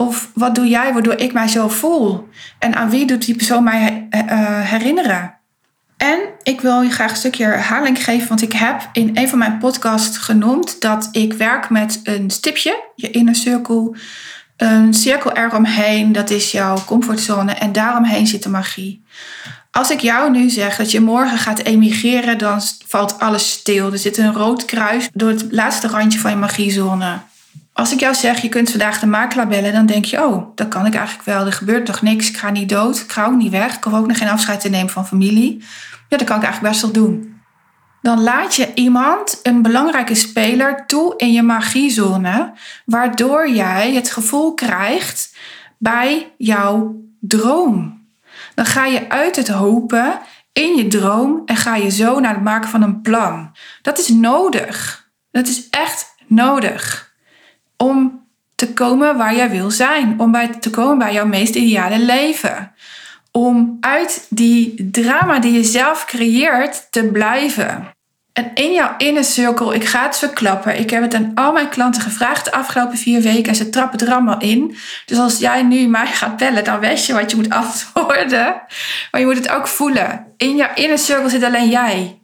Of 0.00 0.30
wat 0.34 0.54
doe 0.54 0.66
jij 0.66 0.92
waardoor 0.92 1.14
ik 1.14 1.32
mij 1.32 1.48
zo 1.48 1.68
voel? 1.68 2.28
En 2.58 2.74
aan 2.74 2.90
wie 2.90 3.06
doet 3.06 3.24
die 3.24 3.36
persoon 3.36 3.64
mij 3.64 4.08
uh, 4.10 4.20
herinneren? 4.60 5.34
En 5.96 6.18
ik 6.42 6.60
wil 6.60 6.82
je 6.82 6.90
graag 6.90 7.10
een 7.10 7.16
stukje 7.16 7.44
herhaling 7.44 8.04
geven, 8.04 8.28
want 8.28 8.42
ik 8.42 8.52
heb 8.52 8.88
in 8.92 9.10
een 9.14 9.28
van 9.28 9.38
mijn 9.38 9.58
podcasts 9.58 10.18
genoemd 10.18 10.80
dat 10.80 11.08
ik 11.12 11.32
werk 11.32 11.70
met 11.70 12.00
een 12.04 12.30
stipje, 12.30 12.84
je 12.94 13.10
inner 13.10 13.34
cirkel, 13.34 13.96
een 14.56 14.94
cirkel 14.94 15.32
eromheen, 15.32 16.12
dat 16.12 16.30
is 16.30 16.52
jouw 16.52 16.84
comfortzone 16.84 17.52
en 17.52 17.72
daaromheen 17.72 18.26
zit 18.26 18.42
de 18.42 18.48
magie. 18.48 19.04
Als 19.70 19.90
ik 19.90 20.00
jou 20.00 20.30
nu 20.30 20.50
zeg 20.50 20.76
dat 20.76 20.90
je 20.90 21.00
morgen 21.00 21.38
gaat 21.38 21.58
emigreren, 21.58 22.38
dan 22.38 22.60
valt 22.86 23.18
alles 23.18 23.50
stil. 23.50 23.92
Er 23.92 23.98
zit 23.98 24.18
een 24.18 24.32
rood 24.32 24.64
kruis 24.64 25.08
door 25.12 25.28
het 25.28 25.46
laatste 25.50 25.88
randje 25.88 26.18
van 26.18 26.30
je 26.30 26.36
magiezone. 26.36 27.18
Als 27.80 27.92
ik 27.92 28.00
jou 28.00 28.14
zeg, 28.14 28.42
je 28.42 28.48
kunt 28.48 28.70
vandaag 28.70 29.00
de 29.00 29.06
makelaar 29.06 29.48
bellen, 29.48 29.72
dan 29.72 29.86
denk 29.86 30.04
je, 30.04 30.24
oh, 30.24 30.46
dat 30.54 30.68
kan 30.68 30.86
ik 30.86 30.94
eigenlijk 30.94 31.26
wel. 31.26 31.46
Er 31.46 31.52
gebeurt 31.52 31.86
toch 31.86 32.02
niks, 32.02 32.28
ik 32.28 32.36
ga 32.36 32.50
niet 32.50 32.68
dood, 32.68 32.98
ik 32.98 33.12
ga 33.12 33.26
ook 33.26 33.36
niet 33.36 33.50
weg. 33.50 33.76
Ik 33.76 33.84
hoef 33.84 33.94
ook 33.94 34.06
nog 34.06 34.18
geen 34.18 34.28
afscheid 34.28 34.60
te 34.60 34.68
nemen 34.68 34.90
van 34.90 35.06
familie. 35.06 35.64
Ja, 36.08 36.16
dat 36.16 36.26
kan 36.26 36.36
ik 36.36 36.42
eigenlijk 36.42 36.72
best 36.72 36.80
wel 36.80 36.92
doen 37.04 37.40
dan 38.02 38.22
laat 38.22 38.56
je 38.56 38.74
iemand, 38.74 39.40
een 39.42 39.62
belangrijke 39.62 40.14
speler, 40.14 40.86
toe 40.86 41.14
in 41.16 41.32
je 41.32 41.42
magiezone, 41.42 42.52
waardoor 42.84 43.50
jij 43.50 43.94
het 43.94 44.10
gevoel 44.10 44.54
krijgt 44.54 45.36
bij 45.78 46.32
jouw 46.38 46.94
droom. 47.20 48.06
Dan 48.54 48.64
ga 48.64 48.86
je 48.86 49.08
uit 49.08 49.36
het 49.36 49.48
hopen 49.48 50.18
in 50.52 50.76
je 50.76 50.86
droom 50.86 51.42
en 51.46 51.56
ga 51.56 51.76
je 51.76 51.90
zo 51.90 52.20
naar 52.20 52.34
het 52.34 52.42
maken 52.42 52.68
van 52.68 52.82
een 52.82 53.00
plan. 53.00 53.56
Dat 53.82 53.98
is 53.98 54.08
nodig. 54.08 55.08
Dat 55.30 55.46
is 55.46 55.68
echt 55.70 56.14
nodig 56.26 57.09
om 57.82 58.26
te 58.54 58.72
komen 58.72 59.16
waar 59.16 59.34
jij 59.34 59.50
wil 59.50 59.70
zijn, 59.70 60.14
om 60.20 60.32
bij 60.32 60.48
te 60.48 60.70
komen 60.70 60.98
bij 60.98 61.12
jouw 61.12 61.26
meest 61.26 61.54
ideale 61.54 61.98
leven. 61.98 62.72
Om 63.30 63.76
uit 63.80 64.26
die 64.28 64.90
drama 64.90 65.38
die 65.38 65.52
je 65.52 65.64
zelf 65.64 66.04
creëert 66.04 66.86
te 66.90 67.04
blijven. 67.04 67.88
En 68.32 68.50
in 68.54 68.72
jouw 68.72 68.94
inner 68.98 69.24
cirkel, 69.24 69.74
ik 69.74 69.84
ga 69.84 70.02
het 70.02 70.18
verklappen. 70.18 70.78
Ik 70.78 70.90
heb 70.90 71.02
het 71.02 71.14
aan 71.14 71.32
al 71.34 71.52
mijn 71.52 71.68
klanten 71.68 72.02
gevraagd 72.02 72.44
de 72.44 72.52
afgelopen 72.52 72.98
vier 72.98 73.20
weken 73.20 73.48
en 73.48 73.54
ze 73.54 73.70
trappen 73.70 73.98
er 73.98 74.12
allemaal 74.12 74.40
in. 74.40 74.76
Dus 75.06 75.18
als 75.18 75.38
jij 75.38 75.62
nu 75.62 75.86
mij 75.86 76.06
gaat 76.06 76.36
bellen, 76.36 76.64
dan 76.64 76.80
weet 76.80 77.06
je 77.06 77.12
wat 77.12 77.30
je 77.30 77.36
moet 77.36 77.50
antwoorden. 77.62 78.62
Maar 79.10 79.20
je 79.20 79.26
moet 79.26 79.36
het 79.36 79.50
ook 79.50 79.66
voelen. 79.66 80.26
In 80.36 80.56
jouw 80.56 80.74
inner 80.74 80.98
cirkel 80.98 81.28
zit 81.28 81.42
alleen 81.42 81.68
jij. 81.68 82.18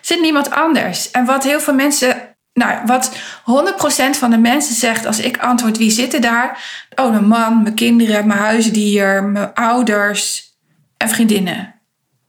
Zit 0.00 0.20
niemand 0.20 0.50
anders. 0.50 1.10
En 1.10 1.24
wat 1.24 1.44
heel 1.44 1.60
veel 1.60 1.74
mensen, 1.74 2.27
nou, 2.58 2.78
wat 2.86 3.16
100% 3.16 4.18
van 4.18 4.30
de 4.30 4.38
mensen 4.38 4.74
zegt 4.74 5.06
als 5.06 5.18
ik 5.18 5.38
antwoord 5.38 5.78
wie 5.78 5.90
zitten 5.90 6.20
daar? 6.20 6.58
Oh, 6.94 7.10
mijn 7.10 7.26
man, 7.26 7.62
mijn 7.62 7.74
kinderen, 7.74 8.26
mijn 8.26 8.40
huisdier, 8.40 9.22
mijn 9.22 9.54
ouders 9.54 10.52
en 10.96 11.08
vriendinnen. 11.08 11.74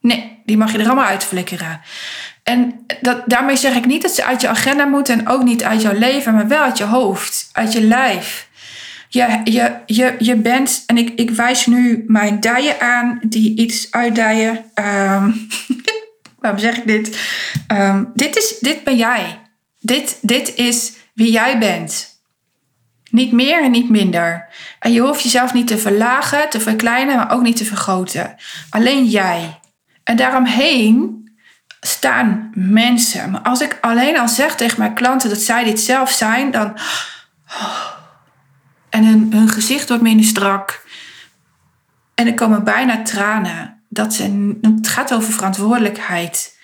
Nee, 0.02 0.42
die 0.46 0.58
mag 0.58 0.72
je 0.72 0.78
er 0.78 0.86
allemaal 0.86 1.06
uitflikkeren. 1.06 1.82
En 2.44 2.86
dat, 3.02 3.24
daarmee 3.26 3.56
zeg 3.56 3.76
ik 3.76 3.86
niet 3.86 4.02
dat 4.02 4.12
ze 4.12 4.26
uit 4.26 4.42
je 4.42 4.48
agenda 4.48 4.86
moeten 4.86 5.20
en 5.20 5.28
ook 5.28 5.44
niet 5.44 5.64
uit 5.64 5.82
jouw 5.82 5.98
leven, 5.98 6.34
maar 6.34 6.48
wel 6.48 6.64
uit 6.64 6.78
je 6.78 6.84
hoofd, 6.84 7.50
uit 7.52 7.74
je 7.74 7.82
lijf. 7.82 8.48
Je, 9.08 9.42
je, 9.44 9.78
je, 9.86 10.16
je 10.20 10.36
bent, 10.36 10.84
en 10.86 10.98
ik, 10.98 11.10
ik 11.16 11.30
wijs 11.30 11.66
nu 11.66 12.04
mijn 12.08 12.40
dijen 12.40 12.82
aan, 12.82 13.20
die 13.24 13.58
iets 13.58 13.92
uitdijen. 13.92 14.66
Um, 14.76 15.48
waarom 16.42 16.60
zeg 16.60 16.78
ik 16.78 16.88
dit? 16.88 17.20
Ehm, 17.68 18.04
dit, 18.14 18.38
is, 18.38 18.58
dit 18.60 18.84
ben 18.84 18.98
jij. 18.98 19.40
Dit, 19.80 20.18
dit 20.22 20.56
is 20.56 20.94
wie 21.14 21.32
jij 21.32 21.60
bent. 21.60 22.18
Niet 23.10 23.32
meer 23.32 23.64
en 23.64 23.72
niet 23.72 23.90
minder. 23.90 24.48
En 24.80 24.92
je 24.92 25.02
hoeft 25.02 25.24
jezelf 25.24 25.54
niet 25.54 25.68
te 25.68 25.78
verlagen, 25.78 26.50
te 26.50 26.60
verkleinen, 26.60 27.16
maar 27.16 27.32
ook 27.32 27.42
niet 27.42 27.58
te 27.58 27.66
vergroten. 27.66 28.36
Alleen 28.70 29.06
jij. 29.06 29.60
En 30.04 30.16
daaromheen 30.16 31.20
staan 31.82 32.52
mensen. 32.54 33.32
Maar 33.32 33.42
als 33.42 33.62
ik 33.62 33.78
alleen 33.82 34.20
al 34.20 34.28
zeg 34.28 34.56
tegen 34.56 34.80
mijn 34.80 34.94
klanten 34.94 35.30
dat 35.30 35.40
zij 35.40 35.64
dit 35.64 35.80
zelf 35.80 36.12
zijn, 36.12 36.52
dan. 36.52 36.78
En 38.90 39.06
hun, 39.06 39.50
gezicht 39.50 39.88
wordt 39.88 40.04
minder 40.04 40.26
strak. 40.26 40.86
En 42.16 42.28
er 42.28 42.34
komen 42.34 42.64
bijna 42.64 43.02
tranen. 43.02 43.84
Dat 43.90 44.18
het 44.62 44.88
gaat 44.88 45.14
over 45.14 45.34
verantwoordelijkheid. 45.34 46.59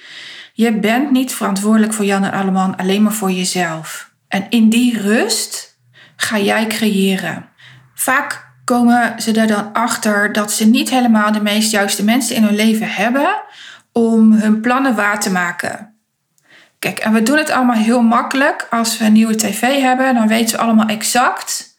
Je 0.57 0.79
bent 0.79 1.11
niet 1.11 1.33
verantwoordelijk 1.33 1.93
voor 1.93 2.05
Jan 2.05 2.23
en 2.23 2.31
Alleman, 2.31 2.75
alleen 2.75 3.03
maar 3.03 3.13
voor 3.13 3.31
jezelf. 3.31 4.11
En 4.27 4.45
in 4.49 4.69
die 4.69 5.01
rust 5.01 5.79
ga 6.15 6.39
jij 6.39 6.67
creëren. 6.67 7.49
Vaak 7.93 8.47
komen 8.65 9.21
ze 9.21 9.31
er 9.31 9.47
dan 9.47 9.73
achter 9.73 10.31
dat 10.31 10.51
ze 10.51 10.65
niet 10.65 10.89
helemaal 10.89 11.31
de 11.31 11.41
meest 11.41 11.71
juiste 11.71 12.03
mensen 12.03 12.35
in 12.35 12.43
hun 12.43 12.55
leven 12.55 12.91
hebben 12.91 13.41
om 13.91 14.33
hun 14.33 14.61
plannen 14.61 14.95
waar 14.95 15.19
te 15.19 15.31
maken. 15.31 15.95
Kijk, 16.79 16.99
en 16.99 17.13
we 17.13 17.23
doen 17.23 17.37
het 17.37 17.49
allemaal 17.49 17.75
heel 17.75 18.01
makkelijk. 18.01 18.67
Als 18.69 18.97
we 18.97 19.05
een 19.05 19.13
nieuwe 19.13 19.35
tv 19.35 19.81
hebben, 19.81 20.13
dan 20.13 20.27
weten 20.27 20.55
we 20.55 20.63
allemaal 20.63 20.87
exact. 20.87 21.77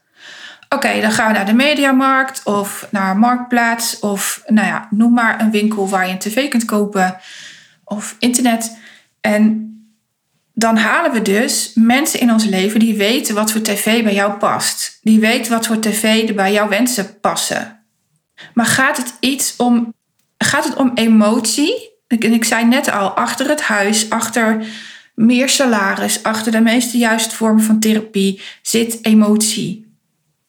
Oké, 0.68 1.00
dan 1.00 1.12
gaan 1.12 1.26
we 1.26 1.32
naar 1.32 1.46
de 1.46 1.54
mediamarkt 1.54 2.40
of 2.44 2.88
naar 2.90 3.16
Marktplaats 3.18 3.98
of 3.98 4.42
nou 4.46 4.66
ja, 4.66 4.88
noem 4.90 5.12
maar 5.12 5.40
een 5.40 5.50
winkel 5.50 5.88
waar 5.88 6.06
je 6.06 6.12
een 6.12 6.18
tv 6.18 6.48
kunt 6.48 6.64
kopen 6.64 7.16
of 7.86 8.16
internet. 8.18 8.78
En 9.20 9.70
dan 10.54 10.76
halen 10.76 11.12
we 11.12 11.22
dus 11.22 11.72
mensen 11.74 12.20
in 12.20 12.32
ons 12.32 12.44
leven 12.44 12.80
die 12.80 12.94
weten 12.94 13.34
wat 13.34 13.52
voor 13.52 13.60
tv 13.60 14.02
bij 14.02 14.14
jou 14.14 14.32
past. 14.32 14.98
Die 15.02 15.20
weten 15.20 15.52
wat 15.52 15.66
voor 15.66 15.80
tv 15.80 16.34
bij 16.34 16.52
jouw 16.52 16.68
wensen 16.68 17.20
passen. 17.20 17.84
Maar 18.54 18.66
gaat 18.66 18.96
het 18.96 19.14
iets 19.20 19.54
om, 19.56 19.94
gaat 20.38 20.64
het 20.64 20.74
om 20.76 20.90
emotie? 20.94 21.94
En 22.06 22.32
ik 22.32 22.44
zei 22.44 22.64
net 22.64 22.90
al, 22.90 23.08
achter 23.08 23.48
het 23.48 23.60
huis, 23.60 24.10
achter 24.10 24.66
meer 25.14 25.48
salaris, 25.48 26.22
achter 26.22 26.52
de 26.52 26.60
meeste 26.60 26.98
juiste 26.98 27.34
vormen 27.34 27.62
van 27.62 27.80
therapie 27.80 28.40
zit 28.62 28.98
emotie. 29.04 29.94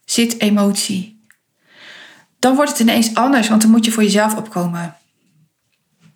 Zit 0.06 0.42
emotie. 0.42 1.22
Dan 2.40 2.56
wordt 2.56 2.72
het 2.72 2.80
ineens 2.80 3.16
anders, 3.16 3.50
want 3.50 3.62
dan 3.62 3.72
moet 3.72 3.86
je 3.86 3.92
voor 3.92 4.04
jezelf 4.04 4.36
opkomen. 4.36 4.96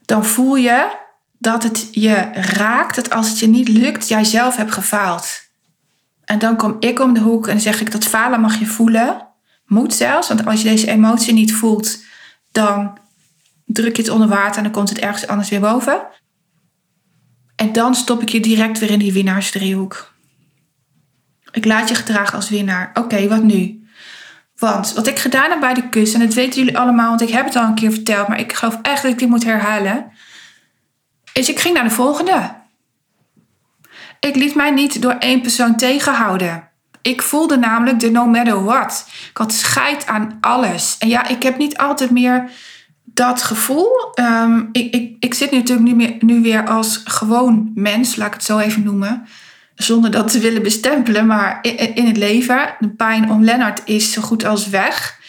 Dan 0.05 0.25
voel 0.25 0.55
je 0.55 0.99
dat 1.41 1.63
het 1.63 1.87
je 1.91 2.29
raakt, 2.33 2.95
dat 2.95 3.09
als 3.09 3.29
het 3.29 3.39
je 3.39 3.47
niet 3.47 3.67
lukt, 3.67 4.07
jij 4.07 4.23
zelf 4.23 4.55
hebt 4.55 4.71
gefaald. 4.71 5.41
En 6.25 6.39
dan 6.39 6.55
kom 6.55 6.75
ik 6.79 6.99
om 6.99 7.13
de 7.13 7.19
hoek 7.19 7.47
en 7.47 7.59
zeg 7.59 7.81
ik 7.81 7.91
dat 7.91 8.05
falen 8.05 8.41
mag 8.41 8.59
je 8.59 8.65
voelen. 8.65 9.27
Moet 9.65 9.93
zelfs, 9.93 10.27
want 10.27 10.45
als 10.45 10.61
je 10.61 10.69
deze 10.69 10.87
emotie 10.87 11.33
niet 11.33 11.53
voelt, 11.53 12.03
dan 12.51 12.97
druk 13.65 13.95
je 13.95 14.01
het 14.01 14.11
onder 14.11 14.27
water 14.27 14.57
en 14.57 14.63
dan 14.63 14.71
komt 14.71 14.89
het 14.89 14.99
ergens 14.99 15.27
anders 15.27 15.49
weer 15.49 15.59
boven. 15.59 16.01
En 17.55 17.73
dan 17.73 17.95
stop 17.95 18.21
ik 18.21 18.29
je 18.29 18.39
direct 18.39 18.79
weer 18.79 18.91
in 18.91 18.99
die 18.99 19.13
winnaarsdriehoek. 19.13 20.13
Ik 21.51 21.65
laat 21.65 21.89
je 21.89 21.95
gedragen 21.95 22.35
als 22.35 22.49
winnaar. 22.49 22.91
Oké, 22.93 23.27
wat 23.27 23.43
nu? 23.43 23.87
Want 24.57 24.93
wat 24.93 25.07
ik 25.07 25.19
gedaan 25.19 25.49
heb 25.49 25.59
bij 25.59 25.73
de 25.73 25.89
kus, 25.89 26.13
en 26.13 26.19
dat 26.19 26.33
weten 26.33 26.59
jullie 26.59 26.77
allemaal, 26.77 27.09
want 27.09 27.21
ik 27.21 27.29
heb 27.29 27.45
het 27.45 27.55
al 27.55 27.65
een 27.65 27.75
keer 27.75 27.91
verteld, 27.91 28.27
maar 28.27 28.39
ik 28.39 28.53
geloof 28.53 28.79
echt 28.81 29.01
dat 29.01 29.11
ik 29.11 29.19
dit 29.19 29.29
moet 29.29 29.43
herhalen 29.43 30.11
is 31.33 31.49
ik 31.49 31.59
ging 31.59 31.73
naar 31.73 31.83
de 31.83 31.89
volgende. 31.89 32.53
Ik 34.19 34.35
liet 34.35 34.55
mij 34.55 34.71
niet 34.71 35.01
door 35.01 35.15
één 35.19 35.41
persoon 35.41 35.75
tegenhouden. 35.75 36.69
Ik 37.01 37.21
voelde 37.21 37.57
namelijk 37.57 37.99
de 37.99 38.11
no 38.11 38.25
matter 38.25 38.63
what. 38.63 39.05
Ik 39.29 39.37
had 39.37 39.53
scheid 39.53 40.07
aan 40.07 40.37
alles. 40.41 40.95
En 40.99 41.07
ja, 41.07 41.27
ik 41.27 41.43
heb 41.43 41.57
niet 41.57 41.77
altijd 41.77 42.11
meer 42.11 42.49
dat 43.03 43.43
gevoel. 43.43 43.89
Um, 44.19 44.69
ik, 44.71 44.93
ik, 44.93 45.15
ik 45.19 45.33
zit 45.33 45.51
nu 45.51 45.57
natuurlijk 45.57 45.87
nu, 45.87 45.95
meer, 45.95 46.15
nu 46.19 46.41
weer 46.41 46.67
als 46.67 47.01
gewoon 47.03 47.71
mens, 47.75 48.15
laat 48.15 48.27
ik 48.27 48.33
het 48.33 48.43
zo 48.43 48.57
even 48.57 48.83
noemen. 48.83 49.27
Zonder 49.75 50.11
dat 50.11 50.31
te 50.31 50.39
willen 50.39 50.63
bestempelen, 50.63 51.25
maar 51.25 51.59
in, 51.93 52.07
het 52.07 52.17
leven. 52.17 52.75
De 52.79 52.89
pijn 52.89 53.31
om 53.31 53.43
Lennart 53.43 53.81
is 53.85 54.11
zo 54.11 54.21
goed 54.21 54.45
als 54.45 54.67
weg. 54.67 55.19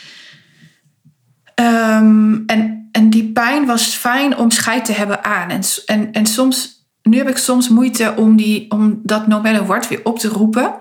Um, 1.54 2.42
en 2.46 2.81
en 2.92 3.10
die 3.10 3.32
pijn 3.32 3.66
was 3.66 3.84
fijn 3.84 4.36
om 4.36 4.50
scheid 4.50 4.84
te 4.84 4.92
hebben 4.92 5.24
aan. 5.24 5.50
En, 5.50 5.62
en, 5.86 6.12
en 6.12 6.26
soms, 6.26 6.86
nu 7.02 7.16
heb 7.16 7.28
ik 7.28 7.36
soms 7.36 7.68
moeite 7.68 8.14
om, 8.16 8.36
die, 8.36 8.70
om 8.70 9.00
dat 9.02 9.26
no 9.26 9.40
matter 9.40 9.88
weer 9.88 10.00
op 10.04 10.18
te 10.18 10.28
roepen. 10.28 10.74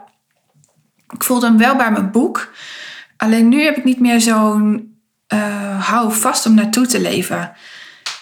Ik 1.10 1.24
voelde 1.24 1.46
hem 1.46 1.58
wel 1.58 1.76
bij 1.76 1.92
mijn 1.92 2.12
boek. 2.12 2.54
Alleen 3.18 3.50
nu 3.50 3.62
heb 3.62 3.78
ik 3.78 3.84
niet 3.84 4.00
meer 4.00 4.22
zo'n 4.22 4.96
uh, 5.34 5.88
hou 5.88 6.14
vast 6.14 6.46
om 6.46 6.54
naartoe 6.54 6.86
te 6.86 7.02
leven. 7.02 7.52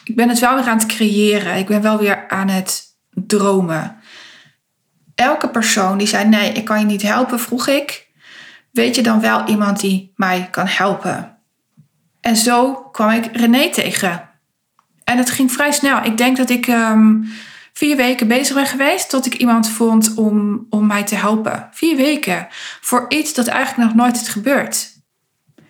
Ik 0.03 0.15
ben 0.15 0.29
het 0.29 0.39
wel 0.39 0.55
weer 0.55 0.67
aan 0.67 0.77
het 0.77 0.85
creëren. 0.85 1.57
Ik 1.57 1.67
ben 1.67 1.81
wel 1.81 1.97
weer 1.97 2.27
aan 2.27 2.47
het 2.47 2.83
dromen. 3.09 3.97
Elke 5.15 5.49
persoon 5.49 5.97
die 5.97 6.07
zei: 6.07 6.27
Nee, 6.27 6.51
ik 6.51 6.65
kan 6.65 6.79
je 6.79 6.85
niet 6.85 7.01
helpen, 7.01 7.39
vroeg 7.39 7.67
ik. 7.67 8.07
Weet 8.71 8.95
je 8.95 9.01
dan 9.01 9.21
wel 9.21 9.47
iemand 9.47 9.79
die 9.79 10.13
mij 10.15 10.47
kan 10.51 10.67
helpen? 10.67 11.38
En 12.21 12.35
zo 12.35 12.73
kwam 12.73 13.09
ik 13.09 13.29
René 13.31 13.69
tegen. 13.69 14.29
En 15.03 15.17
het 15.17 15.29
ging 15.29 15.51
vrij 15.51 15.71
snel. 15.71 16.03
Ik 16.03 16.17
denk 16.17 16.37
dat 16.37 16.49
ik 16.49 16.67
um, 16.67 17.29
vier 17.73 17.95
weken 17.95 18.27
bezig 18.27 18.55
ben 18.55 18.65
geweest 18.65 19.09
tot 19.09 19.25
ik 19.25 19.33
iemand 19.33 19.69
vond 19.69 20.13
om, 20.13 20.65
om 20.69 20.87
mij 20.87 21.03
te 21.03 21.15
helpen. 21.15 21.69
Vier 21.71 21.95
weken. 21.95 22.47
Voor 22.81 23.05
iets 23.09 23.33
dat 23.33 23.47
eigenlijk 23.47 23.87
nog 23.87 23.95
nooit 24.03 24.21
is 24.21 24.27
gebeurd. 24.27 24.97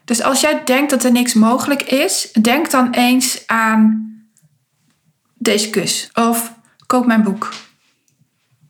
Dus 0.05 0.21
als 0.21 0.41
jij 0.41 0.63
denkt 0.63 0.89
dat 0.89 1.03
er 1.03 1.11
niks 1.11 1.33
mogelijk 1.33 1.81
is, 1.81 2.31
denk 2.41 2.71
dan 2.71 2.91
eens 2.91 3.47
aan 3.47 4.13
deze 5.33 5.69
kus. 5.69 6.09
Of 6.13 6.53
koop 6.85 7.05
mijn 7.05 7.23
boek. 7.23 7.53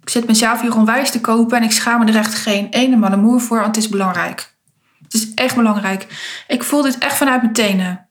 Ik 0.02 0.10
zit 0.10 0.28
mezelf 0.28 0.62
hier 0.62 0.76
onwijs 0.76 1.12
te 1.12 1.22
kopen 1.22 1.58
en 1.58 1.64
ik 1.64 1.72
schaam 1.72 2.00
me 2.00 2.12
er 2.12 2.18
echt 2.18 2.34
geen 2.34 2.68
ene 2.70 3.18
moer 3.18 3.42
voor, 3.42 3.60
want 3.60 3.76
het 3.76 3.86
is 3.86 3.90
belangrijk. 3.90 4.58
Het 5.10 5.22
is 5.22 5.34
echt 5.34 5.55
belangrijk. 5.55 6.07
Ik 6.47 6.64
voel 6.64 6.82
dit 6.82 6.97
echt 6.97 7.18
vanuit 7.18 7.41
mijn 7.41 7.53
tenen. 7.53 8.10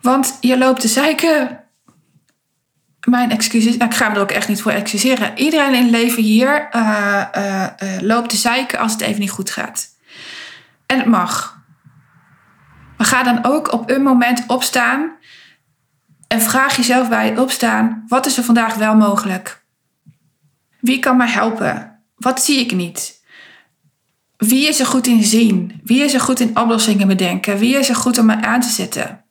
Want 0.00 0.38
je 0.40 0.58
loopt 0.58 0.80
te 0.80 0.88
zeiken. 0.88 1.64
Mijn 3.04 3.30
excuses. 3.30 3.76
Nou, 3.76 3.90
ik 3.90 3.96
ga 3.96 4.08
me 4.08 4.14
er 4.14 4.20
ook 4.20 4.30
echt 4.30 4.48
niet 4.48 4.62
voor 4.62 4.72
excuseren. 4.72 5.38
Iedereen 5.38 5.74
in 5.74 5.82
het 5.82 5.90
leven 5.90 6.22
hier 6.22 6.68
uh, 6.72 7.24
uh, 7.36 7.66
uh, 7.82 8.00
loopt 8.00 8.30
te 8.30 8.36
zeiken 8.36 8.78
als 8.78 8.92
het 8.92 9.00
even 9.00 9.20
niet 9.20 9.30
goed 9.30 9.50
gaat. 9.50 9.88
En 10.86 10.98
het 10.98 11.06
mag. 11.06 11.62
Maar 12.96 13.06
ga 13.06 13.22
dan 13.22 13.44
ook 13.44 13.72
op 13.72 13.90
een 13.90 14.02
moment 14.02 14.44
opstaan. 14.46 15.12
En 16.28 16.40
vraag 16.40 16.76
jezelf 16.76 17.08
bij 17.08 17.28
het 17.28 17.38
opstaan: 17.38 18.04
wat 18.08 18.26
is 18.26 18.36
er 18.36 18.44
vandaag 18.44 18.74
wel 18.74 18.96
mogelijk? 18.96 19.64
Wie 20.80 20.98
kan 20.98 21.16
mij 21.16 21.28
helpen? 21.28 22.02
Wat 22.16 22.42
zie 22.44 22.60
ik 22.60 22.72
niet? 22.72 23.13
Wie 24.46 24.68
is 24.68 24.80
er 24.80 24.86
goed 24.86 25.06
in 25.06 25.24
zien? 25.24 25.80
Wie 25.84 26.02
is 26.02 26.14
er 26.14 26.20
goed 26.20 26.40
in 26.40 26.58
oplossingen 26.58 27.06
bedenken? 27.06 27.58
Wie 27.58 27.76
is 27.76 27.88
er 27.88 27.96
goed 27.96 28.18
om 28.18 28.30
aan 28.30 28.60
te 28.60 28.68
zetten? 28.68 29.24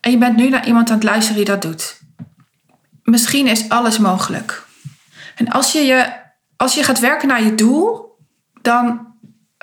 En 0.00 0.10
je 0.10 0.18
bent 0.18 0.36
nu 0.36 0.48
naar 0.48 0.66
iemand 0.66 0.90
aan 0.90 0.94
het 0.94 1.04
luisteren 1.04 1.36
die 1.36 1.44
dat 1.44 1.62
doet. 1.62 2.00
Misschien 3.02 3.46
is 3.46 3.68
alles 3.68 3.98
mogelijk. 3.98 4.66
En 5.34 5.48
als 5.48 5.72
je, 5.72 5.78
je, 5.78 6.12
als 6.56 6.74
je 6.74 6.82
gaat 6.82 7.00
werken 7.00 7.28
naar 7.28 7.42
je 7.42 7.54
doel, 7.54 8.16
dan 8.62 9.14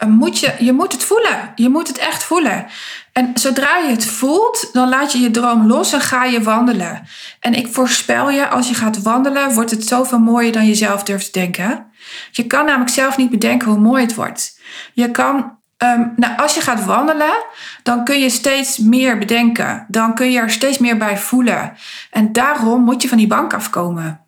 moet 0.07 0.39
je, 0.39 0.55
je 0.59 0.73
moet 0.73 0.91
het 0.91 1.03
voelen. 1.03 1.51
Je 1.55 1.69
moet 1.69 1.87
het 1.87 1.97
echt 1.97 2.23
voelen. 2.23 2.65
En 3.13 3.31
zodra 3.33 3.77
je 3.77 3.89
het 3.89 4.05
voelt, 4.05 4.69
dan 4.71 4.89
laat 4.89 5.11
je 5.11 5.19
je 5.19 5.31
droom 5.31 5.67
los 5.67 5.93
en 5.93 6.01
ga 6.01 6.23
je 6.23 6.41
wandelen. 6.41 7.07
En 7.39 7.53
ik 7.53 7.67
voorspel 7.67 8.29
je, 8.29 8.47
als 8.47 8.69
je 8.69 8.75
gaat 8.75 9.01
wandelen, 9.01 9.53
wordt 9.53 9.71
het 9.71 9.87
zoveel 9.87 10.19
mooier 10.19 10.51
dan 10.51 10.65
je 10.65 10.75
zelf 10.75 11.03
durft 11.03 11.33
te 11.33 11.39
denken. 11.39 11.85
Je 12.31 12.47
kan 12.47 12.65
namelijk 12.65 12.91
zelf 12.91 13.17
niet 13.17 13.29
bedenken 13.29 13.69
hoe 13.69 13.79
mooi 13.79 14.03
het 14.03 14.15
wordt. 14.15 14.59
Je 14.93 15.11
kan, 15.11 15.57
um, 15.77 16.13
nou, 16.15 16.37
als 16.37 16.53
je 16.53 16.61
gaat 16.61 16.85
wandelen, 16.85 17.43
dan 17.83 18.03
kun 18.03 18.19
je 18.19 18.29
steeds 18.29 18.77
meer 18.77 19.17
bedenken. 19.17 19.85
Dan 19.87 20.15
kun 20.15 20.31
je 20.31 20.39
er 20.39 20.49
steeds 20.49 20.77
meer 20.77 20.97
bij 20.97 21.17
voelen. 21.17 21.73
En 22.11 22.31
daarom 22.31 22.83
moet 22.83 23.01
je 23.01 23.07
van 23.07 23.17
die 23.17 23.27
bank 23.27 23.53
afkomen. 23.53 24.21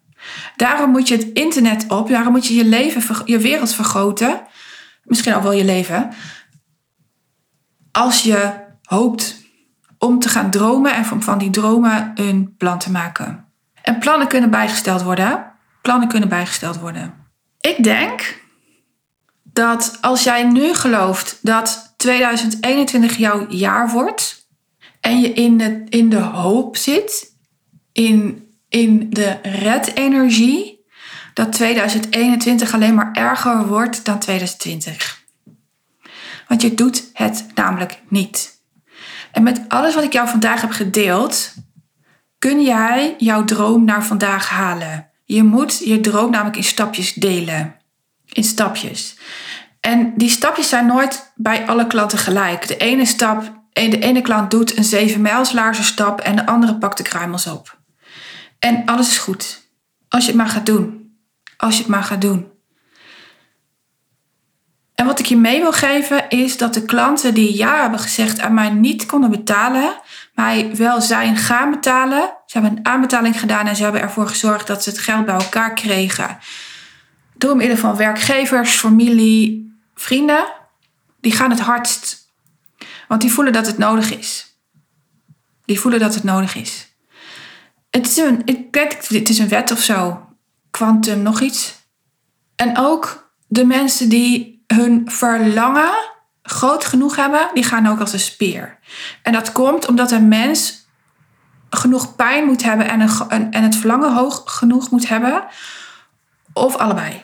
Daarom 0.56 0.92
moet 0.92 1.08
je 1.08 1.16
het 1.16 1.30
internet 1.34 1.86
op. 1.88 2.10
Daarom 2.10 2.32
moet 2.32 2.48
je 2.48 2.56
je 2.56 2.66
leven, 2.66 3.26
je 3.26 3.38
wereld 3.38 3.74
vergroten. 3.74 4.42
Misschien 5.04 5.36
ook 5.36 5.44
wel 5.44 5.52
je 5.52 5.66
leven. 5.66 6.10
Als 7.92 8.24
je 8.24 8.64
hoopt 8.86 9.44
om 9.98 10.20
te 10.20 10.30
gaan 10.30 10.52
dromen 10.52 10.96
en 10.96 11.06
van 11.24 11.38
die 11.38 11.50
dromen 11.50 12.12
een 12.16 12.56
plan 12.58 12.80
te 12.80 12.92
maken. 12.92 13.46
En 13.82 14.00
plannen 14.00 14.28
kunnen 14.28 14.50
bijgesteld 14.50 15.02
worden. 15.02 15.52
Plannen 15.82 16.08
kunnen 16.08 16.30
bijgesteld 16.30 16.80
worden. 16.80 17.14
Ik 17.60 17.84
denk 17.84 18.44
dat 19.44 19.98
als 20.02 20.24
jij 20.24 20.44
nu 20.44 20.74
gelooft 20.74 21.40
dat 21.42 21.94
2021 21.98 23.18
jouw 23.18 23.50
jaar 23.50 23.90
wordt 23.90 24.48
en 25.02 25.20
je 25.20 25.34
in 25.34 25.58
de, 25.58 25.84
in 25.90 26.10
de 26.10 26.20
hoop 26.20 26.78
zit, 26.78 27.36
in, 27.92 28.48
in 28.70 29.10
de 29.10 29.40
red-energie, 29.42 30.86
dat 31.34 31.52
2021 31.52 32.74
alleen 32.74 32.96
maar 32.96 33.12
erger 33.14 33.68
wordt 33.68 34.06
dan 34.06 34.20
2020. 34.20 35.24
Want 36.48 36.62
je 36.62 36.74
doet 36.74 37.10
het 37.14 37.46
namelijk 37.56 38.02
niet. 38.10 38.55
En 39.36 39.44
met 39.44 39.62
alles 39.68 39.96
wat 39.96 40.04
ik 40.04 40.14
jou 40.14 40.28
vandaag 40.28 40.62
heb 40.62 40.72
gedeeld, 40.72 41.54
kun 42.40 42.62
jij 42.62 43.16
jouw 43.18 43.44
droom 43.44 43.86
naar 43.86 44.06
vandaag 44.06 44.50
halen. 44.50 45.10
Je 45.26 45.44
moet 45.44 45.78
je 45.86 46.00
droom 46.00 46.32
namelijk 46.32 46.58
in 46.58 46.64
stapjes 46.64 47.14
delen. 47.14 47.76
In 48.26 48.44
stapjes. 48.44 49.18
En 49.80 50.14
die 50.18 50.30
stapjes 50.30 50.70
zijn 50.70 50.86
nooit 50.86 51.32
bij 51.36 51.68
alle 51.68 51.88
klanten 51.88 52.18
gelijk. 52.18 52.68
De 52.68 52.78
ene 52.78 53.06
stap, 53.06 53.52
de 53.74 54.00
ene 54.00 54.22
klant 54.22 54.52
doet 54.52 54.78
een 54.78 54.84
7 54.84 55.22
mijlslaarse 55.22 55.84
stap 55.84 56.20
en 56.20 56.36
de 56.36 56.46
andere 56.46 56.78
pakt 56.78 56.98
de 56.98 57.04
kruimels 57.04 57.48
op. 57.48 57.80
En 58.60 58.86
alles 58.86 59.10
is 59.10 59.18
goed. 59.18 59.70
Als 60.10 60.24
je 60.24 60.30
het 60.30 60.40
maar 60.40 60.50
gaat 60.50 60.66
doen. 60.66 61.16
Als 61.58 61.74
je 61.74 61.82
het 61.82 61.92
maar 61.92 62.04
gaat 62.04 62.22
doen. 62.22 62.52
En 64.96 65.06
wat 65.06 65.20
ik 65.20 65.26
je 65.26 65.38
mee 65.38 65.60
wil 65.60 65.72
geven 65.72 66.30
is 66.30 66.58
dat 66.58 66.74
de 66.74 66.86
klanten 66.86 67.34
die 67.34 67.56
ja 67.56 67.82
hebben 67.82 68.00
gezegd 68.00 68.40
aan 68.40 68.54
mij 68.54 68.70
niet 68.70 69.06
konden 69.06 69.30
betalen, 69.30 69.96
mij 70.34 70.76
wel 70.76 71.02
zijn 71.02 71.38
gaan 71.38 71.72
betalen. 71.72 72.34
Ze 72.46 72.60
hebben 72.60 72.78
een 72.78 72.86
aanbetaling 72.86 73.40
gedaan 73.40 73.68
en 73.68 73.76
ze 73.76 73.84
hebben 73.84 74.02
ervoor 74.02 74.28
gezorgd 74.28 74.68
dat 74.68 74.84
ze 74.84 74.90
het 74.90 75.00
geld 75.00 75.26
bij 75.26 75.36
elkaar 75.36 75.74
kregen. 75.74 76.38
Door 77.34 77.56
middel 77.56 77.78
van 77.78 77.96
werkgevers, 77.96 78.76
familie, 78.76 79.74
vrienden. 79.96 80.46
Die 81.22 81.32
gaan 81.32 81.50
het 81.50 81.60
hardst. 81.60 82.34
Want 83.08 83.22
die 83.22 83.32
voelen 83.32 83.54
dat 83.54 83.68
het 83.68 83.78
nodig 83.78 84.18
is. 84.18 84.58
Die 85.66 85.80
voelen 85.80 86.00
dat 86.00 86.14
het 86.14 86.24
nodig 86.24 86.56
is. 86.56 86.96
Het 87.90 88.08
is 88.08 88.18
een, 88.18 88.42
ik 88.46 88.76
het 89.08 89.30
is 89.30 89.40
een 89.40 89.50
wet 89.50 89.72
of 89.72 89.80
zo. 89.80 90.28
Quantum, 90.72 91.22
nog 91.22 91.42
iets. 91.42 91.76
En 92.56 92.78
ook 92.78 93.32
de 93.48 93.66
mensen 93.66 94.10
die 94.10 94.55
hun 94.68 95.02
verlangen 95.06 95.94
groot 96.44 96.86
genoeg 96.86 97.16
hebben, 97.16 97.50
die 97.54 97.64
gaan 97.64 97.88
ook 97.88 98.00
als 98.00 98.14
een 98.14 98.20
speer. 98.20 98.78
En 99.22 99.34
dat 99.34 99.52
komt 99.52 99.88
omdat 99.88 100.12
een 100.12 100.28
mens 100.28 100.88
genoeg 101.70 102.16
pijn 102.16 102.46
moet 102.46 102.64
hebben 102.64 102.90
en, 102.90 103.02
een, 103.28 103.52
en 103.52 103.64
het 103.64 103.76
verlangen 103.76 104.14
hoog 104.14 104.42
genoeg 104.46 104.90
moet 104.90 105.08
hebben, 105.08 105.44
of 106.54 106.76
allebei. 106.76 107.22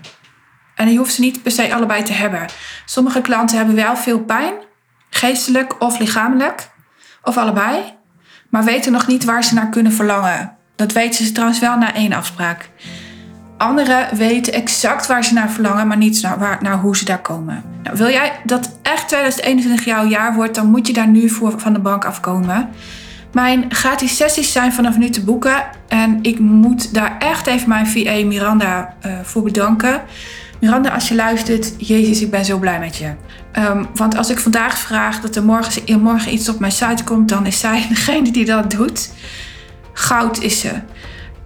En 0.75 0.91
je 0.91 0.97
hoeft 0.97 1.13
ze 1.13 1.21
niet 1.21 1.43
per 1.43 1.51
se 1.51 1.73
allebei 1.73 2.03
te 2.03 2.13
hebben. 2.13 2.45
Sommige 2.85 3.21
klanten 3.21 3.57
hebben 3.57 3.75
wel 3.75 3.95
veel 3.95 4.19
pijn, 4.19 4.53
geestelijk 5.09 5.81
of 5.81 5.99
lichamelijk, 5.99 6.69
of 7.23 7.37
allebei, 7.37 7.97
maar 8.49 8.63
weten 8.63 8.91
nog 8.91 9.07
niet 9.07 9.23
waar 9.23 9.43
ze 9.43 9.53
naar 9.53 9.69
kunnen 9.69 9.91
verlangen. 9.91 10.57
Dat 10.75 10.91
weten 10.91 11.25
ze 11.25 11.31
trouwens 11.31 11.59
wel 11.59 11.77
na 11.77 11.93
één 11.93 12.13
afspraak. 12.13 12.69
Anderen 13.61 14.15
weten 14.15 14.53
exact 14.53 15.07
waar 15.07 15.23
ze 15.23 15.33
naar 15.33 15.49
verlangen, 15.49 15.87
maar 15.87 15.97
niet 15.97 16.21
naar, 16.21 16.39
waar, 16.39 16.57
naar 16.61 16.79
hoe 16.79 16.97
ze 16.97 17.05
daar 17.05 17.21
komen. 17.21 17.63
Nou, 17.83 17.97
wil 17.97 18.09
jij 18.09 18.31
dat 18.43 18.77
echt 18.81 19.07
2021 19.07 19.85
jouw 19.85 20.05
jaar 20.05 20.33
wordt, 20.33 20.55
dan 20.55 20.69
moet 20.69 20.87
je 20.87 20.93
daar 20.93 21.07
nu 21.07 21.29
voor 21.29 21.53
van 21.59 21.73
de 21.73 21.79
bank 21.79 22.05
afkomen. 22.05 22.69
Mijn 23.31 23.65
gratis 23.69 24.15
sessies 24.15 24.51
zijn 24.51 24.73
vanaf 24.73 24.97
nu 24.97 25.09
te 25.09 25.23
boeken. 25.23 25.63
En 25.87 26.19
ik 26.21 26.39
moet 26.39 26.93
daar 26.93 27.15
echt 27.19 27.47
even 27.47 27.69
mijn 27.69 27.87
VA 27.87 28.25
Miranda 28.25 28.93
uh, 29.05 29.11
voor 29.23 29.43
bedanken. 29.43 30.01
Miranda, 30.59 30.89
als 30.89 31.07
je 31.07 31.15
luistert, 31.15 31.73
Jezus, 31.77 32.21
ik 32.21 32.31
ben 32.31 32.45
zo 32.45 32.57
blij 32.57 32.79
met 32.79 32.95
je. 32.95 33.13
Um, 33.59 33.87
want 33.93 34.17
als 34.17 34.29
ik 34.29 34.39
vandaag 34.39 34.77
vraag 34.77 35.21
dat 35.21 35.35
er 35.35 35.43
morgen, 35.43 36.01
morgen 36.01 36.33
iets 36.33 36.49
op 36.49 36.59
mijn 36.59 36.71
site 36.71 37.03
komt, 37.03 37.29
dan 37.29 37.45
is 37.45 37.59
zij 37.59 37.85
degene 37.89 38.31
die 38.31 38.45
dat 38.45 38.71
doet. 38.71 39.11
Goud 39.93 40.41
is 40.41 40.59
ze. 40.59 40.71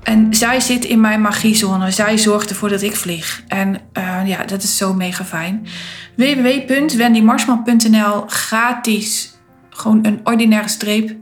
En 0.05 0.33
zij 0.33 0.59
zit 0.59 0.85
in 0.85 1.01
mijn 1.01 1.21
magiezone. 1.21 1.91
Zij 1.91 2.17
zorgt 2.17 2.49
ervoor 2.49 2.69
dat 2.69 2.81
ik 2.81 2.95
vlieg. 2.95 3.43
En 3.47 3.81
uh, 3.93 4.19
ja, 4.25 4.43
dat 4.43 4.63
is 4.63 4.77
zo 4.77 4.93
mega 4.93 5.23
fijn. 5.23 5.67
www.wendymarsman.nl 6.15 8.23
gratis. 8.27 9.33
Gewoon 9.69 10.05
een 10.05 10.19
ordinaire 10.23 10.67
streep 10.67 11.15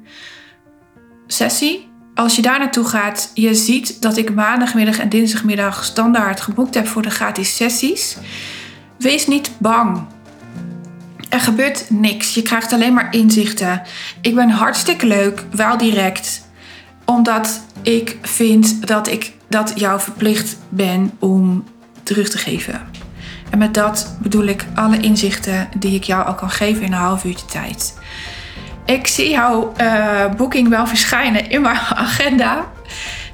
sessie. 1.27 1.91
Als 2.15 2.35
je 2.35 2.41
daar 2.41 2.59
naartoe 2.59 2.85
gaat, 2.85 3.31
je 3.33 3.55
ziet 3.55 4.01
dat 4.01 4.17
ik 4.17 4.33
maandagmiddag 4.33 4.99
en 4.99 5.09
dinsdagmiddag 5.09 5.83
standaard 5.83 6.41
geboekt 6.41 6.73
heb 6.73 6.87
voor 6.87 7.01
de 7.01 7.09
gratis 7.09 7.55
sessies. 7.55 8.17
Wees 8.97 9.27
niet 9.27 9.51
bang. 9.57 10.05
Er 11.29 11.39
gebeurt 11.39 11.85
niks. 11.89 12.33
Je 12.33 12.41
krijgt 12.41 12.73
alleen 12.73 12.93
maar 12.93 13.13
inzichten. 13.13 13.81
Ik 14.21 14.35
ben 14.35 14.49
hartstikke 14.49 15.05
leuk, 15.05 15.45
wel 15.51 15.77
direct. 15.77 16.42
Omdat 17.13 17.61
ik 17.81 18.17
vind 18.21 18.87
dat 18.87 19.07
ik 19.07 19.33
dat 19.47 19.71
jou 19.75 19.99
verplicht 19.99 20.57
ben 20.69 21.11
om 21.19 21.63
terug 22.03 22.29
te 22.29 22.37
geven. 22.37 22.81
En 23.49 23.57
met 23.57 23.73
dat 23.73 24.15
bedoel 24.19 24.45
ik 24.45 24.65
alle 24.75 24.99
inzichten 24.99 25.69
die 25.77 25.95
ik 25.95 26.03
jou 26.03 26.25
al 26.25 26.35
kan 26.35 26.49
geven 26.49 26.83
in 26.83 26.91
een 26.91 26.97
half 26.97 27.23
uurtje 27.23 27.45
tijd. 27.45 27.99
Ik 28.85 29.07
zie 29.07 29.29
jouw 29.29 29.73
uh, 29.81 30.25
boeking 30.37 30.69
wel 30.69 30.87
verschijnen 30.87 31.49
in 31.49 31.61
mijn 31.61 31.77
agenda. 32.07 32.65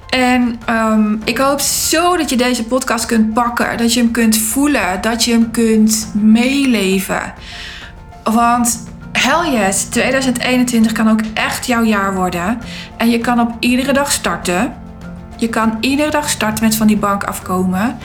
En 0.09 0.59
um, 0.69 1.21
ik 1.25 1.37
hoop 1.37 1.59
zo 1.59 2.17
dat 2.17 2.29
je 2.29 2.37
deze 2.37 2.63
podcast 2.63 3.05
kunt 3.05 3.33
pakken. 3.33 3.77
Dat 3.77 3.93
je 3.93 3.99
hem 3.99 4.11
kunt 4.11 4.37
voelen. 4.37 5.01
Dat 5.01 5.23
je 5.23 5.31
hem 5.31 5.51
kunt 5.51 6.11
meeleven. 6.13 7.33
Want 8.23 8.88
hell 9.11 9.51
yes, 9.51 9.83
2021 9.83 10.91
kan 10.91 11.09
ook 11.09 11.21
echt 11.33 11.65
jouw 11.65 11.83
jaar 11.83 12.15
worden. 12.15 12.59
En 12.97 13.09
je 13.09 13.19
kan 13.19 13.39
op 13.39 13.55
iedere 13.59 13.93
dag 13.93 14.11
starten. 14.11 14.73
Je 15.37 15.49
kan 15.49 15.77
iedere 15.79 16.11
dag 16.11 16.29
starten 16.29 16.63
met 16.63 16.75
van 16.75 16.87
die 16.87 16.97
bank 16.97 17.23
afkomen. 17.23 17.97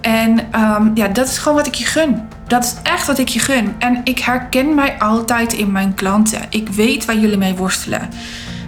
En 0.00 0.38
um, 0.38 0.90
ja, 0.94 1.08
dat 1.08 1.28
is 1.28 1.38
gewoon 1.38 1.56
wat 1.56 1.66
ik 1.66 1.74
je 1.74 1.84
gun. 1.84 2.28
Dat 2.46 2.64
is 2.64 2.74
echt 2.82 3.06
wat 3.06 3.18
ik 3.18 3.28
je 3.28 3.38
gun. 3.38 3.74
En 3.78 4.00
ik 4.04 4.18
herken 4.18 4.74
mij 4.74 4.98
altijd 4.98 5.52
in 5.52 5.72
mijn 5.72 5.94
klanten. 5.94 6.40
Ik 6.50 6.68
weet 6.68 7.04
waar 7.04 7.18
jullie 7.18 7.36
mee 7.36 7.54
worstelen. 7.54 8.08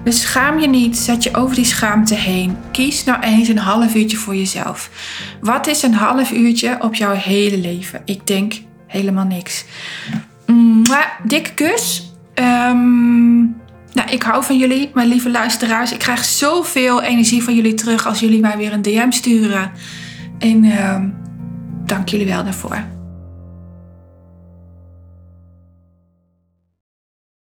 Dus 0.04 0.20
schaam 0.20 0.58
je 0.58 0.68
niet, 0.68 0.96
zet 0.96 1.22
je 1.22 1.34
over 1.34 1.54
die 1.54 1.64
schaamte 1.64 2.14
heen. 2.14 2.56
Kies 2.70 3.04
nou 3.04 3.20
eens 3.20 3.48
een 3.48 3.58
half 3.58 3.94
uurtje 3.94 4.16
voor 4.16 4.36
jezelf. 4.36 4.90
Wat 5.40 5.66
is 5.66 5.82
een 5.82 5.94
half 5.94 6.30
uurtje 6.30 6.76
op 6.80 6.94
jouw 6.94 7.12
hele 7.12 7.58
leven? 7.58 8.02
Ik 8.04 8.26
denk 8.26 8.54
helemaal 8.86 9.24
niks. 9.24 9.64
Mwah, 10.46 11.06
dikke 11.24 11.54
kus. 11.54 12.12
Um, 12.34 13.56
nou, 13.92 14.10
ik 14.10 14.22
hou 14.22 14.44
van 14.44 14.58
jullie, 14.58 14.90
mijn 14.94 15.08
lieve 15.08 15.30
luisteraars. 15.30 15.92
Ik 15.92 15.98
krijg 15.98 16.24
zoveel 16.24 17.02
energie 17.02 17.42
van 17.42 17.54
jullie 17.54 17.74
terug 17.74 18.06
als 18.06 18.20
jullie 18.20 18.40
mij 18.40 18.56
weer 18.56 18.72
een 18.72 18.82
DM 18.82 19.10
sturen. 19.10 19.70
En 20.38 20.64
uh, 20.64 21.00
dank 21.84 22.08
jullie 22.08 22.26
wel 22.26 22.44
daarvoor. 22.44 22.95